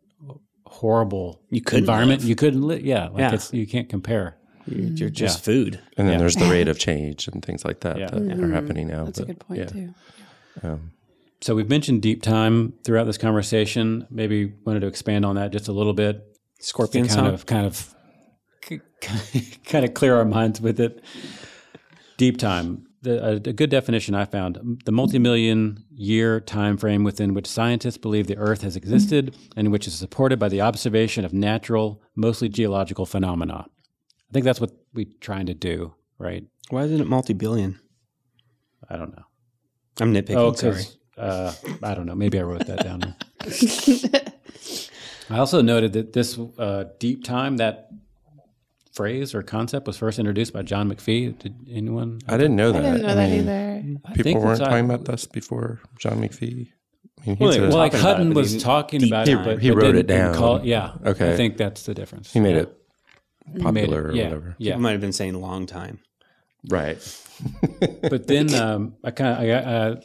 horrible 0.66 1.42
You 1.50 1.62
couldn't 1.62 1.84
environment? 1.84 2.22
live. 2.22 2.30
You 2.30 2.36
couldn't 2.36 2.62
live. 2.62 2.82
Yeah, 2.86 3.08
like 3.10 3.20
Yeah. 3.20 3.34
It's, 3.34 3.54
you 3.54 3.68
can't 3.68 3.90
compare. 3.90 4.38
You're, 4.68 4.90
you're 4.92 5.10
just 5.10 5.44
food. 5.44 5.80
And 5.98 6.08
then 6.08 6.14
Yeah. 6.14 6.20
there's 6.20 6.36
the 6.36 6.50
rate 6.50 6.68
of 6.68 6.78
change 6.88 7.28
and 7.28 7.44
things 7.44 7.66
like 7.66 7.82
that 7.82 7.98
Yeah. 7.98 8.08
that 8.08 8.18
are 8.18 8.20
mm-hmm. 8.20 8.54
happening 8.54 8.88
now. 8.88 9.06
That's 9.06 9.20
a 9.20 9.26
good 9.26 9.40
point 9.40 9.60
yeah. 9.60 9.66
too. 9.66 9.94
Um, 10.64 10.92
so 11.42 11.56
we've 11.56 11.70
mentioned 11.70 12.02
deep 12.04 12.22
time 12.22 12.74
throughout 12.84 13.06
this 13.06 13.18
conversation. 13.18 14.06
Maybe 14.12 14.54
wanted 14.66 14.82
to 14.82 14.88
expand 14.88 15.26
on 15.26 15.36
that 15.36 15.52
just 15.52 15.68
a 15.68 15.72
little 15.72 15.94
bit. 15.94 16.22
to 16.60 16.64
Scorpion 16.66 17.08
kind 17.08 17.16
song. 17.16 17.28
of 17.34 17.46
kind 17.48 17.66
of 17.66 17.96
kind 19.66 19.84
of 19.84 19.94
clear 19.96 20.16
our 20.16 20.26
minds 20.26 20.62
with 20.62 20.80
it. 20.80 21.04
Deep 22.18 22.38
time. 22.38 22.86
The, 23.04 23.26
a, 23.26 23.32
a 23.34 23.40
good 23.54 23.70
definition 23.72 24.14
I 24.14 24.26
found: 24.26 24.82
the 24.86 24.92
multi-million 24.92 25.84
year 25.92 26.40
time 26.40 26.78
frame 26.78 27.04
within 27.04 27.34
which 27.34 27.48
scientists 27.48 27.98
believe 27.98 28.28
the 28.28 28.38
Earth 28.38 28.62
has 28.62 28.76
existed, 28.76 29.36
and 29.56 29.72
which 29.72 29.88
is 29.88 29.96
supported 29.96 30.38
by 30.38 30.50
the 30.50 30.62
observation 30.62 31.26
of 31.26 31.34
natural, 31.34 32.02
mostly 32.16 32.48
geological 32.48 33.06
phenomena. 33.08 33.66
I 33.68 34.34
think 34.34 34.46
that's 34.46 34.62
what 34.62 34.72
we're 34.94 35.08
trying 35.20 35.48
to 35.48 35.54
do, 35.54 35.96
right? 36.20 36.46
Why 36.70 36.84
isn't 36.84 37.02
it 37.02 37.08
multi-billion? 37.08 37.80
I 38.90 38.98
don't 38.98 39.16
know. 39.16 39.24
I'm 40.00 40.14
nitpicking. 40.14 40.36
Oh, 40.36 40.54
sorry. 40.54 40.84
uh, 41.18 41.54
I 41.84 41.94
don't 41.96 42.06
know. 42.06 42.16
Maybe 42.16 42.40
I 42.40 42.44
wrote 42.44 42.66
that 42.68 42.84
down. 42.84 43.16
I 45.30 45.40
also 45.40 45.62
noted 45.62 45.94
that 45.94 46.14
this 46.14 46.38
uh, 46.58 46.86
deep 47.00 47.24
time, 47.24 47.58
that 47.58 47.90
phrase 48.94 49.34
or 49.34 49.42
concept, 49.42 49.88
was 49.88 49.98
first 49.98 50.20
introduced 50.20 50.54
by 50.54 50.62
John 50.62 50.90
McPhee. 50.92 51.38
Did 51.40 51.56
anyone? 51.72 52.20
I 52.28 52.38
didn't 52.38 52.56
know 52.56 52.72
that. 52.72 52.80
I 52.80 52.82
that. 52.82 52.92
didn't 52.98 53.08
know 53.08 53.16
that 53.16 53.30
mean, 53.30 54.00
either. 54.06 54.14
People 54.24 54.42
weren't 54.42 54.60
that's- 54.60 54.70
talking 54.70 54.86
about 54.86 55.06
this 55.06 55.26
before 55.26 55.80
John 56.00 56.22
McPhee. 56.22 56.70
I 57.24 57.30
mean, 57.30 57.38
Well, 57.40 57.50
Well, 57.60 57.70
like 57.78 57.92
talking 57.92 58.00
it, 58.00 58.02
Hutton 58.04 58.34
was 58.34 58.52
he- 58.54 58.60
talking 58.60 59.04
about 59.04 59.28
He- 59.28 59.34
it, 59.34 59.44
but 59.44 59.62
he 59.62 59.70
but 59.70 59.84
wrote 59.84 59.96
it 59.96 60.08
down. 60.08 60.34
Call, 60.36 60.66
yeah. 60.66 60.94
Okay. 61.06 61.34
I 61.34 61.38
think 61.38 61.58
that's 61.58 61.84
the 61.86 61.94
difference. 61.94 62.34
he 62.34 62.40
made 62.40 62.56
Yeah. 62.56 62.62
it 62.64 62.78
Made 63.54 63.64
popular 63.64 64.10
it- 64.10 64.12
or 64.12 64.16
yeah, 64.16 64.24
whatever. 64.26 64.56
Yeah. 64.58 64.72
People 64.72 64.82
might 64.82 64.92
have 64.94 65.02
been 65.02 65.12
saying 65.14 65.34
long 65.36 65.66
time. 65.68 66.00
Right. 66.70 66.98
but 68.10 68.28
then 68.28 68.54
um, 68.56 68.96
I 69.04 69.12
kind 69.12 69.34
of 69.34 69.40
I 69.40 69.50
uh, 69.52 69.96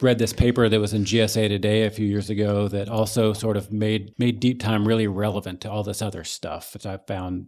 read 0.00 0.18
this 0.18 0.32
paper 0.32 0.68
that 0.68 0.80
was 0.80 0.92
in 0.94 1.04
GSA 1.04 1.48
Today 1.48 1.84
a 1.84 1.90
few 1.90 2.06
years 2.06 2.28
ago 2.30 2.66
that 2.68 2.88
also 2.88 3.32
sort 3.32 3.56
of 3.56 3.72
made 3.72 4.12
made 4.18 4.40
deep 4.40 4.60
time 4.60 4.86
really 4.88 5.06
relevant 5.06 5.60
to 5.62 5.70
all 5.70 5.82
this 5.82 6.00
other 6.02 6.24
stuff, 6.24 6.72
which 6.74 6.86
I 6.86 6.98
found 7.06 7.46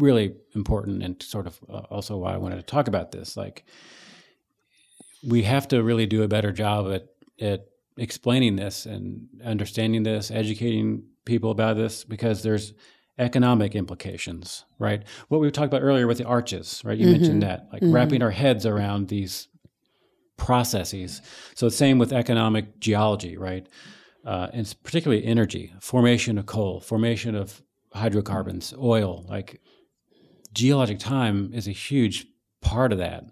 really 0.00 0.34
important 0.54 1.02
and 1.02 1.22
sort 1.22 1.46
of 1.46 1.60
uh, 1.68 1.78
also 1.90 2.16
why 2.16 2.34
I 2.34 2.38
wanted 2.38 2.56
to 2.56 2.62
talk 2.62 2.88
about 2.88 3.12
this. 3.12 3.36
Like, 3.36 3.64
we 5.26 5.42
have 5.42 5.68
to 5.68 5.82
really 5.82 6.06
do 6.06 6.22
a 6.22 6.28
better 6.28 6.52
job 6.52 6.90
at 6.92 7.06
at 7.40 7.66
explaining 7.96 8.56
this 8.56 8.86
and 8.86 9.28
understanding 9.44 10.02
this, 10.02 10.30
educating 10.30 11.04
people 11.24 11.50
about 11.50 11.76
this 11.76 12.04
because 12.04 12.42
there's 12.42 12.72
economic 13.18 13.74
implications, 13.74 14.64
right? 14.78 15.02
What 15.28 15.40
we 15.40 15.50
talked 15.50 15.66
about 15.66 15.82
earlier 15.82 16.06
with 16.06 16.18
the 16.18 16.24
arches, 16.24 16.80
right? 16.84 16.96
You 16.96 17.06
mentioned 17.06 17.42
that, 17.42 17.68
like 17.72 17.82
wrapping 17.84 18.22
our 18.22 18.30
heads 18.30 18.64
around 18.64 19.08
these 19.08 19.48
processes. 20.38 21.20
So 21.54 21.66
the 21.66 21.70
same 21.70 21.98
with 21.98 22.12
economic 22.12 22.80
geology, 22.80 23.36
right? 23.36 23.66
Uh, 24.24 24.48
and 24.52 24.74
particularly 24.82 25.24
energy, 25.24 25.74
formation 25.80 26.38
of 26.38 26.46
coal, 26.46 26.80
formation 26.80 27.34
of 27.34 27.62
hydrocarbons, 27.92 28.72
oil. 28.78 29.26
Like 29.28 29.60
geologic 30.52 30.98
time 30.98 31.52
is 31.54 31.66
a 31.68 31.72
huge 31.72 32.26
part 32.60 32.92
of 32.92 32.98
that. 32.98 33.24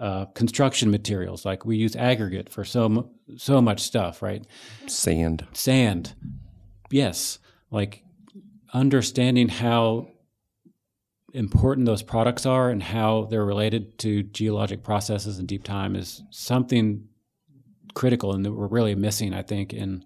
Uh, 0.00 0.26
construction 0.26 0.90
materials, 0.92 1.44
like 1.44 1.64
we 1.64 1.76
use 1.76 1.96
aggregate 1.96 2.48
for 2.48 2.64
so 2.64 3.10
so 3.36 3.60
much 3.60 3.80
stuff, 3.80 4.22
right? 4.22 4.46
Sand. 4.86 5.46
sand 5.52 6.14
yes 6.90 7.38
like 7.70 8.02
understanding 8.72 9.48
how 9.48 10.08
important 11.34 11.84
those 11.86 12.02
products 12.02 12.46
are 12.46 12.70
and 12.70 12.82
how 12.82 13.24
they're 13.30 13.44
related 13.44 13.98
to 13.98 14.22
geologic 14.22 14.82
processes 14.82 15.38
and 15.38 15.46
deep 15.46 15.62
time 15.64 15.94
is 15.94 16.22
something 16.30 17.04
critical 17.94 18.32
and 18.32 18.44
that 18.46 18.52
we're 18.52 18.66
really 18.68 18.94
missing 18.94 19.34
i 19.34 19.42
think 19.42 19.74
in 19.74 20.02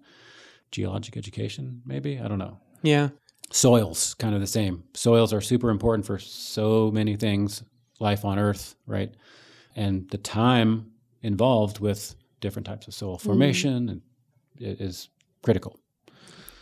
geologic 0.71 1.15
education 1.15 1.81
maybe 1.85 2.19
i 2.19 2.27
don't 2.27 2.39
know 2.39 2.59
Yeah. 2.81 3.09
Soils 3.51 4.13
kind 4.15 4.33
of 4.33 4.41
the 4.41 4.47
same 4.47 4.83
soils 4.93 5.31
are 5.33 5.41
super 5.41 5.69
important 5.69 6.05
for 6.05 6.17
so 6.17 6.89
many 6.91 7.15
things 7.15 7.63
life 7.99 8.25
on 8.25 8.39
earth 8.39 8.75
right 8.87 9.13
and 9.75 10.09
the 10.09 10.17
time 10.17 10.91
involved 11.21 11.79
with 11.79 12.15
different 12.41 12.65
types 12.65 12.87
of 12.87 12.93
soil 12.93 13.17
formation 13.17 13.89
and 13.89 14.01
it 14.59 14.81
is 14.81 15.09
critical 15.43 15.79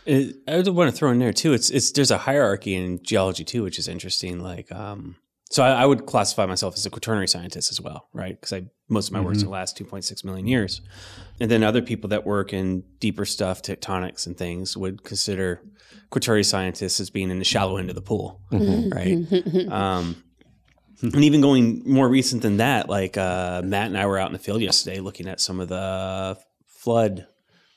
It, 0.04 0.36
I 0.48 0.68
want 0.70 0.90
to 0.90 0.96
throw 0.96 1.10
in 1.10 1.18
there 1.18 1.32
too. 1.32 1.52
It's 1.52 1.70
it's 1.70 1.92
there's 1.92 2.10
a 2.10 2.18
hierarchy 2.18 2.74
in 2.74 3.00
geology 3.02 3.44
too, 3.44 3.62
which 3.62 3.78
is 3.78 3.86
interesting. 3.86 4.40
Like, 4.40 4.70
um, 4.72 5.14
so 5.50 5.62
I, 5.62 5.82
I 5.82 5.86
would 5.86 6.06
classify 6.06 6.44
myself 6.46 6.74
as 6.74 6.84
a 6.86 6.90
quaternary 6.90 7.28
scientist 7.28 7.70
as 7.70 7.80
well, 7.80 8.08
right? 8.12 8.34
Because 8.34 8.52
I 8.52 8.62
most 8.88 9.08
of 9.08 9.12
my 9.12 9.20
work's 9.20 9.38
in 9.38 9.44
the 9.44 9.50
last 9.52 9.78
2.6 9.78 10.24
million 10.24 10.46
years, 10.48 10.80
and 11.42 11.50
then 11.50 11.64
other 11.64 11.82
people 11.82 12.10
that 12.10 12.24
work 12.24 12.52
in 12.52 12.84
deeper 13.00 13.24
stuff, 13.24 13.62
tectonics 13.62 14.28
and 14.28 14.38
things, 14.38 14.76
would 14.76 15.02
consider 15.02 15.60
quaternary 16.10 16.44
scientists 16.44 17.00
as 17.00 17.10
being 17.10 17.32
in 17.32 17.40
the 17.40 17.44
shallow 17.44 17.78
end 17.78 17.88
of 17.88 17.96
the 17.96 18.00
pool, 18.00 18.40
right? 18.52 19.18
um, 19.68 20.22
and 21.02 21.24
even 21.24 21.40
going 21.40 21.82
more 21.84 22.08
recent 22.08 22.42
than 22.42 22.58
that, 22.58 22.88
like 22.88 23.16
uh, 23.16 23.60
Matt 23.64 23.88
and 23.88 23.98
I 23.98 24.06
were 24.06 24.20
out 24.20 24.28
in 24.28 24.34
the 24.34 24.38
field 24.38 24.62
yesterday 24.62 25.00
looking 25.00 25.26
at 25.26 25.40
some 25.40 25.58
of 25.58 25.68
the 25.68 26.38
flood 26.68 27.26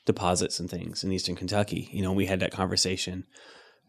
deposits 0.04 0.60
and 0.60 0.70
things 0.70 1.02
in 1.02 1.10
eastern 1.10 1.34
Kentucky. 1.34 1.88
You 1.90 2.02
know, 2.02 2.12
we 2.12 2.26
had 2.26 2.38
that 2.38 2.52
conversation. 2.52 3.26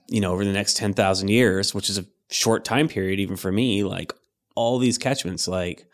You 0.07 0.21
know, 0.21 0.33
over 0.33 0.43
the 0.43 0.53
next 0.53 0.75
ten 0.75 0.95
thousand 0.95 1.27
years, 1.27 1.75
which 1.75 1.87
is 1.87 1.99
a 1.99 2.05
short 2.31 2.65
time 2.65 2.87
period, 2.87 3.19
even 3.19 3.35
for 3.35 3.51
me, 3.51 3.83
like 3.83 4.11
all 4.55 4.79
these 4.79 4.97
catchments, 4.97 5.47
like 5.47 5.85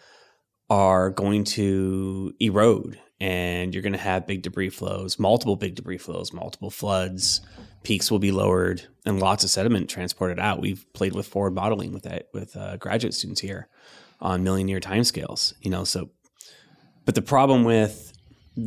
are 0.70 1.10
going 1.10 1.44
to 1.44 2.34
erode, 2.40 2.98
and 3.24 3.74
you're 3.74 3.82
going 3.84 3.94
to 3.94 4.00
have 4.00 4.28
big 4.28 4.42
debris 4.42 4.70
flows, 4.70 5.18
multiple 5.18 5.56
big 5.56 5.76
debris 5.76 5.98
flows, 5.98 6.34
multiple 6.34 6.70
floods. 6.70 7.40
Peaks 7.84 8.12
will 8.12 8.20
be 8.20 8.32
lowered, 8.32 8.84
and 9.06 9.20
lots 9.20 9.44
of 9.44 9.50
sediment 9.50 9.90
transported 9.90 10.40
out. 10.40 10.60
We've 10.62 10.86
played 10.94 11.14
with 11.14 11.26
forward 11.28 11.54
modeling 11.54 11.94
with 11.94 12.04
that 12.04 12.28
with 12.34 12.56
uh, 12.58 12.76
graduate 12.78 13.14
students 13.14 13.42
here 13.42 13.68
on 14.20 14.44
million 14.44 14.68
year 14.68 14.80
timescales. 14.80 15.54
You 15.62 15.72
know, 15.72 15.84
so 15.86 16.10
but 17.06 17.16
the 17.16 17.22
problem 17.22 17.64
with 17.64 18.12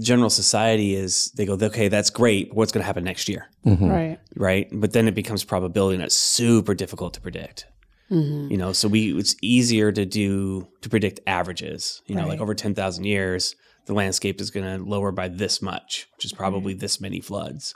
general 0.00 0.30
society 0.30 0.94
is 0.94 1.30
they 1.36 1.46
go, 1.46 1.54
okay, 1.60 1.88
that's 1.88 2.10
great. 2.10 2.48
But 2.48 2.56
what's 2.56 2.72
going 2.72 2.82
to 2.82 2.86
happen 2.86 3.04
next 3.04 3.28
year? 3.28 3.46
Right. 3.64 4.18
Right. 4.36 4.68
But 4.72 4.92
then 4.92 5.06
it 5.08 5.14
becomes 5.14 5.44
probability 5.44 5.94
and 5.96 6.04
it's 6.04 6.16
super 6.16 6.74
difficult 6.74 7.14
to 7.14 7.20
predict. 7.20 7.66
You 8.08 8.56
know, 8.56 8.72
so 8.72 8.86
we, 8.88 9.16
it's 9.18 9.34
easier 9.42 9.90
to 9.92 10.04
do, 10.06 10.68
to 10.82 10.88
predict 10.88 11.18
averages, 11.26 12.02
you 12.06 12.14
know, 12.14 12.22
like 12.22 12.38
Right. 12.38 12.40
over 12.40 12.54
10,000 12.54 13.02
years, 13.04 13.56
the 13.86 13.94
landscape 13.94 14.40
is 14.40 14.50
going 14.50 14.66
to 14.66 14.84
lower 14.84 15.12
by 15.12 15.28
this 15.28 15.62
much, 15.62 16.06
which 16.16 16.24
is 16.24 16.32
probably 16.32 16.74
this 16.74 17.00
many 17.00 17.20
floods. 17.20 17.74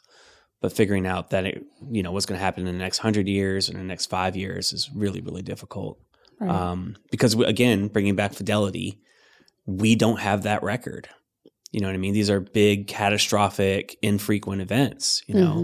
But 0.61 0.73
figuring 0.73 1.07
out 1.07 1.31
that 1.31 1.47
it, 1.47 1.65
you 1.91 2.03
know, 2.03 2.13
what's 2.13 2.27
going 2.27 2.39
to 2.39 2.45
happen 2.45 2.67
in 2.67 2.73
the 2.75 2.79
next 2.79 2.99
hundred 2.99 3.29
years 3.29 3.71
or 3.71 3.73
the 3.73 3.79
next 3.83 4.07
five 4.07 4.37
years 4.37 4.73
is 4.73 4.91
really, 4.95 5.21
really 5.23 5.43
difficult. 5.43 5.99
Right. 6.39 6.51
Um, 6.51 6.97
because 7.11 7.35
we, 7.35 7.47
again, 7.47 7.89
bringing 7.89 8.15
back 8.17 8.35
fidelity, 8.35 9.01
we 9.67 9.95
don't 9.95 10.21
have 10.21 10.43
that 10.43 10.63
record. 10.63 11.09
You 11.73 11.81
know 11.81 11.87
what 11.89 11.95
I 11.95 11.99
mean? 11.99 12.13
These 12.13 12.29
are 12.31 12.41
big, 12.41 12.89
catastrophic, 12.89 13.97
infrequent 14.03 14.61
events. 14.61 15.23
You 15.27 15.35
know, 15.37 15.55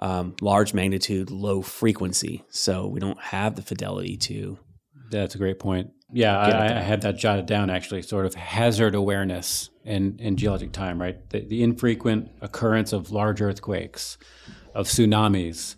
Mm-hmm. 0.00 0.04
um, 0.04 0.36
large 0.40 0.74
magnitude, 0.74 1.30
low 1.30 1.62
frequency. 1.62 2.44
So 2.50 2.86
we 2.86 3.00
don't 3.00 3.20
have 3.20 3.56
the 3.56 3.62
fidelity 3.62 4.16
to. 4.18 4.58
That's 5.10 5.34
a 5.34 5.38
great 5.38 5.58
point. 5.58 5.90
Yeah, 6.10 6.38
I, 6.38 6.78
I 6.78 6.80
had 6.80 7.02
that 7.02 7.18
jotted 7.18 7.46
down 7.46 7.68
actually, 7.68 8.02
sort 8.02 8.24
of 8.24 8.34
hazard 8.34 8.94
awareness 8.94 9.68
in, 9.84 10.18
in 10.18 10.36
geologic 10.36 10.72
time, 10.72 11.00
right? 11.00 11.28
The, 11.30 11.40
the 11.40 11.62
infrequent 11.62 12.30
occurrence 12.40 12.92
of 12.92 13.10
large 13.10 13.42
earthquakes, 13.42 14.16
of 14.74 14.86
tsunamis, 14.86 15.76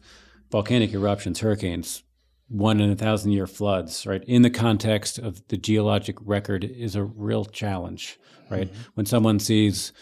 volcanic 0.51 0.93
eruptions, 0.93 1.41
hurricanes, 1.41 2.05
one 2.49 2.81
in 2.81 2.91
a 2.91 2.97
thousand 2.97 3.33
year 3.33 3.47
floods, 3.47 4.07
right? 4.07 4.23
In 4.25 4.43
the 4.43 4.51
context 4.51 5.19
of 5.19 5.47
the 5.49 5.57
geologic 5.57 6.17
record 6.21 6.65
is 6.65 6.97
a 6.97 7.05
real 7.05 7.45
challenge, 7.45 8.19
right? 8.51 8.69
When 8.95 9.07
someone 9.07 9.39
sees 9.39 9.93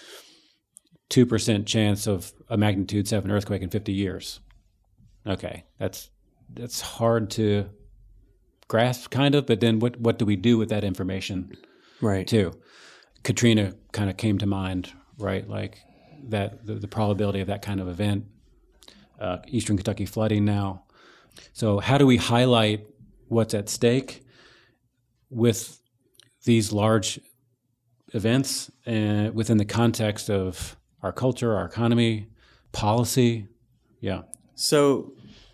2% 1.11 1.67
chance 1.67 2.07
of 2.07 2.33
a 2.49 2.57
magnitude 2.57 3.09
7 3.09 3.31
earthquake 3.31 3.63
in 3.63 3.71
50 3.71 3.93
years. 3.93 4.41
Okay, 5.27 5.65
that's 5.79 6.11
that's 6.55 6.81
hard 6.81 7.31
to 7.31 7.69
grasp 8.69 9.11
kind 9.11 9.35
of 9.35 9.47
but 9.47 9.61
then 9.61 9.79
what 9.79 9.99
what 10.01 10.19
do 10.19 10.25
we 10.25 10.37
do 10.37 10.57
with 10.59 10.69
that 10.69 10.85
information 10.85 11.53
Right. 12.01 12.27
too? 12.27 12.53
Katrina 13.25 13.75
kind 13.93 14.09
of 14.09 14.17
came 14.17 14.39
to 14.39 14.47
mind 14.47 14.93
right 15.19 15.49
like 15.49 15.79
that 16.29 16.65
the, 16.67 16.75
the 16.75 16.89
probability 16.89 17.41
of 17.41 17.49
that 17.49 17.63
kind 17.63 17.81
of 17.81 17.89
event 17.89 18.27
uh, 19.21 19.39
eastern 19.49 19.77
kentucky 19.77 20.07
flooding 20.07 20.45
now. 20.45 20.85
So 21.53 21.79
how 21.81 21.99
do 21.99 22.07
we 22.07 22.17
highlight 22.17 22.87
what's 23.29 23.55
at 23.55 23.69
stake 23.69 24.25
with 25.31 25.81
these 26.45 26.73
large 26.73 27.21
events 28.15 28.71
uh, 28.87 29.31
within 29.35 29.57
the 29.59 29.65
context 29.65 30.31
of 30.31 30.77
our 31.03 31.13
culture 31.13 31.55
our 31.57 31.65
economy 31.67 32.29
policy? 32.73 33.47
Yeah. 34.01 34.23
So 34.55 35.13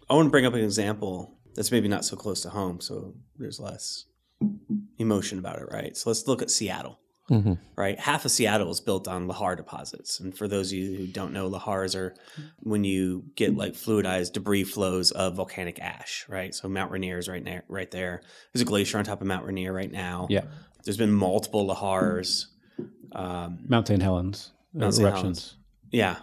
I 0.08 0.14
want 0.14 0.26
to 0.26 0.30
bring 0.30 0.46
up 0.46 0.54
an 0.54 0.60
example 0.64 1.33
that's 1.54 1.70
maybe 1.72 1.88
not 1.88 2.04
so 2.04 2.16
close 2.16 2.40
to 2.42 2.50
home, 2.50 2.80
so 2.80 3.14
there's 3.38 3.60
less 3.60 4.04
emotion 4.98 5.38
about 5.38 5.58
it, 5.60 5.68
right? 5.70 5.96
So 5.96 6.10
let's 6.10 6.26
look 6.26 6.42
at 6.42 6.50
Seattle. 6.50 6.98
Mhm. 7.30 7.58
Right, 7.74 7.98
half 7.98 8.26
of 8.26 8.30
Seattle 8.30 8.70
is 8.70 8.80
built 8.80 9.08
on 9.08 9.26
lahar 9.26 9.56
deposits, 9.56 10.20
and 10.20 10.36
for 10.36 10.46
those 10.46 10.70
of 10.72 10.78
you 10.78 10.94
who 10.94 11.06
don't 11.06 11.32
know, 11.32 11.48
lahars 11.50 11.94
are 11.98 12.14
when 12.58 12.84
you 12.84 13.24
get 13.34 13.56
like 13.56 13.72
fluidized 13.72 14.34
debris 14.34 14.64
flows 14.64 15.10
of 15.10 15.36
volcanic 15.36 15.78
ash. 15.80 16.26
Right, 16.28 16.54
so 16.54 16.68
Mount 16.68 16.90
Rainier 16.92 17.16
is 17.16 17.26
right 17.26 17.42
there. 17.42 17.64
Right 17.66 17.90
there, 17.90 18.20
there's 18.52 18.60
a 18.60 18.66
glacier 18.66 18.98
on 18.98 19.04
top 19.04 19.22
of 19.22 19.26
Mount 19.26 19.46
Rainier 19.46 19.72
right 19.72 19.90
now. 19.90 20.26
Yeah. 20.28 20.44
there's 20.84 20.98
been 20.98 21.12
multiple 21.12 21.66
lahars. 21.66 22.44
Um, 23.12 23.64
Mount 23.68 23.88
St. 23.88 24.02
Helens 24.02 24.52
eruptions, 24.74 25.56
yeah, 25.90 26.16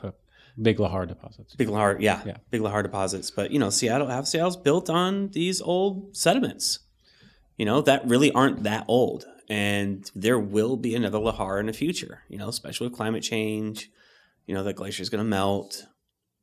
big 0.59 0.77
lahar 0.77 1.07
deposits. 1.07 1.55
Big 1.55 1.67
lahar, 1.67 1.97
yeah, 1.99 2.21
Yeah. 2.25 2.37
big 2.49 2.61
lahar 2.61 2.81
deposits. 2.83 3.29
But 3.31 3.51
you 3.51 3.59
know, 3.59 3.69
Seattle, 3.69 4.07
half 4.07 4.25
Seattle's 4.25 4.57
built 4.57 4.89
on 4.89 5.29
these 5.29 5.61
old 5.61 6.15
sediments. 6.15 6.79
You 7.57 7.65
know 7.65 7.81
that 7.81 8.07
really 8.07 8.31
aren't 8.31 8.63
that 8.63 8.85
old, 8.87 9.25
and 9.49 10.09
there 10.15 10.39
will 10.39 10.77
be 10.77 10.95
another 10.95 11.19
lahar 11.19 11.59
in 11.59 11.67
the 11.67 11.73
future. 11.73 12.23
You 12.29 12.37
know, 12.37 12.49
especially 12.49 12.87
with 12.87 12.95
climate 12.97 13.23
change. 13.23 13.89
You 14.47 14.55
know, 14.55 14.63
the 14.63 14.73
glacier 14.73 15.03
is 15.03 15.09
going 15.09 15.23
to 15.23 15.29
melt. 15.29 15.83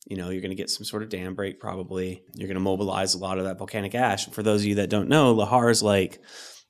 You 0.06 0.16
know, 0.16 0.30
you're 0.30 0.40
going 0.40 0.50
to 0.50 0.62
get 0.62 0.70
some 0.70 0.84
sort 0.84 1.02
of 1.02 1.08
dam 1.10 1.34
break. 1.34 1.60
Probably, 1.60 2.22
you're 2.34 2.46
going 2.48 2.54
to 2.54 2.60
mobilize 2.60 3.14
a 3.14 3.18
lot 3.18 3.38
of 3.38 3.44
that 3.44 3.58
volcanic 3.58 3.94
ash. 3.94 4.26
For 4.28 4.42
those 4.42 4.62
of 4.62 4.66
you 4.66 4.76
that 4.76 4.88
don't 4.88 5.08
know, 5.08 5.34
Lahar 5.34 5.70
is 5.70 5.82
like 5.82 6.20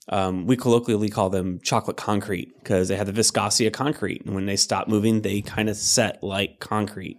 um, 0.09 0.47
we 0.47 0.57
colloquially 0.57 1.11
call 1.11 1.29
them 1.31 1.61
chocolate 1.63 1.97
concrete 1.99 2.49
because 2.59 2.89
they 2.89 2.97
have 2.97 3.07
the 3.07 3.13
viscosity 3.13 3.67
of 3.67 3.75
concrete, 3.75 4.25
and 4.25 4.35
when 4.35 4.47
they 4.47 4.57
stop 4.57 4.89
moving, 4.89 5.21
they 5.21 5.43
kind 5.43 5.69
of 5.69 5.77
set 5.77 6.23
like 6.23 6.59
concrete 6.59 7.19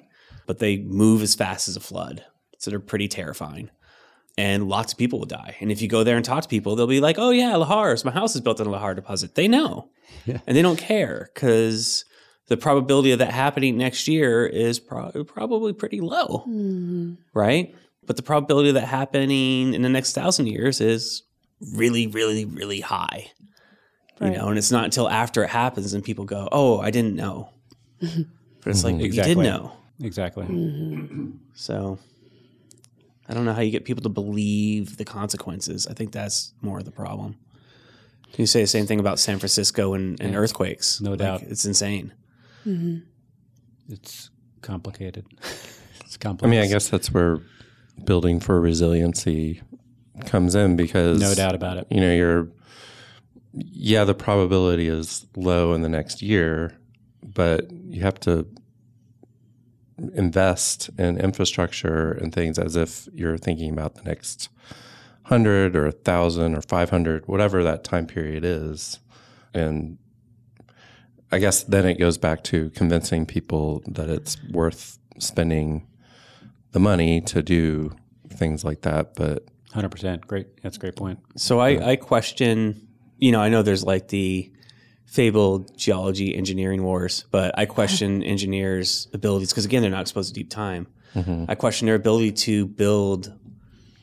but 0.50 0.58
they 0.58 0.78
move 0.80 1.22
as 1.22 1.36
fast 1.36 1.68
as 1.70 1.76
a 1.76 1.80
flood. 1.80 2.26
So 2.58 2.72
they're 2.72 2.80
pretty 2.80 3.08
terrifying. 3.08 3.70
And 4.36 4.68
lots 4.68 4.94
of 4.94 4.98
people 4.98 5.20
will 5.20 5.28
die. 5.28 5.56
And 5.60 5.72
if 5.72 5.80
you 5.80 5.88
go 5.88 6.04
there 6.04 6.16
and 6.16 6.26
talk 6.26 6.42
to 6.42 6.50
people, 6.50 6.76
they'll 6.76 6.88
be 6.88 7.02
like, 7.02 7.20
oh, 7.20 7.30
yeah, 7.30 7.52
lahars. 7.54 8.04
My 8.04 8.10
house 8.10 8.34
is 8.34 8.42
built 8.42 8.60
on 8.60 8.66
a 8.66 8.72
lahar 8.72 8.96
deposit. 8.96 9.36
They 9.36 9.48
know. 9.48 9.90
Yeah. 10.26 10.40
And 10.48 10.58
they 10.58 10.64
don't 10.64 10.80
care 10.80 11.30
because 11.36 12.04
the 12.48 12.58
probability 12.58 13.12
of 13.12 13.20
that 13.20 13.32
happening 13.32 13.78
next 13.78 14.08
year 14.08 14.48
is 14.48 14.80
pro- 14.80 15.24
probably 15.24 15.72
pretty 15.72 16.02
low, 16.02 16.46
Mhm. 16.50 17.18
right? 17.36 17.76
But 18.08 18.16
the 18.16 18.24
probability 18.24 18.70
of 18.70 18.74
that 18.76 18.88
happening 18.88 19.76
in 19.76 19.84
the 19.84 19.90
next 19.90 20.14
thousand 20.14 20.48
years 20.48 20.82
is 20.82 21.22
really, 21.76 22.08
really, 22.08 22.46
really 22.46 22.80
high. 22.82 23.28
Right. 24.20 24.32
You 24.32 24.38
know, 24.40 24.48
and 24.48 24.58
it's 24.58 24.72
not 24.72 24.86
until 24.86 25.08
after 25.08 25.44
it 25.44 25.52
happens 25.52 25.94
and 25.94 26.04
people 26.04 26.26
go, 26.26 26.50
oh, 26.52 26.80
I 26.80 26.90
didn't 26.90 27.16
know. 27.16 27.50
but 28.02 28.10
it's 28.66 28.84
like, 28.84 28.96
you 29.00 29.12
did 29.12 29.38
know. 29.38 29.74
Exactly. 30.02 30.46
Mm-hmm. 30.46 31.32
So 31.54 32.00
I 33.28 33.34
don't 33.34 33.46
know 33.46 33.54
how 33.54 33.62
you 33.62 33.72
get 33.72 33.86
people 33.86 34.04
to 34.04 34.10
believe 34.10 34.98
the 34.98 35.06
consequences. 35.06 35.88
I 35.88 35.94
think 35.94 36.12
that's 36.12 36.54
more 36.62 36.80
of 36.80 36.86
the 36.86 36.92
problem. 36.92 37.38
You 38.38 38.46
say 38.46 38.62
the 38.62 38.68
same 38.68 38.86
thing 38.86 39.00
about 39.00 39.20
San 39.20 39.40
Francisco 39.40 39.94
and, 39.94 40.20
and 40.22 40.36
earthquakes? 40.36 41.02
No 41.02 41.12
Like, 41.12 41.20
doubt. 41.20 41.42
It's 41.44 41.66
insane. 41.66 42.14
Mm-hmm. 42.66 43.00
It's 43.92 44.30
complicated. 44.62 45.26
it's 46.06 46.18
complicated. 46.18 46.58
I 46.58 46.62
mean, 46.62 46.70
I 46.70 46.72
guess 46.72 46.90
that's 46.90 47.12
where 47.12 47.40
building 48.06 48.40
for 48.40 48.62
resiliency 48.62 49.62
comes 50.26 50.56
in 50.56 50.76
because 50.76 51.20
no 51.20 51.34
doubt 51.34 51.56
about 51.56 51.78
it. 51.78 51.88
you 51.90 52.00
know, 52.00 52.14
you're, 52.14 52.50
yeah, 53.54 54.04
the 54.04 54.14
probability 54.14 54.88
is 54.88 55.26
low 55.36 55.74
in 55.74 55.82
the 55.82 55.90
next 55.90 56.22
year, 56.22 56.78
but 57.24 57.72
you 57.72 58.02
have 58.02 58.20
to 58.22 58.46
invest 60.14 60.90
in 60.98 61.20
infrastructure 61.20 62.12
and 62.12 62.34
things 62.34 62.58
as 62.58 62.76
if 62.76 63.08
you're 63.14 63.38
thinking 63.38 63.72
about 63.72 63.96
the 63.96 64.04
next 64.04 64.50
hundred 65.24 65.76
or 65.76 65.86
a 65.86 65.92
thousand 65.92 66.56
or 66.56 66.62
500, 66.62 67.28
whatever 67.28 67.64
that 67.64 67.84
time 67.84 68.08
period 68.08 68.44
is. 68.44 69.00
And 69.54 69.98
I 71.32 71.40
guess 71.40 71.64
then 71.64 71.86
it 71.86 72.00
goes 72.00 72.18
back 72.18 72.44
to 72.46 72.70
convincing 72.72 73.26
people 73.26 73.84
that 73.88 74.10
it's 74.10 74.38
worth 74.52 74.98
spending 75.20 75.88
the 76.72 76.80
money 76.80 77.22
to 77.22 77.42
do 77.44 77.96
things 78.30 78.64
like 78.64 78.82
that. 78.82 79.16
But 79.16 79.46
Hundred 79.74 79.90
percent. 79.90 80.26
Great. 80.26 80.62
That's 80.64 80.78
a 80.78 80.80
great 80.80 80.96
point. 80.96 81.20
So 81.36 81.60
I, 81.60 81.92
I 81.92 81.96
question, 81.96 82.88
you 83.20 83.32
know, 83.32 83.40
I 83.40 83.50
know 83.50 83.62
there's 83.62 83.84
like 83.84 84.08
the 84.08 84.52
fabled 85.10 85.76
geology 85.78 86.36
engineering 86.36 86.84
wars, 86.84 87.26
but 87.32 87.58
I 87.58 87.66
question 87.66 88.24
engineers' 88.36 89.08
abilities 89.14 89.50
because 89.52 89.66
again, 89.66 89.82
they're 89.82 89.92
not 89.92 90.02
exposed 90.02 90.30
to 90.30 90.34
deep 90.34 90.50
time. 90.50 90.88
Mm-hmm. 91.16 91.46
I 91.50 91.56
question 91.56 91.88
their 91.88 91.96
ability 91.96 92.32
to 92.34 92.68
build 92.68 93.34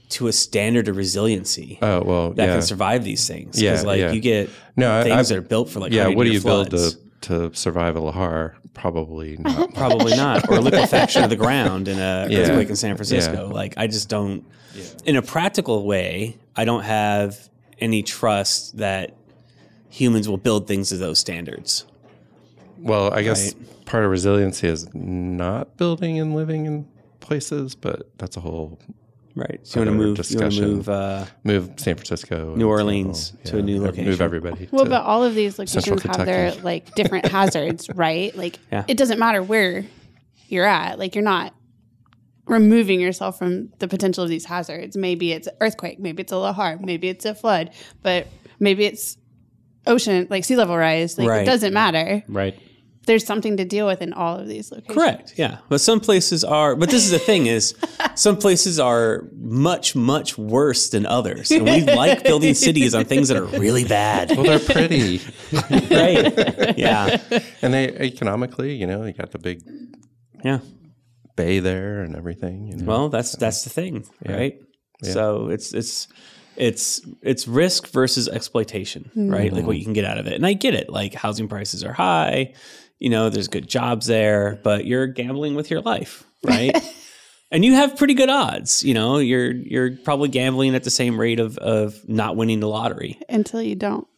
to 0.08 0.28
a 0.28 0.32
standard 0.32 0.86
of 0.88 0.96
resiliency 0.96 1.78
oh 1.82 2.02
well, 2.02 2.32
that 2.34 2.46
yeah, 2.46 2.52
can 2.54 2.62
survive 2.62 3.04
these 3.04 3.26
things. 3.26 3.60
Yeah, 3.60 3.72
Because 3.72 3.84
like 3.84 4.00
yeah. 4.00 4.12
you 4.12 4.20
get 4.20 4.50
No, 4.76 5.02
things 5.02 5.14
I've- 5.14 5.28
that 5.28 5.38
are 5.38 5.48
built 5.48 5.68
for 5.70 5.80
like 5.80 5.92
yeah. 5.92 6.08
What 6.08 6.24
do 6.24 6.30
100-year 6.30 6.32
you 6.32 6.40
build 6.40 6.70
to 6.70 6.92
to 7.22 7.54
survive 7.54 7.96
a 7.96 8.00
lahar? 8.00 8.54
Probably 8.74 9.36
not. 9.40 9.74
Probably 9.74 10.16
not, 10.16 10.48
or 10.50 10.56
a 10.56 10.60
liquefaction 10.60 11.22
of 11.24 11.30
the 11.30 11.36
ground 11.36 11.88
in 11.88 11.98
a 11.98 12.26
Yeah. 12.30 12.38
earthquake 12.40 12.68
in 12.68 12.76
San 12.76 12.94
Francisco. 12.96 13.48
Like 13.48 13.74
I 13.76 13.86
just 13.86 14.08
don't. 14.08 14.44
In 15.04 15.16
a 15.16 15.22
practical 15.22 15.86
way, 15.86 16.36
I 16.54 16.64
don't 16.64 16.82
have 16.84 17.48
any 17.80 18.02
trust 18.02 18.76
that 18.78 19.16
humans 19.88 20.28
will 20.28 20.36
build 20.38 20.66
things 20.66 20.88
to 20.90 20.96
those 20.96 21.18
standards. 21.18 21.84
Well, 22.78 23.12
I 23.12 23.22
guess 23.22 23.54
part 23.86 24.04
of 24.04 24.10
resiliency 24.10 24.68
is 24.68 24.92
not 24.94 25.76
building 25.76 26.18
and 26.20 26.34
living 26.34 26.66
in 26.66 26.86
places, 27.20 27.74
but 27.74 28.10
that's 28.18 28.36
a 28.36 28.40
whole 28.40 28.78
Right. 29.34 29.60
So 29.64 29.80
you 29.80 29.86
want 29.86 29.98
to 29.98 29.98
Other 29.98 29.98
move. 29.98 30.00
You 30.06 30.08
want 30.08 30.16
to 30.16 30.22
discussion. 30.22 30.74
move. 30.76 30.88
Uh, 30.88 31.26
move 31.44 31.70
San 31.76 31.94
Francisco, 31.96 32.44
New 32.46 32.52
and 32.54 32.62
Orleans 32.62 33.34
so, 33.44 33.50
to 33.50 33.58
a 33.58 33.62
new 33.62 33.82
location. 33.82 34.08
Move 34.08 34.22
everybody. 34.22 34.66
Well, 34.70 34.84
to- 34.84 34.90
but 34.90 35.02
all 35.02 35.22
of 35.22 35.34
these 35.34 35.56
Central 35.56 35.96
locations 35.96 36.16
have 36.16 36.24
their 36.24 36.44
Kentucky. 36.52 36.64
like 36.64 36.94
different 36.94 37.26
hazards, 37.30 37.90
right? 37.94 38.34
Like 38.34 38.58
Yeah. 38.72 38.84
it 38.88 38.96
doesn't 38.96 39.18
matter 39.18 39.42
where 39.42 39.84
you're 40.48 40.64
at. 40.64 40.98
Like 40.98 41.14
you're 41.14 41.22
not 41.22 41.52
removing 42.46 42.98
yourself 42.98 43.38
from 43.38 43.70
the 43.78 43.88
potential 43.88 44.24
of 44.24 44.30
these 44.30 44.46
hazards. 44.46 44.96
Maybe 44.96 45.32
it's 45.32 45.48
earthquake, 45.60 45.98
maybe 45.98 46.22
it's 46.22 46.32
a 46.32 46.36
lahar, 46.36 46.80
maybe 46.80 47.08
it's 47.08 47.26
a 47.26 47.34
flood, 47.34 47.72
but 48.02 48.28
maybe 48.58 48.86
it's 48.86 49.18
ocean 49.86 50.26
like 50.30 50.44
sea 50.44 50.56
level 50.56 50.76
rise. 50.76 51.18
Like 51.18 51.28
Right. 51.28 51.42
it 51.42 51.46
doesn't 51.46 51.72
matter. 51.72 52.22
Right. 52.28 52.58
There's 53.06 53.24
something 53.24 53.56
to 53.58 53.64
deal 53.64 53.86
with 53.86 54.02
in 54.02 54.12
all 54.12 54.36
of 54.36 54.48
these 54.48 54.72
locations. 54.72 54.96
Correct. 54.96 55.34
Yeah. 55.36 55.58
But 55.68 55.80
some 55.80 56.00
places 56.00 56.42
are. 56.42 56.74
But 56.74 56.90
this 56.90 57.04
is 57.04 57.12
the 57.12 57.20
thing: 57.20 57.46
is 57.46 57.72
some 58.16 58.36
places 58.36 58.80
are 58.80 59.28
much 59.36 59.94
much 59.94 60.36
worse 60.36 60.88
than 60.90 61.06
others, 61.06 61.52
and 61.52 61.62
we 61.64 61.82
like 61.84 62.24
building 62.24 62.54
cities 62.54 62.96
on 62.96 63.04
things 63.04 63.28
that 63.28 63.36
are 63.36 63.44
really 63.44 63.84
bad. 63.84 64.30
well, 64.36 64.42
they're 64.44 64.58
pretty, 64.58 65.20
right. 65.70 66.76
Yeah. 66.76 67.20
and 67.62 67.72
they 67.72 67.88
economically, 67.90 68.74
you 68.74 68.88
know, 68.88 69.04
you 69.04 69.12
got 69.12 69.30
the 69.30 69.38
big 69.38 69.62
Yeah. 70.44 70.58
bay 71.36 71.60
there 71.60 72.00
and 72.02 72.16
everything. 72.16 72.66
You 72.66 72.76
know? 72.78 72.86
Well, 72.86 73.08
that's 73.08 73.36
that's 73.36 73.62
the 73.62 73.70
thing, 73.70 74.04
right? 74.26 74.58
So 75.02 75.48
it's 75.50 75.72
it's 75.72 76.08
it's 76.56 77.00
it's 77.22 77.46
risk 77.46 77.88
versus 77.88 78.28
exploitation, 78.28 79.10
hmm. 79.14 79.30
right? 79.30 79.52
Like 79.52 79.66
what 79.66 79.76
you 79.76 79.84
can 79.84 79.92
get 79.92 80.04
out 80.04 80.18
of 80.18 80.26
it. 80.26 80.34
And 80.34 80.46
I 80.46 80.52
get 80.52 80.74
it. 80.74 80.90
Like 80.90 81.14
housing 81.14 81.48
prices 81.48 81.84
are 81.84 81.92
high, 81.92 82.54
you 82.98 83.10
know, 83.10 83.28
there's 83.28 83.48
good 83.48 83.68
jobs 83.68 84.06
there, 84.06 84.58
but 84.62 84.86
you're 84.86 85.06
gambling 85.06 85.54
with 85.54 85.70
your 85.70 85.80
life, 85.80 86.24
right? 86.42 86.74
and 87.50 87.64
you 87.64 87.74
have 87.74 87.96
pretty 87.96 88.14
good 88.14 88.30
odds, 88.30 88.82
you 88.82 88.94
know, 88.94 89.18
you're 89.18 89.52
you're 89.52 89.96
probably 89.98 90.28
gambling 90.28 90.74
at 90.74 90.84
the 90.84 90.90
same 90.90 91.20
rate 91.20 91.40
of 91.40 91.58
of 91.58 92.08
not 92.08 92.36
winning 92.36 92.60
the 92.60 92.68
lottery. 92.68 93.18
Until 93.28 93.62
you 93.62 93.74
don't. 93.74 94.06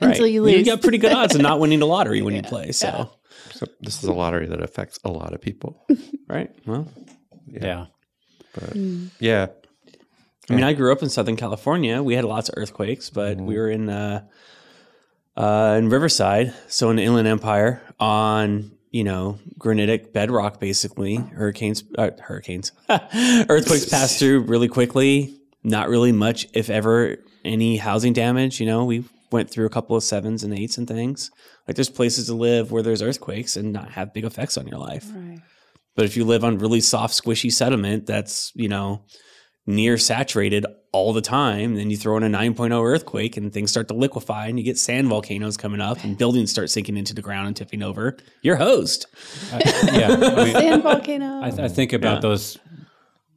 Right? 0.00 0.10
Until 0.10 0.26
you 0.26 0.42
lose. 0.42 0.54
You 0.54 0.64
got 0.64 0.82
pretty 0.82 0.98
good 0.98 1.12
odds 1.12 1.34
of 1.34 1.40
not 1.40 1.58
winning 1.58 1.80
the 1.80 1.86
lottery 1.86 2.22
when 2.22 2.34
you 2.34 2.42
play. 2.54 2.70
So 2.72 3.10
So 3.52 3.66
this 3.80 3.98
is 3.98 4.04
a 4.04 4.12
lottery 4.12 4.46
that 4.46 4.62
affects 4.62 5.00
a 5.04 5.10
lot 5.10 5.32
of 5.34 5.40
people. 5.40 5.84
right. 6.28 6.50
Well, 6.66 6.88
Yeah. 7.48 7.86
But 8.54 8.70
hmm. 8.70 9.06
yeah, 9.18 9.48
I 10.50 10.54
mean, 10.54 10.64
I 10.64 10.72
grew 10.74 10.92
up 10.92 11.02
in 11.02 11.08
Southern 11.08 11.36
California. 11.36 12.02
We 12.02 12.14
had 12.14 12.24
lots 12.24 12.48
of 12.48 12.54
earthquakes, 12.58 13.08
but 13.10 13.38
we 13.38 13.56
were 13.56 13.70
in 13.70 13.88
uh, 13.88 14.24
uh, 15.36 15.76
in 15.78 15.88
Riverside, 15.88 16.54
so 16.68 16.90
in 16.90 16.96
the 16.96 17.02
Inland 17.02 17.28
Empire, 17.28 17.82
on 17.98 18.72
you 18.90 19.04
know 19.04 19.38
granitic 19.58 20.12
bedrock, 20.12 20.60
basically. 20.60 21.16
Hurricanes, 21.16 21.82
uh, 21.96 22.10
hurricanes, 22.20 22.72
earthquakes 22.90 23.88
pass 23.88 24.18
through 24.18 24.40
really 24.40 24.68
quickly. 24.68 25.40
Not 25.62 25.88
really 25.88 26.12
much, 26.12 26.46
if 26.52 26.68
ever, 26.68 27.16
any 27.42 27.78
housing 27.78 28.12
damage. 28.12 28.60
You 28.60 28.66
know, 28.66 28.84
we 28.84 29.04
went 29.32 29.50
through 29.50 29.64
a 29.64 29.70
couple 29.70 29.96
of 29.96 30.04
sevens 30.04 30.44
and 30.44 30.56
eights 30.56 30.76
and 30.76 30.86
things. 30.86 31.30
Like, 31.66 31.76
there's 31.76 31.88
places 31.88 32.26
to 32.26 32.34
live 32.34 32.70
where 32.70 32.82
there's 32.82 33.00
earthquakes 33.00 33.56
and 33.56 33.72
not 33.72 33.92
have 33.92 34.12
big 34.12 34.24
effects 34.24 34.58
on 34.58 34.66
your 34.66 34.78
life. 34.78 35.06
Right. 35.10 35.40
But 35.96 36.04
if 36.04 36.16
you 36.16 36.24
live 36.24 36.44
on 36.44 36.58
really 36.58 36.80
soft, 36.80 37.14
squishy 37.14 37.50
sediment 37.50 38.06
that's, 38.06 38.52
you 38.54 38.68
know, 38.68 39.04
near 39.66 39.96
saturated 39.96 40.66
all 40.92 41.12
the 41.12 41.20
time, 41.22 41.74
then 41.74 41.90
you 41.90 41.96
throw 41.96 42.16
in 42.16 42.22
a 42.22 42.28
9.0 42.28 42.84
earthquake 42.84 43.36
and 43.36 43.52
things 43.52 43.70
start 43.70 43.88
to 43.88 43.94
liquefy 43.94 44.46
and 44.46 44.58
you 44.58 44.64
get 44.64 44.78
sand 44.78 45.08
volcanoes 45.08 45.56
coming 45.56 45.80
up 45.80 46.04
and 46.04 46.18
buildings 46.18 46.50
start 46.50 46.68
sinking 46.70 46.96
into 46.96 47.14
the 47.14 47.22
ground 47.22 47.46
and 47.46 47.56
tipping 47.56 47.82
over. 47.82 48.16
You're 48.42 48.56
hosed. 48.56 49.06
I- 49.52 49.60
yeah. 49.92 50.08
I, 50.36 50.44
mean, 50.44 50.52
Sand 50.54 50.82
volcano. 50.82 51.40
I, 51.42 51.50
th- 51.50 51.60
I 51.60 51.68
think 51.68 51.92
about 51.92 52.16
Yeah. 52.16 52.20
those 52.28 52.58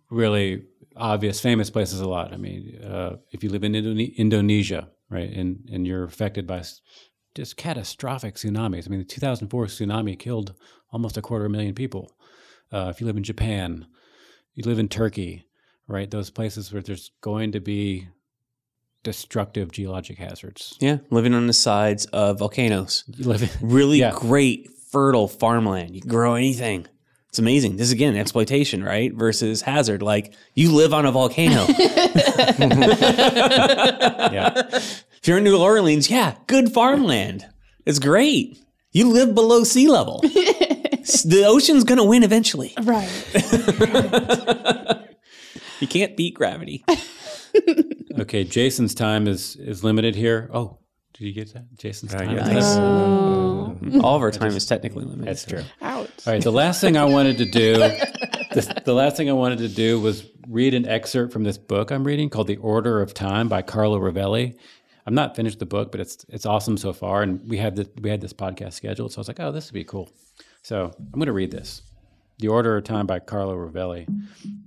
really 0.10 0.64
obvious, 0.96 1.40
famous 1.40 1.70
places 1.70 2.00
a 2.02 2.08
lot. 2.08 2.34
I 2.34 2.38
mean, 2.38 2.78
uh, 2.84 3.18
if 3.32 3.44
you 3.44 3.50
live 3.50 3.64
in 3.64 3.74
Indone- 3.74 4.16
Indonesia, 4.18 4.90
right, 5.10 5.30
and 5.32 5.68
and 5.72 5.86
you're 5.88 6.04
affected 6.04 6.46
by 6.48 6.64
just 7.36 7.56
catastrophic 7.58 8.36
tsunamis. 8.36 8.88
I 8.88 8.90
mean, 8.90 9.00
the 9.00 9.06
2004 9.06 9.66
tsunami 9.68 10.18
killed 10.18 10.54
almost 10.92 11.18
a 11.18 11.22
quarter 11.22 11.46
of 11.46 11.52
a 11.52 11.52
million 11.52 11.74
people. 11.76 12.12
Uh, 12.72 12.88
if 12.94 13.00
you 13.00 13.08
live 13.08 13.18
in 13.18 13.24
Japan, 13.24 13.86
you 14.56 14.64
live 14.66 14.80
in 14.80 14.88
Turkey, 14.90 15.46
right? 15.88 16.10
Those 16.10 16.30
places 16.30 16.72
where 16.74 16.82
there's 16.82 17.12
going 17.22 17.52
to 17.54 17.60
be 17.60 18.08
destructive 19.04 19.72
geologic 19.72 20.18
hazards. 20.18 20.76
Yeah, 20.80 20.98
living 21.10 21.34
on 21.34 21.48
the 21.48 21.54
sides 21.54 22.06
of 22.08 22.40
volcanoes. 22.40 23.04
You 23.08 23.26
live 23.26 23.42
in, 23.44 23.50
Really 23.62 24.00
Yeah. 24.00 24.12
great, 24.16 24.70
fertile 24.92 25.28
farmland. 25.28 25.96
You 25.96 26.02
can 26.02 26.10
grow 26.10 26.36
anything. 26.36 26.88
It's 27.30 27.40
amazing. 27.40 27.76
This 27.78 27.88
is 27.88 27.92
again 27.94 28.16
exploitation, 28.16 28.84
right? 28.84 29.14
Versus 29.14 29.62
hazard. 29.62 30.02
Like 30.02 30.34
you 30.56 30.72
live 30.74 30.94
on 30.94 31.06
a 31.06 31.12
volcano. 31.12 31.66
yeah. 34.32 34.64
if 34.72 35.22
you're 35.26 35.38
in 35.38 35.44
New 35.44 35.58
Orleans, 35.62 36.10
yeah, 36.10 36.36
good 36.48 36.72
farmland. 36.72 37.46
It's 37.86 38.00
great. 38.00 38.58
You 38.92 39.10
live 39.12 39.36
below 39.36 39.64
sea 39.64 39.88
level. 39.88 40.20
the 40.22 41.44
ocean's 41.46 41.84
gonna 41.84 42.06
win 42.06 42.24
eventually. 42.24 42.74
Right. 42.82 43.08
You 45.80 45.88
can't 45.88 46.16
beat 46.18 46.34
gravity. 46.34 46.84
Okay, 48.20 48.44
Jason's 48.44 48.96
time 48.96 49.28
is 49.28 49.56
is 49.58 49.84
limited 49.84 50.16
here. 50.16 50.50
Oh, 50.52 50.80
did 51.14 51.26
you 51.26 51.34
get 51.34 51.54
that? 51.54 51.66
Jason's 51.78 52.14
time. 52.14 52.34
get 52.34 52.48
is 52.48 52.76
that. 52.76 52.82
limited. 52.82 54.02
Oh. 54.02 54.02
All 54.02 54.16
of 54.16 54.22
our 54.24 54.32
time 54.32 54.56
is 54.56 54.66
technically 54.66 55.06
limited. 55.06 55.28
That's 55.28 55.46
true. 55.46 55.62
Ouch. 55.82 56.10
All 56.26 56.34
right, 56.34 56.44
the 56.44 56.52
last 56.52 56.82
thing 56.82 56.98
I 56.98 57.06
wanted 57.06 57.38
to 57.38 57.46
do, 57.46 57.74
the, 57.76 58.82
the 58.86 58.94
last 58.94 59.18
thing 59.18 59.30
I 59.30 59.34
wanted 59.34 59.60
to 59.60 59.68
do 59.68 60.00
was 60.00 60.26
read 60.48 60.74
an 60.74 60.88
excerpt 60.88 61.32
from 61.32 61.44
this 61.44 61.58
book 61.58 61.92
I'm 61.92 62.04
reading 62.04 62.30
called 62.30 62.48
"The 62.48 62.58
Order 62.58 63.02
of 63.02 63.14
Time" 63.14 63.48
by 63.50 63.62
Carlo 63.62 64.00
Rovelli. 64.00 64.58
I'm 65.06 65.14
not 65.14 65.36
finished 65.36 65.60
the 65.60 65.66
book, 65.68 65.92
but 65.92 66.02
it's 66.02 66.26
it's 66.30 66.46
awesome 66.48 66.78
so 66.78 66.94
far, 66.94 67.22
and 67.22 67.48
we 67.48 67.58
had 67.58 67.76
the, 67.76 67.90
we 68.02 68.10
had 68.10 68.20
this 68.20 68.34
podcast 68.34 68.74
scheduled, 68.74 69.14
so 69.14 69.20
I 69.20 69.22
was 69.22 69.28
like, 69.28 69.40
oh, 69.40 69.52
this 69.52 69.68
would 69.68 69.76
be 69.76 69.84
cool. 69.84 70.10
So 70.64 70.92
I'm 70.98 71.20
going 71.20 71.28
to 71.28 71.34
read 71.34 71.52
this. 71.52 71.84
The 72.40 72.50
Order 72.50 72.78
of 72.78 72.84
Time 72.84 73.08
by 73.08 73.18
Carlo 73.18 73.56
Rovelli. 73.56 74.08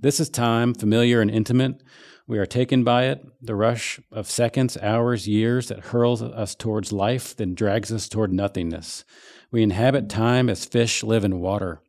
This 0.01 0.19
is 0.19 0.29
time, 0.29 0.73
familiar 0.73 1.21
and 1.21 1.31
intimate. 1.31 1.81
We 2.27 2.37
are 2.37 2.45
taken 2.45 2.83
by 2.83 3.05
it, 3.05 3.25
the 3.41 3.55
rush 3.55 3.97
of 4.11 4.29
seconds, 4.29 4.75
hours, 4.75 5.25
years 5.25 5.69
that 5.69 5.79
hurls 5.79 6.21
us 6.21 6.53
towards 6.53 6.91
life, 6.91 7.33
then 7.33 7.55
drags 7.55 7.89
us 7.89 8.09
toward 8.09 8.33
nothingness. 8.33 9.05
We 9.51 9.63
inhabit 9.63 10.09
time 10.09 10.49
as 10.49 10.65
fish 10.65 11.01
live 11.01 11.23
in 11.23 11.39
water. 11.39 11.81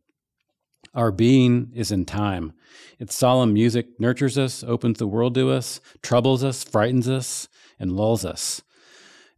Our 0.95 1.11
being 1.11 1.72
is 1.74 1.91
in 1.91 2.05
time. 2.05 2.53
Its 3.01 3.16
solemn 3.16 3.53
music 3.53 3.99
nurtures 3.99 4.39
us, 4.39 4.62
opens 4.62 5.01
the 5.01 5.09
world 5.09 5.35
to 5.35 5.51
us, 5.51 5.80
troubles 6.01 6.45
us, 6.45 6.62
frightens 6.62 7.09
us, 7.09 7.49
and 7.80 7.97
lulls 7.97 8.24
us. 8.24 8.62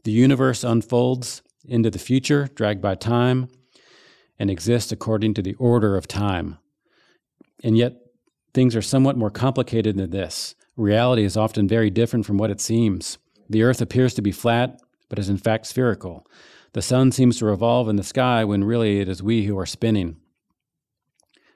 The 0.02 0.12
universe 0.12 0.62
unfolds 0.62 1.40
into 1.64 1.88
the 1.90 1.98
future, 1.98 2.50
dragged 2.54 2.82
by 2.82 2.96
time, 2.96 3.48
and 4.44 4.50
exists 4.50 4.92
according 4.92 5.32
to 5.32 5.40
the 5.40 5.54
order 5.54 5.96
of 5.96 6.06
time. 6.06 6.58
And 7.62 7.78
yet, 7.78 7.94
things 8.52 8.76
are 8.76 8.82
somewhat 8.82 9.16
more 9.16 9.30
complicated 9.30 9.96
than 9.96 10.10
this. 10.10 10.54
Reality 10.76 11.24
is 11.24 11.34
often 11.34 11.66
very 11.66 11.88
different 11.88 12.26
from 12.26 12.36
what 12.36 12.50
it 12.50 12.60
seems. 12.60 13.16
The 13.48 13.62
earth 13.62 13.80
appears 13.80 14.12
to 14.12 14.20
be 14.20 14.32
flat, 14.32 14.82
but 15.08 15.18
is 15.18 15.30
in 15.30 15.38
fact 15.38 15.64
spherical. 15.64 16.26
The 16.74 16.82
sun 16.82 17.10
seems 17.10 17.38
to 17.38 17.46
revolve 17.46 17.88
in 17.88 17.96
the 17.96 18.02
sky 18.02 18.44
when 18.44 18.64
really 18.64 19.00
it 19.00 19.08
is 19.08 19.22
we 19.22 19.46
who 19.46 19.58
are 19.58 19.64
spinning. 19.64 20.18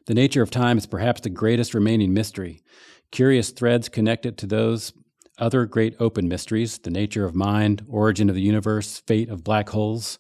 The 0.07 0.15
nature 0.15 0.41
of 0.41 0.51
time 0.51 0.79
is 0.79 0.87
perhaps 0.87 1.21
the 1.21 1.29
greatest 1.29 1.75
remaining 1.75 2.15
mystery. 2.15 2.63
Curious 3.11 3.51
threads 3.51 3.91
connect 3.91 4.25
it 4.25 4.39
to 4.39 4.47
those 4.47 4.95
other 5.37 5.67
great 5.67 5.95
open 6.01 6.27
mysteries 6.27 6.79
the 6.79 6.91
nature 6.91 7.27
of 7.27 7.35
mind, 7.35 7.85
origin 7.87 8.31
of 8.31 8.35
the 8.35 8.41
universe, 8.41 9.03
fate 9.07 9.29
of 9.29 9.45
black 9.45 9.69
holes, 9.69 10.19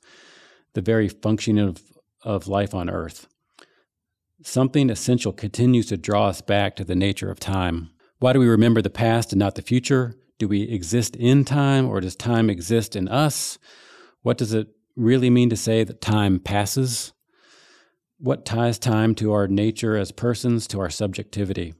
the 0.74 0.82
very 0.82 1.08
functioning 1.08 1.66
of, 1.66 1.82
of 2.28 2.46
life 2.46 2.74
on 2.74 2.90
Earth. 2.90 3.26
Something 4.42 4.90
essential 4.90 5.32
continues 5.32 5.86
to 5.86 5.96
draw 5.96 6.28
us 6.28 6.42
back 6.42 6.76
to 6.76 6.84
the 6.84 6.94
nature 6.94 7.30
of 7.30 7.40
time. 7.40 7.90
Why 8.18 8.32
do 8.32 8.38
we 8.38 8.46
remember 8.46 8.82
the 8.82 8.90
past 8.90 9.32
and 9.32 9.40
not 9.40 9.54
the 9.54 9.62
future? 9.62 10.14
Do 10.38 10.46
we 10.46 10.62
exist 10.62 11.16
in 11.16 11.44
time 11.44 11.88
or 11.88 12.00
does 12.00 12.14
time 12.14 12.50
exist 12.50 12.94
in 12.94 13.08
us? 13.08 13.58
What 14.22 14.36
does 14.36 14.52
it 14.52 14.68
really 14.94 15.30
mean 15.30 15.48
to 15.50 15.56
say 15.56 15.82
that 15.84 16.00
time 16.00 16.38
passes? 16.38 17.12
What 18.18 18.44
ties 18.44 18.78
time 18.78 19.14
to 19.16 19.32
our 19.32 19.48
nature 19.48 19.96
as 19.96 20.12
persons, 20.12 20.66
to 20.68 20.80
our 20.80 20.90
subjectivity? 20.90 21.74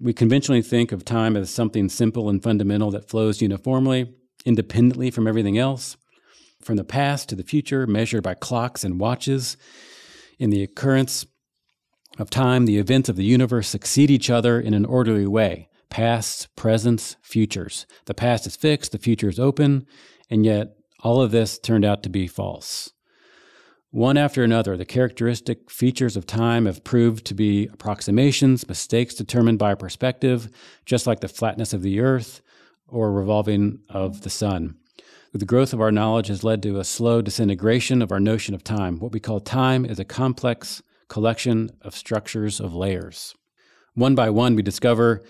We 0.00 0.14
conventionally 0.14 0.62
think 0.62 0.92
of 0.92 1.04
time 1.04 1.36
as 1.36 1.50
something 1.50 1.90
simple 1.90 2.30
and 2.30 2.42
fundamental 2.42 2.90
that 2.92 3.10
flows 3.10 3.42
uniformly, 3.42 4.14
independently 4.46 5.10
from 5.10 5.26
everything 5.26 5.58
else, 5.58 5.96
from 6.62 6.76
the 6.76 6.84
past 6.84 7.28
to 7.28 7.36
the 7.36 7.42
future, 7.42 7.86
measured 7.86 8.22
by 8.22 8.34
clocks 8.34 8.84
and 8.84 9.00
watches. 9.00 9.56
In 10.38 10.50
the 10.50 10.62
occurrence 10.62 11.26
of 12.18 12.30
time, 12.30 12.66
the 12.66 12.78
events 12.78 13.08
of 13.08 13.16
the 13.16 13.24
universe 13.24 13.68
succeed 13.68 14.10
each 14.10 14.30
other 14.30 14.60
in 14.60 14.74
an 14.74 14.84
orderly 14.84 15.26
way 15.26 15.68
pasts, 15.90 16.46
presents, 16.54 17.16
futures. 17.20 17.84
The 18.06 18.14
past 18.14 18.46
is 18.46 18.56
fixed, 18.56 18.92
the 18.92 18.98
future 18.98 19.28
is 19.28 19.40
open, 19.40 19.86
and 20.30 20.44
yet 20.46 20.76
all 21.00 21.20
of 21.20 21.32
this 21.32 21.58
turned 21.58 21.84
out 21.84 22.04
to 22.04 22.08
be 22.08 22.28
false. 22.28 22.92
One 23.90 24.16
after 24.16 24.44
another, 24.44 24.76
the 24.76 24.84
characteristic 24.84 25.68
features 25.68 26.16
of 26.16 26.24
time 26.24 26.66
have 26.66 26.84
proved 26.84 27.26
to 27.26 27.34
be 27.34 27.66
approximations, 27.66 28.68
mistakes 28.68 29.14
determined 29.14 29.58
by 29.58 29.74
perspective, 29.74 30.48
just 30.86 31.08
like 31.08 31.20
the 31.20 31.28
flatness 31.28 31.72
of 31.72 31.82
the 31.82 31.98
earth 31.98 32.40
or 32.86 33.12
revolving 33.12 33.80
of 33.88 34.20
the 34.20 34.30
sun. 34.30 34.76
The 35.32 35.46
growth 35.46 35.72
of 35.72 35.80
our 35.80 35.92
knowledge 35.92 36.26
has 36.26 36.42
led 36.42 36.60
to 36.64 36.80
a 36.80 36.84
slow 36.84 37.22
disintegration 37.22 38.02
of 38.02 38.10
our 38.10 38.18
notion 38.18 38.52
of 38.52 38.64
time. 38.64 38.98
What 38.98 39.12
we 39.12 39.20
call 39.20 39.38
time 39.38 39.84
is 39.84 40.00
a 40.00 40.04
complex 40.04 40.82
collection 41.08 41.70
of 41.82 41.94
structures 41.94 42.58
of 42.58 42.74
layers. 42.74 43.36
One 43.94 44.16
by 44.16 44.30
one, 44.30 44.56
we 44.56 44.62
discover 44.62 45.22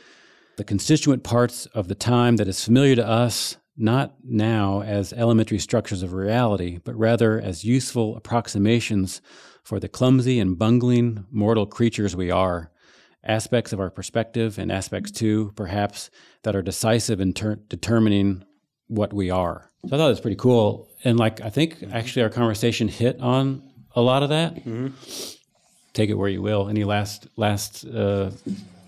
the 0.56 0.64
constituent 0.64 1.22
parts 1.22 1.66
of 1.66 1.88
the 1.88 1.94
time 1.94 2.36
that 2.36 2.48
is 2.48 2.64
familiar 2.64 2.96
to 2.96 3.06
us, 3.06 3.58
not 3.76 4.14
now 4.24 4.80
as 4.80 5.12
elementary 5.12 5.58
structures 5.58 6.02
of 6.02 6.14
reality, 6.14 6.78
but 6.82 6.96
rather 6.96 7.38
as 7.38 7.66
useful 7.66 8.16
approximations 8.16 9.20
for 9.62 9.78
the 9.78 9.88
clumsy 9.88 10.40
and 10.40 10.58
bungling 10.58 11.26
mortal 11.30 11.66
creatures 11.66 12.16
we 12.16 12.30
are. 12.30 12.72
Aspects 13.22 13.70
of 13.74 13.80
our 13.80 13.90
perspective 13.90 14.58
and 14.58 14.72
aspects, 14.72 15.10
too, 15.10 15.52
perhaps, 15.56 16.10
that 16.42 16.56
are 16.56 16.62
decisive 16.62 17.20
in 17.20 17.34
ter- 17.34 17.56
determining 17.56 18.46
what 18.90 19.12
we 19.12 19.30
are. 19.30 19.70
So 19.88 19.94
I 19.94 19.98
thought 19.98 20.06
it 20.06 20.10
was 20.10 20.20
pretty 20.20 20.36
cool. 20.36 20.88
And 21.04 21.18
like, 21.18 21.40
I 21.40 21.48
think 21.48 21.82
actually 21.92 22.22
our 22.22 22.28
conversation 22.28 22.88
hit 22.88 23.20
on 23.20 23.62
a 23.94 24.02
lot 24.02 24.22
of 24.22 24.28
that. 24.28 24.56
Take 25.94 26.10
it 26.10 26.14
where 26.14 26.28
you 26.28 26.42
will. 26.42 26.68
Any 26.68 26.84
last, 26.84 27.28
last, 27.36 27.86
uh, 27.86 28.30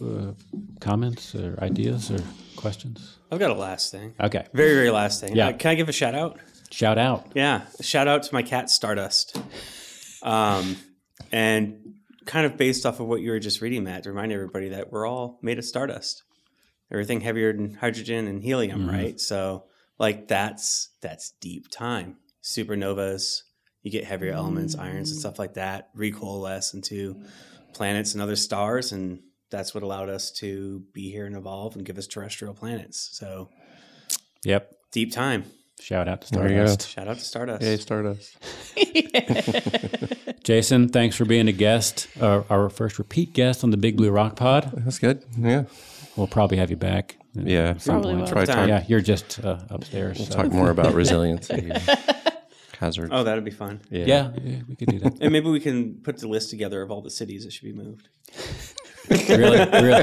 uh, 0.05 0.33
comments 0.81 1.35
or 1.35 1.59
ideas 1.63 2.11
or 2.11 2.23
questions? 2.57 3.19
I've 3.31 3.39
got 3.39 3.51
a 3.51 3.55
last 3.55 3.91
thing. 3.91 4.15
Okay. 4.21 4.47
Very, 4.53 4.75
very 4.75 4.91
last 4.91 5.21
thing. 5.21 5.35
Yeah. 5.35 5.49
Uh, 5.49 5.53
can 5.53 5.71
I 5.71 5.75
give 5.75 5.89
a 5.89 5.93
shout 5.93 6.15
out? 6.15 6.39
Shout 6.71 6.99
out. 6.99 7.33
Yeah. 7.35 7.63
Shout 7.81 8.09
out 8.09 8.25
to 8.25 8.35
my 8.35 8.43
cat 8.43 8.69
Stardust. 8.71 9.41
Um, 10.23 10.77
and 11.31 11.95
kind 12.27 12.47
of 12.47 12.57
based 12.57 12.85
off 12.87 13.01
of 13.01 13.07
what 13.07 13.21
you 13.21 13.31
were 13.31 13.39
just 13.39 13.61
reading, 13.61 13.85
Matt, 13.85 14.05
to 14.05 14.11
remind 14.11 14.33
everybody 14.33 14.69
that 14.71 14.93
we're 14.93 15.07
all 15.07 15.39
made 15.43 15.59
of 15.59 15.65
stardust. 15.65 16.23
Everything 16.91 17.21
heavier 17.21 17.53
than 17.53 17.75
hydrogen 17.75 18.27
and 18.27 18.43
helium, 18.43 18.89
right? 18.89 19.19
So 19.19 19.65
like 20.03 20.29
that's 20.29 20.91
that's 21.01 21.31
deep 21.41 21.69
time. 21.71 22.17
Supernovas, 22.43 23.43
you 23.83 23.91
get 23.91 24.05
heavier 24.05 24.33
elements, 24.33 24.77
irons 24.77 25.13
and 25.13 25.21
stuff 25.21 25.39
like 25.39 25.55
that, 25.55 25.97
recoalesce 25.97 26.75
into 26.75 27.23
planets 27.73 28.13
and 28.13 28.21
other 28.23 28.37
stars, 28.37 28.91
and 28.93 29.21
that's 29.49 29.73
what 29.75 29.85
allowed 29.85 30.09
us 30.09 30.33
to 30.33 30.83
be 30.93 31.11
here 31.11 31.25
and 31.25 31.37
evolve 31.37 31.77
and 31.77 31.85
give 31.87 31.97
us 31.99 32.07
terrestrial 32.09 32.53
planets. 32.53 33.11
So 33.13 33.49
Yep. 34.45 34.73
deep 34.91 35.13
time. 35.13 35.45
Shout 35.81 36.09
out 36.09 36.23
to 36.23 36.33
There 36.33 36.49
you 36.49 36.57
go. 36.57 36.67
Stardust. 36.67 36.91
Shout 36.91 37.09
out 37.09 37.19
to 37.19 37.25
Stardust. 37.25 37.63
Yay, 37.63 37.77
Stardust. 37.77 38.37
Jason, 40.45 40.89
thanks 40.89 41.15
for 41.17 41.25
being 41.25 41.47
a 41.49 41.53
guest, 41.53 42.09
uh, 42.21 42.43
our 42.51 42.69
first 42.71 42.99
repeat 42.99 43.33
guest 43.33 43.63
on 43.63 43.71
the 43.71 43.77
Big 43.77 43.97
Blue 43.97 44.11
Rock 44.11 44.35
Pod. 44.37 44.73
That's 44.79 44.99
good. 44.99 45.25
Yeah. 45.39 45.65
We'll 46.17 46.27
probably 46.27 46.57
have 46.59 46.71
you 46.71 46.77
back. 46.77 47.17
Yeah. 47.35 47.75
Probably 47.85 48.15
point. 48.15 48.21
will. 48.21 48.27
Try 48.29 48.45
talk, 48.45 48.69
Yeah, 48.69 48.85
you're 48.89 49.01
just 49.01 49.43
uh, 49.45 49.59
upstairs. 49.71 50.27
so- 50.29 50.35
talk 50.35 50.53
more 50.53 50.71
about 50.71 50.95
resiliency. 51.03 51.71
Hazards. 52.79 53.11
Oh, 53.13 53.23
that'd 53.23 53.45
be 53.45 53.53
fun. 53.53 53.81
Yeah, 53.91 54.33
yeah, 54.43 54.61
we 54.69 54.75
could 54.75 54.89
do 54.89 54.99
that. 55.01 55.19
And 55.21 55.31
maybe 55.33 55.49
we 55.49 55.61
can 55.61 55.95
put 56.03 56.19
the 56.19 56.27
list 56.27 56.51
together 56.51 56.83
of 56.83 56.91
all 56.91 57.01
the 57.01 57.11
cities 57.11 57.45
that 57.45 57.53
should 57.53 57.65
be 57.65 57.73
moved. 57.73 58.09
Really, 59.11 59.59
really, 59.59 60.03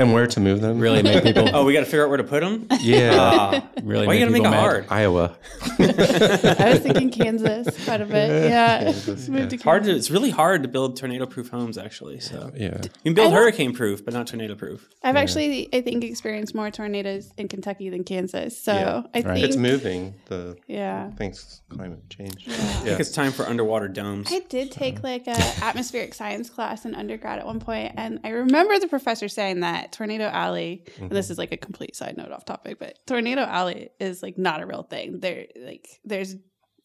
and 0.00 0.12
where 0.12 0.26
to 0.26 0.40
move 0.40 0.60
them. 0.60 0.78
really 0.78 1.02
make 1.02 1.22
people 1.22 1.48
Oh, 1.54 1.64
we 1.64 1.72
got 1.72 1.80
to 1.80 1.86
figure 1.86 2.04
out 2.04 2.08
where 2.08 2.16
to 2.18 2.24
put 2.24 2.40
them. 2.40 2.66
Yeah. 2.80 3.12
Ah. 3.16 3.68
really 3.82 4.06
Why 4.06 4.14
you 4.14 4.20
make 4.20 4.20
gotta 4.20 4.32
make 4.32 4.42
people 4.42 4.46
it 4.46 4.56
mad. 4.56 4.60
hard? 4.60 4.86
Iowa. 4.90 5.36
I 5.78 6.70
was 6.70 6.80
thinking 6.80 7.10
Kansas 7.10 7.84
quite 7.84 8.00
a 8.00 8.06
bit. 8.06 8.24
Yeah. 8.54 8.92
Moved 9.28 9.50
to 9.50 9.56
Hard 9.58 9.84
to. 9.84 9.94
It's 9.94 10.10
really 10.10 10.30
hard 10.30 10.62
to 10.62 10.68
build 10.68 10.96
tornado-proof 10.96 11.48
homes, 11.50 11.78
actually. 11.78 12.20
So 12.20 12.50
Yeah. 12.54 12.80
you 12.82 12.90
can 13.04 13.14
build 13.14 13.32
hurricane-proof, 13.32 14.04
but 14.04 14.14
not 14.14 14.26
tornado-proof. 14.26 14.88
I've 15.02 15.16
actually, 15.16 15.68
I 15.74 15.80
think, 15.80 16.04
experienced 16.04 16.54
more 16.54 16.70
tornadoes 16.70 17.30
in 17.38 17.48
Kentucky 17.48 17.90
than 17.90 18.04
Kansas. 18.04 18.58
So 18.60 18.72
Yeah. 18.72 19.02
I 19.14 19.20
Right. 19.20 19.34
think, 19.34 19.44
It's 19.46 19.56
moving. 19.56 20.14
The 20.26 20.56
yeah. 20.66 21.10
things 21.12 21.62
climate 21.68 22.08
change. 22.10 22.46
I 22.48 22.52
think 22.52 23.00
it's 23.00 23.10
time 23.12 23.32
for 23.32 23.44
underwater 23.44 23.88
domes. 23.88 24.28
I 24.32 24.40
did 24.48 24.70
take 24.70 25.02
like 25.02 25.26
a 25.26 25.36
atmospheric 25.62 26.14
science 26.14 26.50
class 26.50 26.84
in 26.84 26.94
undergrad 26.94 27.38
at 27.38 27.46
one 27.46 27.60
point, 27.60 27.92
and 27.96 28.13
I 28.22 28.30
remember 28.30 28.78
the 28.78 28.88
professor 28.88 29.28
saying 29.28 29.60
that 29.60 29.92
Tornado 29.92 30.26
Alley. 30.26 30.84
And 30.98 31.10
this 31.10 31.26
mm-hmm. 31.26 31.32
is 31.32 31.38
like 31.38 31.52
a 31.52 31.56
complete 31.56 31.96
side 31.96 32.16
note 32.16 32.30
off 32.30 32.44
topic, 32.44 32.78
but 32.78 32.98
Tornado 33.06 33.42
Alley 33.42 33.90
is 33.98 34.22
like 34.22 34.38
not 34.38 34.62
a 34.62 34.66
real 34.66 34.82
thing. 34.82 35.20
There, 35.20 35.46
like, 35.56 36.00
there's 36.04 36.36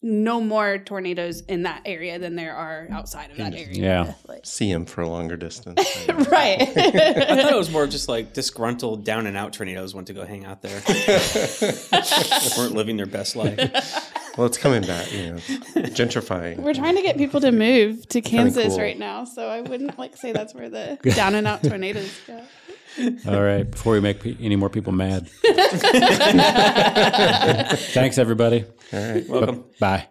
no 0.02 0.40
more 0.40 0.78
tornadoes 0.78 1.42
in 1.42 1.64
that 1.64 1.82
area 1.84 2.18
than 2.18 2.34
there 2.34 2.54
are 2.54 2.88
outside 2.90 3.30
of 3.30 3.36
that 3.36 3.52
area. 3.54 3.68
Yeah. 3.70 4.14
Like, 4.26 4.46
See 4.46 4.72
them 4.72 4.86
for 4.86 5.02
a 5.02 5.08
longer 5.08 5.36
distance. 5.36 5.78
right. 6.08 6.60
I 6.60 6.64
thought 6.64 7.52
it 7.52 7.56
was 7.56 7.70
more 7.70 7.86
just 7.86 8.08
like 8.08 8.32
disgruntled 8.32 9.04
down 9.04 9.26
and 9.26 9.36
out 9.36 9.52
tornadoes 9.52 9.94
went 9.94 10.06
to 10.06 10.14
go 10.14 10.24
hang 10.24 10.46
out 10.46 10.62
there. 10.62 10.80
weren't 12.56 12.74
living 12.74 12.96
their 12.96 13.04
best 13.04 13.36
life. 13.36 13.58
well, 14.38 14.46
it's 14.46 14.56
coming 14.56 14.80
back. 14.82 15.12
You 15.12 15.32
know, 15.32 15.36
gentrifying. 15.90 16.56
We're 16.58 16.72
trying 16.72 16.96
to 16.96 17.02
get 17.02 17.18
people 17.18 17.42
to 17.42 17.52
move 17.52 18.08
to 18.08 18.22
Kansas 18.22 18.68
cool. 18.68 18.78
right 18.78 18.98
now, 18.98 19.24
so 19.24 19.48
I 19.48 19.60
wouldn't 19.60 19.98
like 19.98 20.16
say 20.16 20.32
that's 20.32 20.54
where 20.54 20.70
the 20.70 20.98
down 21.14 21.34
and 21.34 21.46
out 21.46 21.62
tornadoes 21.62 22.10
go. 22.26 22.40
All 23.28 23.40
right, 23.42 23.70
before 23.70 23.92
we 23.92 24.00
make 24.00 24.20
pe- 24.20 24.36
any 24.40 24.56
more 24.56 24.68
people 24.68 24.92
mad. 24.92 25.28
Thanks, 27.92 28.18
everybody. 28.18 28.64
All 28.92 29.12
right. 29.12 29.28
Welcome. 29.28 29.64
Bye. 29.78 30.08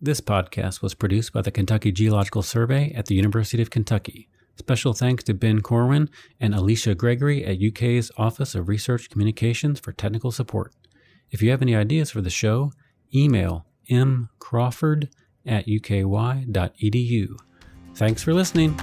This 0.00 0.20
podcast 0.20 0.82
was 0.82 0.94
produced 0.94 1.32
by 1.32 1.40
the 1.40 1.50
Kentucky 1.50 1.90
Geological 1.90 2.42
Survey 2.42 2.92
at 2.92 3.06
the 3.06 3.14
University 3.14 3.62
of 3.62 3.70
Kentucky. 3.70 4.28
Special 4.56 4.92
thanks 4.92 5.24
to 5.24 5.34
Ben 5.34 5.62
Corwin 5.62 6.10
and 6.38 6.54
Alicia 6.54 6.94
Gregory 6.94 7.44
at 7.44 7.62
UK's 7.62 8.10
Office 8.18 8.54
of 8.54 8.68
Research 8.68 9.08
Communications 9.08 9.80
for 9.80 9.92
technical 9.92 10.30
support. 10.30 10.74
If 11.30 11.42
you 11.42 11.50
have 11.50 11.62
any 11.62 11.74
ideas 11.74 12.10
for 12.10 12.20
the 12.20 12.30
show, 12.30 12.72
email 13.14 13.66
mcrawford 13.90 15.08
at 15.46 15.66
uky.edu. 15.66 17.36
Thanks 17.94 18.22
for 18.22 18.34
listening. 18.34 18.78